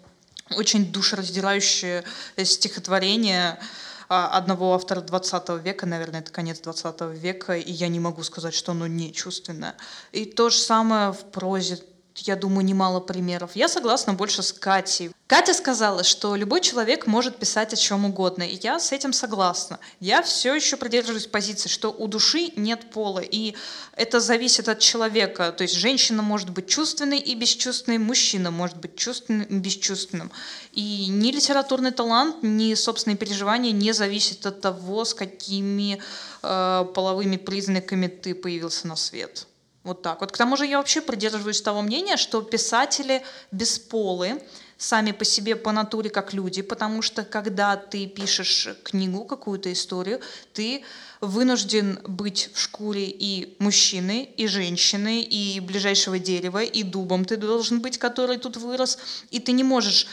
очень 0.56 0.91
душераздирающее 0.91 2.04
стихотворение 2.43 3.60
а, 4.08 4.28
одного 4.30 4.74
автора 4.74 5.02
20 5.02 5.50
века, 5.64 5.86
наверное, 5.86 6.22
это 6.22 6.32
конец 6.32 6.60
20 6.60 7.02
века, 7.14 7.56
и 7.56 7.72
я 7.72 7.88
не 7.88 8.00
могу 8.00 8.24
сказать, 8.24 8.56
что 8.56 8.72
оно 8.72 8.88
не 8.88 9.14
чувственное. 9.14 9.76
И 10.12 10.26
то 10.26 10.50
же 10.50 10.58
самое 10.58 11.12
в 11.14 11.32
прозе, 11.32 11.80
я 12.16 12.36
думаю, 12.36 12.66
немало 12.66 13.00
примеров. 13.00 13.52
Я 13.56 13.68
согласна 13.68 14.14
больше 14.14 14.41
с 14.41 14.52
Катей. 14.52 15.12
Катя 15.30 15.54
сказала, 15.54 16.04
что 16.04 16.36
любой 16.36 16.60
человек 16.60 17.06
может 17.06 17.38
писать 17.38 17.72
о 17.72 17.76
чем 17.76 18.04
угодно, 18.04 18.42
и 18.42 18.58
я 18.64 18.80
с 18.80 18.92
этим 18.92 19.14
согласна. 19.14 19.80
Я 20.00 20.24
все 20.24 20.56
еще 20.56 20.76
придерживаюсь 20.76 21.28
позиции, 21.28 21.70
что 21.70 21.92
у 21.92 22.08
души 22.08 22.52
нет 22.56 22.90
пола, 22.90 23.20
и 23.20 23.54
это 23.96 24.22
зависит 24.22 24.68
от 24.70 24.80
человека. 24.80 25.52
То 25.52 25.62
есть 25.62 25.76
женщина 25.76 26.24
может 26.24 26.50
быть 26.50 26.66
чувственной 26.68 27.20
и 27.20 27.36
бесчувственной, 27.36 28.00
мужчина 28.00 28.50
может 28.50 28.78
быть 28.78 28.96
чувственным 28.96 29.46
и 29.46 29.54
бесчувственным. 29.60 30.32
И 30.72 31.06
ни 31.10 31.32
литературный 31.32 31.92
талант, 31.92 32.38
ни 32.42 32.74
собственные 32.74 33.18
переживания 33.18 33.72
не 33.72 33.92
зависят 33.92 34.48
от 34.48 34.62
того, 34.62 35.06
с 35.06 35.14
какими 35.14 36.02
э, 36.42 36.86
половыми 36.96 37.38
признаками 37.38 38.08
ты 38.08 38.34
появился 38.34 38.88
на 38.88 38.96
свет. 38.96 39.46
Вот 39.84 40.02
так 40.02 40.22
вот. 40.22 40.32
К 40.32 40.38
тому 40.38 40.58
же 40.58 40.66
я 40.66 40.78
вообще 40.78 41.02
придерживаюсь 41.02 41.62
того 41.62 41.84
мнения, 41.84 42.18
что 42.18 42.42
писатели 42.42 43.22
бесполы, 43.52 44.42
сами 44.80 45.12
по 45.12 45.26
себе 45.26 45.58
по 45.58 45.72
натуре 45.74 46.10
как 46.10 46.34
люди, 46.34 46.62
потому 46.62 47.02
что 47.02 47.24
когда 47.24 47.76
ты 47.76 48.08
пишешь 48.08 48.70
книгу, 48.84 49.26
какую-то 49.26 49.72
историю, 49.72 50.22
ты 50.54 50.84
вынужден 51.20 52.00
быть 52.08 52.50
в 52.54 52.60
шкуре 52.60 53.06
и 53.06 53.58
мужчины, 53.60 54.24
и 54.38 54.48
женщины, 54.48 55.22
и 55.22 55.60
ближайшего 55.60 56.18
дерева, 56.18 56.64
и 56.64 56.84
дубом 56.84 57.26
ты 57.26 57.36
должен 57.36 57.82
быть, 57.82 57.98
который 57.98 58.38
тут 58.38 58.56
вырос, 58.56 58.98
и 59.32 59.40
ты 59.40 59.52
не 59.52 59.66
можешь 59.66 60.08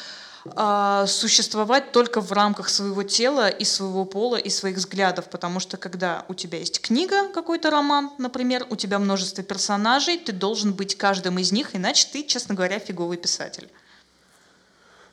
а, 0.57 1.07
существовать 1.07 1.93
только 1.93 2.21
в 2.21 2.33
рамках 2.33 2.69
своего 2.69 3.05
тела 3.05 3.49
и 3.49 3.64
своего 3.64 4.05
пола 4.05 4.37
и 4.37 4.51
своих 4.51 4.79
взглядов, 4.79 5.31
потому 5.31 5.61
что 5.61 5.77
когда 5.77 6.25
у 6.29 6.35
тебя 6.35 6.59
есть 6.59 6.81
книга, 6.81 7.29
какой-то 7.29 7.71
роман, 7.71 8.11
например, 8.19 8.67
у 8.69 8.75
тебя 8.75 8.99
множество 8.99 9.45
персонажей, 9.45 10.19
ты 10.19 10.33
должен 10.33 10.73
быть 10.73 10.99
каждым 10.99 11.39
из 11.39 11.53
них, 11.53 11.77
иначе 11.77 12.09
ты, 12.12 12.25
честно 12.25 12.57
говоря, 12.57 12.81
фиговый 12.81 13.17
писатель. 13.17 13.71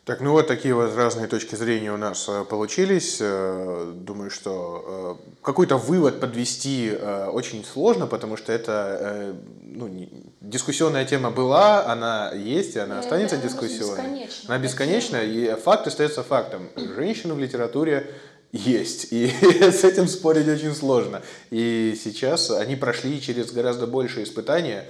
Так, 0.05 0.19
ну 0.19 0.31
вот 0.31 0.47
такие 0.47 0.73
вот 0.73 0.93
разные 0.97 1.27
точки 1.27 1.55
зрения 1.55 1.93
у 1.93 1.97
нас 1.97 2.27
э, 2.27 2.43
получились. 2.43 3.19
Э, 3.21 3.93
думаю, 3.95 4.29
что 4.29 5.17
э, 5.23 5.31
какой-то 5.41 5.77
вывод 5.77 6.19
подвести 6.19 6.91
очень 7.31 7.63
сложно, 7.63 8.05
потому 8.05 8.35
что 8.35 8.51
это 8.51 9.33
ну, 9.61 10.09
дискуссионная 10.41 11.05
тема 11.05 11.31
была, 11.31 11.85
она 11.85 12.33
есть, 12.33 12.75
и 12.75 12.79
она 12.79 12.99
останется 12.99 13.37
она 13.37 13.45
дискуссионной. 13.45 14.29
Она 14.47 14.57
бесконечна, 14.57 15.23
и 15.23 15.55
факт 15.55 15.87
остается 15.87 16.21
фактом. 16.21 16.69
Женщины 16.75 17.33
в 17.33 17.39
литературе 17.39 18.11
есть, 18.51 19.07
и 19.11 19.27
с 19.61 19.85
этим 19.85 20.09
спорить 20.09 20.49
очень 20.49 20.75
сложно. 20.75 21.21
И 21.49 21.97
сейчас 22.01 22.51
они 22.51 22.75
прошли 22.75 23.21
через 23.21 23.51
гораздо 23.51 23.87
большие 23.87 24.25
испытания, 24.25 24.89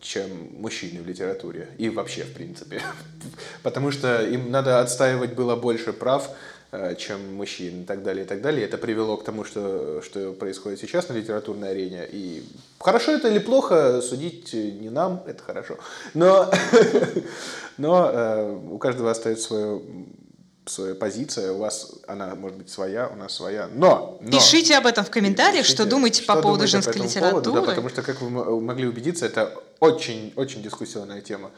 чем 0.00 0.30
мужчины 0.58 1.02
в 1.02 1.06
литературе. 1.06 1.68
И 1.78 1.88
вообще, 1.88 2.24
в 2.24 2.34
принципе. 2.34 2.82
Потому 3.62 3.90
что 3.90 4.22
им 4.22 4.50
надо 4.50 4.80
отстаивать 4.80 5.34
было 5.34 5.56
больше 5.56 5.94
прав, 5.94 6.28
э, 6.72 6.94
чем 6.96 7.36
мужчин 7.36 7.82
и 7.82 7.84
так 7.84 8.02
далее, 8.02 8.24
и 8.24 8.28
так 8.28 8.42
далее. 8.42 8.66
Это 8.66 8.76
привело 8.76 9.16
к 9.16 9.24
тому, 9.24 9.44
что, 9.44 10.02
что 10.02 10.32
происходит 10.32 10.78
сейчас 10.80 11.08
на 11.08 11.14
литературной 11.14 11.70
арене. 11.70 12.06
И 12.10 12.44
хорошо 12.78 13.12
это 13.12 13.28
или 13.28 13.38
плохо, 13.38 14.02
судить 14.02 14.52
не 14.52 14.90
нам, 14.90 15.22
это 15.26 15.42
хорошо. 15.42 15.78
Но, 16.12 16.50
но 17.78 18.10
э, 18.12 18.58
у 18.72 18.76
каждого 18.76 19.10
остается 19.10 19.46
свое 19.46 19.82
позиция, 20.98 21.52
у 21.52 21.58
вас 21.58 21.92
она 22.06 22.34
может 22.34 22.58
быть 22.58 22.70
своя, 22.70 23.08
у 23.08 23.16
нас 23.16 23.34
своя. 23.34 23.68
Но! 23.72 24.18
но 24.20 24.30
Пишите 24.30 24.76
об 24.76 24.86
этом 24.86 25.04
в 25.04 25.10
комментариях, 25.10 25.64
пишите, 25.64 25.82
что 25.82 25.90
думаете 25.90 26.22
что 26.22 26.34
по 26.34 26.42
поводу 26.42 26.66
женской 26.66 26.94
по 26.94 27.02
литературы. 27.04 27.42
Поводу, 27.42 27.52
да, 27.52 27.62
потому 27.62 27.88
что, 27.88 28.02
как 28.02 28.20
вы 28.20 28.60
могли 28.60 28.86
убедиться, 28.86 29.26
это 29.26 29.52
очень-очень 29.80 30.62
дискуссионная 30.62 31.20
тема. 31.20 31.50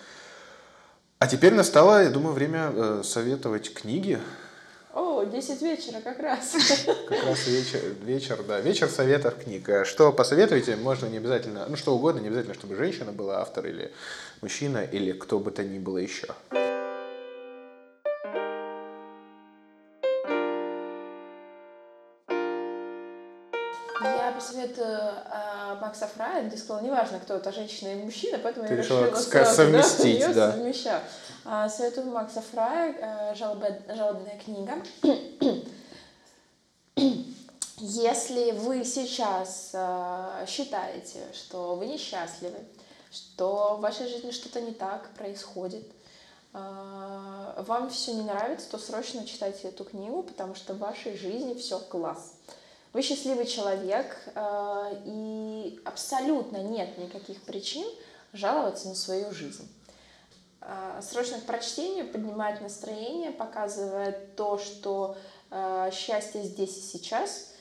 А 1.18 1.26
теперь 1.26 1.54
настало, 1.54 2.02
я 2.02 2.10
думаю, 2.10 2.34
время 2.34 2.72
э, 2.74 3.02
советовать 3.04 3.72
книги. 3.72 4.18
О, 4.92 5.24
10 5.24 5.62
вечера 5.62 6.00
как 6.00 6.18
раз. 6.18 6.52
Как 7.08 7.24
раз 7.24 7.46
вечер, 7.46 7.80
вечер, 8.02 8.42
да. 8.46 8.60
Вечер 8.60 8.88
советов 8.88 9.34
книг. 9.42 9.68
Э, 9.68 9.84
что 9.84 10.12
посоветуете, 10.12 10.76
можно 10.76 11.06
не 11.06 11.18
обязательно, 11.18 11.66
ну 11.68 11.76
что 11.76 11.94
угодно, 11.94 12.18
не 12.18 12.26
обязательно, 12.26 12.54
чтобы 12.54 12.74
женщина 12.74 13.12
была 13.12 13.40
автор 13.40 13.66
или 13.66 13.92
мужчина, 14.40 14.78
или 14.78 15.12
кто 15.12 15.38
бы 15.38 15.50
то 15.50 15.62
ни 15.62 15.78
было 15.78 15.98
еще. 15.98 16.26
Посоветую 24.42 24.98
э, 24.98 25.78
Макса 25.80 26.06
Фрая, 26.08 26.44
где 26.44 26.56
сказал, 26.56 26.82
неважно, 26.82 27.20
кто 27.20 27.34
это, 27.34 27.52
женщина 27.52 27.88
или 27.88 28.02
мужчина, 28.02 28.38
поэтому 28.42 28.66
Ты 28.66 28.74
я 28.74 28.80
решила, 28.80 29.06
решила 29.06 29.44
совместить, 29.44 30.20
да, 30.20 30.32
да. 30.32 30.52
совмещаю. 30.52 31.00
А, 31.44 31.68
советую 31.68 32.08
Макса 32.08 32.42
Фрая, 32.42 33.32
э, 33.32 33.34
жалобная 33.36 34.40
книга. 34.44 34.74
Если 37.78 38.52
вы 38.52 38.84
сейчас 38.84 39.70
э, 39.72 40.44
считаете, 40.48 41.20
что 41.32 41.74
вы 41.74 41.86
несчастливы, 41.86 42.58
что 43.10 43.76
в 43.76 43.80
вашей 43.80 44.08
жизни 44.08 44.30
что-то 44.30 44.60
не 44.60 44.72
так 44.72 45.08
происходит, 45.10 45.84
э, 46.52 47.64
вам 47.66 47.90
все 47.90 48.12
не 48.14 48.22
нравится, 48.22 48.70
то 48.70 48.78
срочно 48.78 49.26
читайте 49.26 49.68
эту 49.68 49.84
книгу, 49.84 50.22
потому 50.22 50.54
что 50.54 50.74
в 50.74 50.78
вашей 50.78 51.16
жизни 51.16 51.54
все 51.54 51.78
класс. 51.78 52.34
Вы 52.92 53.00
счастливый 53.00 53.46
человек, 53.46 54.18
э, 54.34 55.02
и 55.06 55.80
абсолютно 55.84 56.58
нет 56.58 56.98
никаких 56.98 57.40
причин 57.42 57.86
жаловаться 58.34 58.88
на 58.88 58.94
свою 58.94 59.32
жизнь. 59.32 59.66
Э, 60.60 61.00
срочно 61.00 61.38
к 61.38 61.44
прочтению 61.44 62.06
поднимает 62.12 62.60
настроение, 62.60 63.30
показывает 63.30 64.36
то, 64.36 64.58
что 64.58 65.16
э, 65.50 65.90
счастье 65.90 66.42
здесь 66.42 66.76
и 66.76 66.80
сейчас. 66.82 67.54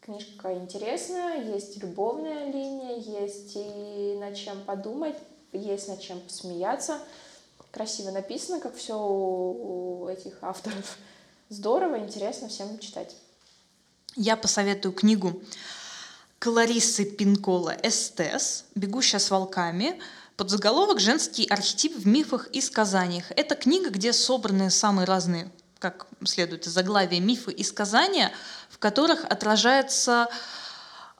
Книжка 0.00 0.54
интересная, 0.54 1.42
есть 1.42 1.76
любовная 1.82 2.50
линия, 2.50 2.96
есть 2.96 3.56
и 3.56 4.16
над 4.18 4.36
чем 4.36 4.62
подумать, 4.64 5.16
есть 5.52 5.88
над 5.88 6.00
чем 6.00 6.18
посмеяться. 6.20 6.98
Красиво 7.72 8.10
написано, 8.10 8.60
как 8.60 8.74
все 8.74 8.98
у 8.98 10.08
этих 10.08 10.42
авторов. 10.42 10.96
Здорово, 11.50 11.98
интересно 11.98 12.48
всем 12.48 12.78
читать 12.78 13.14
я 14.16 14.36
посоветую 14.36 14.92
книгу 14.92 15.42
Кларисы 16.38 17.04
Пинкола 17.04 17.76
«Эстес. 17.82 18.64
Бегущая 18.74 19.20
с 19.20 19.30
волками». 19.30 20.00
Под 20.36 20.50
заголовок 20.50 21.00
«Женский 21.00 21.46
архетип 21.46 21.96
в 21.96 22.06
мифах 22.06 22.48
и 22.48 22.60
сказаниях». 22.60 23.30
Это 23.30 23.54
книга, 23.54 23.90
где 23.90 24.12
собраны 24.12 24.70
самые 24.70 25.06
разные, 25.06 25.50
как 25.78 26.06
следует 26.24 26.66
из 26.66 26.72
заглавия, 26.72 27.20
мифы 27.20 27.52
и 27.52 27.62
сказания, 27.62 28.32
в 28.70 28.78
которых 28.78 29.24
отражается 29.24 30.28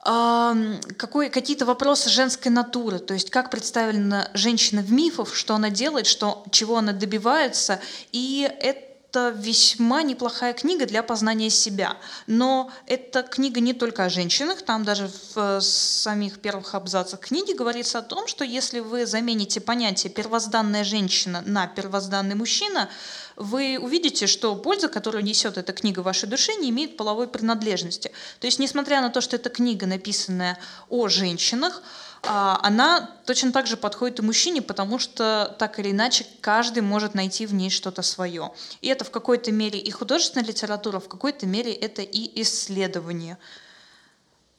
какой, 0.03 1.29
какие-то 1.29 1.65
вопросы 1.65 2.09
женской 2.09 2.49
натуры, 2.49 2.99
то 2.99 3.13
есть 3.13 3.29
как 3.29 3.49
представлена 3.49 4.29
женщина 4.33 4.81
в 4.81 4.89
мифах, 4.89 5.35
что 5.35 5.55
она 5.55 5.69
делает, 5.69 6.07
что, 6.07 6.45
чего 6.49 6.77
она 6.77 6.93
добивается, 6.93 7.81
и 8.13 8.49
это 8.61 8.86
это 9.17 9.35
весьма 9.35 10.03
неплохая 10.03 10.53
книга 10.53 10.85
для 10.85 11.01
познания 11.01 11.49
себя. 11.49 11.97
Но 12.27 12.71
эта 12.85 13.23
книга 13.23 13.59
не 13.59 13.73
только 13.73 14.05
о 14.05 14.09
женщинах, 14.09 14.61
там 14.61 14.83
даже 14.83 15.07
в 15.07 15.37
э, 15.37 15.61
самих 15.61 16.39
первых 16.39 16.75
абзацах 16.75 17.19
книги 17.21 17.53
говорится 17.53 17.99
о 17.99 18.01
том, 18.03 18.27
что 18.27 18.43
если 18.43 18.79
вы 18.79 19.05
замените 19.05 19.59
понятие 19.59 20.13
первозданная 20.13 20.83
женщина 20.83 21.41
на 21.45 21.65
первозданный 21.67 22.35
мужчина, 22.35 22.89
вы 23.35 23.79
увидите, 23.81 24.27
что 24.27 24.55
польза, 24.55 24.87
которую 24.87 25.23
несет 25.23 25.57
эта 25.57 25.73
книга 25.73 26.01
в 26.01 26.03
вашей 26.03 26.29
душе, 26.29 26.53
не 26.55 26.69
имеет 26.69 26.95
половой 26.97 27.27
принадлежности. 27.27 28.11
То 28.39 28.47
есть, 28.47 28.59
несмотря 28.59 29.01
на 29.01 29.09
то, 29.09 29.21
что 29.21 29.35
эта 29.35 29.49
книга, 29.49 29.87
написанная 29.87 30.59
о 30.89 31.07
женщинах, 31.07 31.81
она 32.27 33.09
точно 33.25 33.51
так 33.51 33.67
же 33.67 33.77
подходит 33.77 34.19
и 34.19 34.21
мужчине, 34.21 34.61
потому 34.61 34.99
что 34.99 35.55
так 35.59 35.79
или 35.79 35.91
иначе 35.91 36.25
каждый 36.41 36.81
может 36.81 37.13
найти 37.13 37.45
в 37.45 37.53
ней 37.53 37.69
что-то 37.69 38.01
свое. 38.01 38.51
И 38.81 38.87
это 38.87 39.05
в 39.05 39.11
какой-то 39.11 39.51
мере 39.51 39.79
и 39.79 39.91
художественная 39.91 40.45
литература, 40.45 40.99
в 40.99 41.07
какой-то 41.07 41.45
мере 41.45 41.73
это 41.73 42.01
и 42.01 42.41
исследование. 42.41 43.37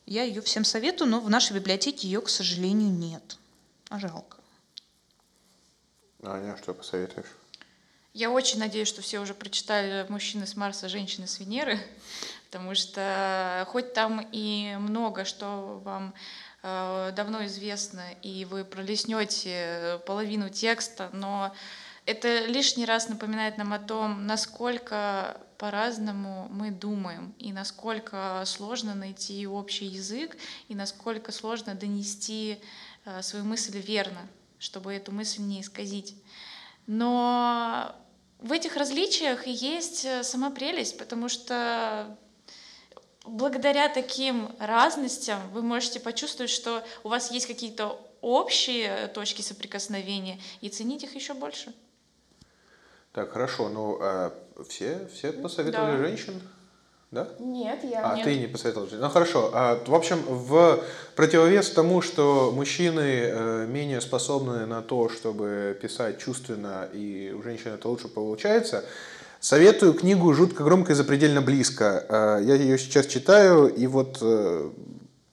Я 0.06 0.22
ее 0.22 0.40
всем 0.40 0.64
советую, 0.64 1.10
но 1.10 1.20
в 1.20 1.28
нашей 1.28 1.54
библиотеке 1.54 2.08
ее, 2.08 2.20
к 2.20 2.28
сожалению, 2.28 2.90
нет. 2.90 3.36
А 3.90 3.98
жалко. 3.98 4.38
Аня, 6.22 6.56
что 6.56 6.74
посоветуешь? 6.74 7.26
Я 8.14 8.30
очень 8.30 8.58
надеюсь, 8.58 8.88
что 8.88 9.02
все 9.02 9.20
уже 9.20 9.34
прочитали 9.34 10.04
«Мужчины 10.08 10.46
с 10.46 10.56
Марса, 10.56 10.88
женщины 10.88 11.26
с 11.26 11.38
Венеры», 11.38 11.78
потому 12.50 12.74
что 12.74 13.64
хоть 13.68 13.92
там 13.92 14.26
и 14.32 14.76
много 14.80 15.24
что 15.24 15.80
вам 15.84 16.14
давно 17.16 17.44
известно, 17.46 18.12
и 18.22 18.44
вы 18.44 18.64
пролеснете 18.64 20.00
половину 20.06 20.48
текста, 20.48 21.10
но 21.12 21.54
это 22.06 22.46
лишний 22.46 22.86
раз 22.86 23.08
напоминает 23.08 23.58
нам 23.58 23.72
о 23.74 23.78
том, 23.78 24.26
насколько 24.26 25.38
по-разному 25.58 26.48
мы 26.50 26.70
думаем, 26.70 27.34
и 27.38 27.52
насколько 27.52 28.42
сложно 28.46 28.94
найти 28.94 29.46
общий 29.46 29.84
язык, 29.84 30.36
и 30.68 30.74
насколько 30.74 31.32
сложно 31.32 31.74
донести 31.74 32.60
э, 33.04 33.20
свою 33.22 33.44
мысль 33.44 33.78
верно, 33.78 34.26
чтобы 34.58 34.94
эту 34.94 35.12
мысль 35.12 35.42
не 35.42 35.60
исказить. 35.60 36.14
Но 36.86 37.94
в 38.38 38.52
этих 38.52 38.76
различиях 38.76 39.46
и 39.46 39.50
есть 39.50 40.04
э, 40.04 40.22
сама 40.22 40.50
прелесть, 40.50 40.96
потому 40.96 41.28
что 41.28 42.16
благодаря 43.28 43.88
таким 43.88 44.50
разностям 44.58 45.40
вы 45.52 45.62
можете 45.62 46.00
почувствовать, 46.00 46.50
что 46.50 46.82
у 47.04 47.08
вас 47.08 47.30
есть 47.30 47.46
какие-то 47.46 48.00
общие 48.20 49.08
точки 49.08 49.42
соприкосновения 49.42 50.38
и 50.60 50.68
ценить 50.68 51.04
их 51.04 51.14
еще 51.14 51.34
больше. 51.34 51.72
Так, 53.12 53.32
хорошо. 53.32 53.68
Ну, 53.68 53.98
а 54.00 54.32
все, 54.68 55.08
все 55.12 55.32
посоветовали 55.32 55.96
Да. 55.96 55.98
женщин? 55.98 56.40
Да? 57.10 57.26
Нет, 57.38 57.84
я... 57.84 58.12
А, 58.12 58.16
Нет. 58.16 58.24
ты 58.24 58.38
не 58.38 58.46
посоветовал. 58.46 58.86
Ну 58.92 59.08
хорошо. 59.08 59.50
А, 59.54 59.82
в 59.86 59.94
общем, 59.94 60.22
в 60.26 60.84
противовес 61.16 61.70
тому, 61.70 62.02
что 62.02 62.52
мужчины 62.54 63.00
э, 63.00 63.66
менее 63.66 64.02
способны 64.02 64.66
на 64.66 64.82
то, 64.82 65.08
чтобы 65.08 65.78
писать 65.80 66.18
чувственно, 66.18 66.86
и 66.92 67.32
у 67.32 67.42
женщин 67.42 67.72
это 67.72 67.88
лучше 67.88 68.08
получается, 68.08 68.84
советую 69.40 69.94
книгу 69.94 70.32
«Жутко 70.34 70.64
громко 70.64 70.92
и 70.92 70.94
запредельно 70.94 71.42
близко». 71.42 72.04
А, 72.08 72.38
я 72.38 72.54
ее 72.54 72.78
сейчас 72.78 73.06
читаю, 73.06 73.68
и 73.68 73.86
вот, 73.86 74.18
э, 74.20 74.70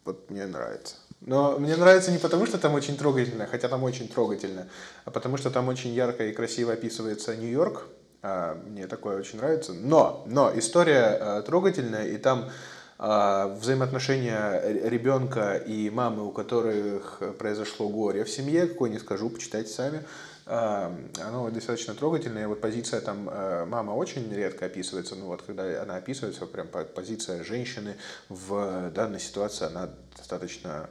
вот 0.03 0.29
мне 0.29 0.45
нравится. 0.45 0.95
Но 1.21 1.57
мне 1.57 1.75
нравится 1.75 2.11
не 2.11 2.17
потому, 2.17 2.45
что 2.45 2.57
там 2.57 2.73
очень 2.75 2.97
трогательно, 2.97 3.47
хотя 3.47 3.67
там 3.67 3.83
очень 3.83 4.07
трогательно, 4.07 4.67
а 5.05 5.11
потому 5.11 5.37
что 5.37 5.49
там 5.49 5.67
очень 5.69 5.91
ярко 5.91 6.25
и 6.25 6.33
красиво 6.33 6.73
описывается 6.73 7.35
Нью-Йорк, 7.35 7.87
а, 8.21 8.59
Мне 8.67 8.87
такое 8.87 9.17
очень 9.17 9.37
нравится. 9.37 9.73
Но, 9.73 10.23
но 10.27 10.51
история 10.55 11.17
э, 11.19 11.43
трогательная, 11.45 12.07
и 12.07 12.17
там 12.17 12.49
взаимоотношения 12.97 14.61
ребенка 14.87 15.57
и 15.57 15.89
мамы, 15.89 16.25
у 16.25 16.31
которых 16.31 17.21
произошло 17.37 17.89
горе 17.89 18.23
в 18.23 18.29
семье, 18.29 18.67
какое 18.67 18.89
не 18.89 18.99
скажу, 18.99 19.29
почитайте 19.29 19.69
сами. 19.69 20.05
Оно 20.45 21.49
достаточно 21.49 21.95
трогательное. 21.95 22.47
Вот 22.47 22.61
позиция 22.61 23.01
там 23.01 23.27
э, 23.31 23.65
мама 23.65 23.91
очень 23.91 24.31
редко 24.31 24.67
описывается, 24.67 25.15
но 25.15 25.25
вот 25.25 25.41
когда 25.41 25.81
она 25.81 25.95
описывается, 25.95 26.45
прям 26.45 26.67
по- 26.67 26.83
позиция 26.83 27.43
женщины 27.43 27.95
в 28.29 28.91
данной 28.91 29.19
ситуации, 29.19 29.65
она 29.65 29.89
достаточно 30.15 30.89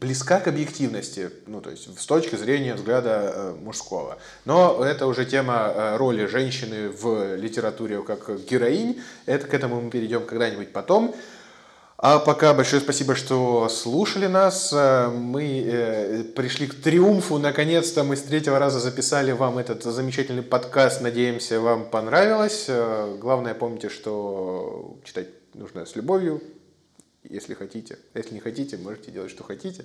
близка 0.00 0.40
к 0.40 0.48
объективности, 0.48 1.30
ну, 1.46 1.60
то 1.60 1.70
есть 1.70 1.98
с 1.98 2.06
точки 2.06 2.36
зрения 2.36 2.74
взгляда 2.74 3.32
э, 3.34 3.54
мужского. 3.60 4.18
Но 4.44 4.82
это 4.84 5.06
уже 5.06 5.26
тема 5.26 5.72
э, 5.74 5.96
роли 5.96 6.26
женщины 6.26 6.88
в 6.88 7.36
литературе 7.36 8.02
как 8.02 8.30
героинь. 8.44 9.00
Это 9.26 9.46
к 9.46 9.54
этому 9.54 9.80
мы 9.80 9.90
перейдем 9.90 10.24
когда-нибудь 10.24 10.72
потом. 10.72 11.14
А 12.02 12.18
пока 12.18 12.54
большое 12.54 12.80
спасибо, 12.80 13.14
что 13.14 13.68
слушали 13.68 14.26
нас. 14.26 14.72
Э, 14.72 15.08
Мы 15.08 15.62
э, 15.66 16.24
пришли 16.24 16.66
к 16.66 16.74
триумфу. 16.74 17.36
Наконец-то 17.36 18.04
мы 18.04 18.16
с 18.16 18.22
третьего 18.22 18.58
раза 18.58 18.80
записали 18.80 19.32
вам 19.32 19.58
этот 19.58 19.82
замечательный 19.82 20.42
подкаст. 20.42 21.02
Надеемся, 21.02 21.60
вам 21.60 21.90
понравилось. 21.90 22.64
Э, 22.68 23.18
Главное, 23.20 23.52
помните, 23.52 23.90
что 23.90 24.96
читать 25.04 25.28
нужно 25.52 25.84
с 25.84 25.94
любовью, 25.94 26.42
если 27.22 27.52
хотите. 27.52 27.98
Если 28.14 28.32
не 28.32 28.40
хотите, 28.40 28.78
можете 28.78 29.10
делать, 29.10 29.30
что 29.30 29.44
хотите. 29.44 29.84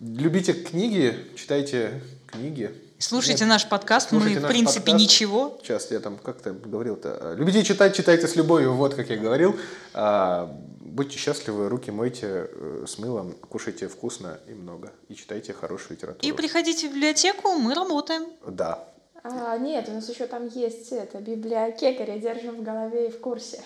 Любите 0.00 0.54
книги, 0.54 1.14
читайте 1.36 2.02
книги. 2.26 2.72
Слушайте 2.98 3.44
наш 3.44 3.68
подкаст, 3.68 4.10
Слушайте 4.10 4.40
мы, 4.40 4.46
в 4.46 4.48
принципе, 4.48 4.80
подкаст. 4.80 5.02
ничего. 5.02 5.58
Сейчас 5.62 5.90
я 5.90 6.00
там 6.00 6.18
как-то 6.18 6.52
говорил-то. 6.52 7.34
Любите 7.36 7.62
читать, 7.62 7.94
читайте 7.94 8.26
с 8.26 8.34
любовью, 8.34 8.74
вот 8.74 8.94
как 8.94 9.08
я 9.08 9.16
говорил. 9.16 9.56
А, 9.94 10.52
Будьте 10.98 11.16
счастливы, 11.16 11.68
руки 11.68 11.92
мойте 11.92 12.48
э, 12.50 12.84
с 12.88 12.98
мылом, 12.98 13.34
кушайте 13.48 13.86
вкусно 13.86 14.40
и 14.48 14.52
много. 14.52 14.90
И 15.08 15.14
читайте 15.14 15.52
хорошую 15.52 15.96
литературу. 15.96 16.26
И 16.26 16.36
приходите 16.36 16.88
в 16.88 16.92
библиотеку, 16.92 17.52
мы 17.52 17.72
работаем. 17.72 18.24
Да. 18.44 18.84
А, 19.30 19.58
нет, 19.58 19.88
у 19.88 19.92
нас 19.92 20.08
еще 20.08 20.26
там 20.26 20.48
есть 20.48 20.90
это, 20.92 21.18
библиотекаря, 21.18 22.18
держим 22.18 22.56
в 22.56 22.62
голове 22.62 23.08
и 23.08 23.10
в 23.10 23.20
курсе. 23.20 23.60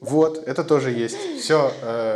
Вот, 0.00 0.46
это 0.46 0.62
тоже 0.64 0.92
есть. 0.92 1.16
Все. 1.40 1.72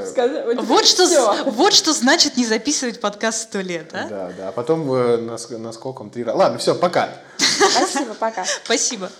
Сказа- 0.06 0.44
вот 0.46 0.62
Вот 0.64 0.86
что, 0.86 1.06
всё. 1.06 1.34
з- 1.34 1.42
вот 1.50 1.72
что 1.72 1.92
значит 1.92 2.36
не 2.36 2.46
записывать 2.46 3.00
подкаст 3.00 3.42
сто 3.42 3.60
лет, 3.60 3.88
а? 3.92 4.06
Да, 4.08 4.32
да. 4.36 4.48
А 4.48 4.52
потом 4.52 4.92
э, 4.92 5.16
нас, 5.16 5.50
наскоком 5.50 6.10
три 6.10 6.22
раза. 6.22 6.38
Ладно, 6.38 6.58
все, 6.58 6.74
пока. 6.74 7.08
Спасибо, 7.38 8.14
пока. 8.14 8.44
Спасибо. 8.64 9.10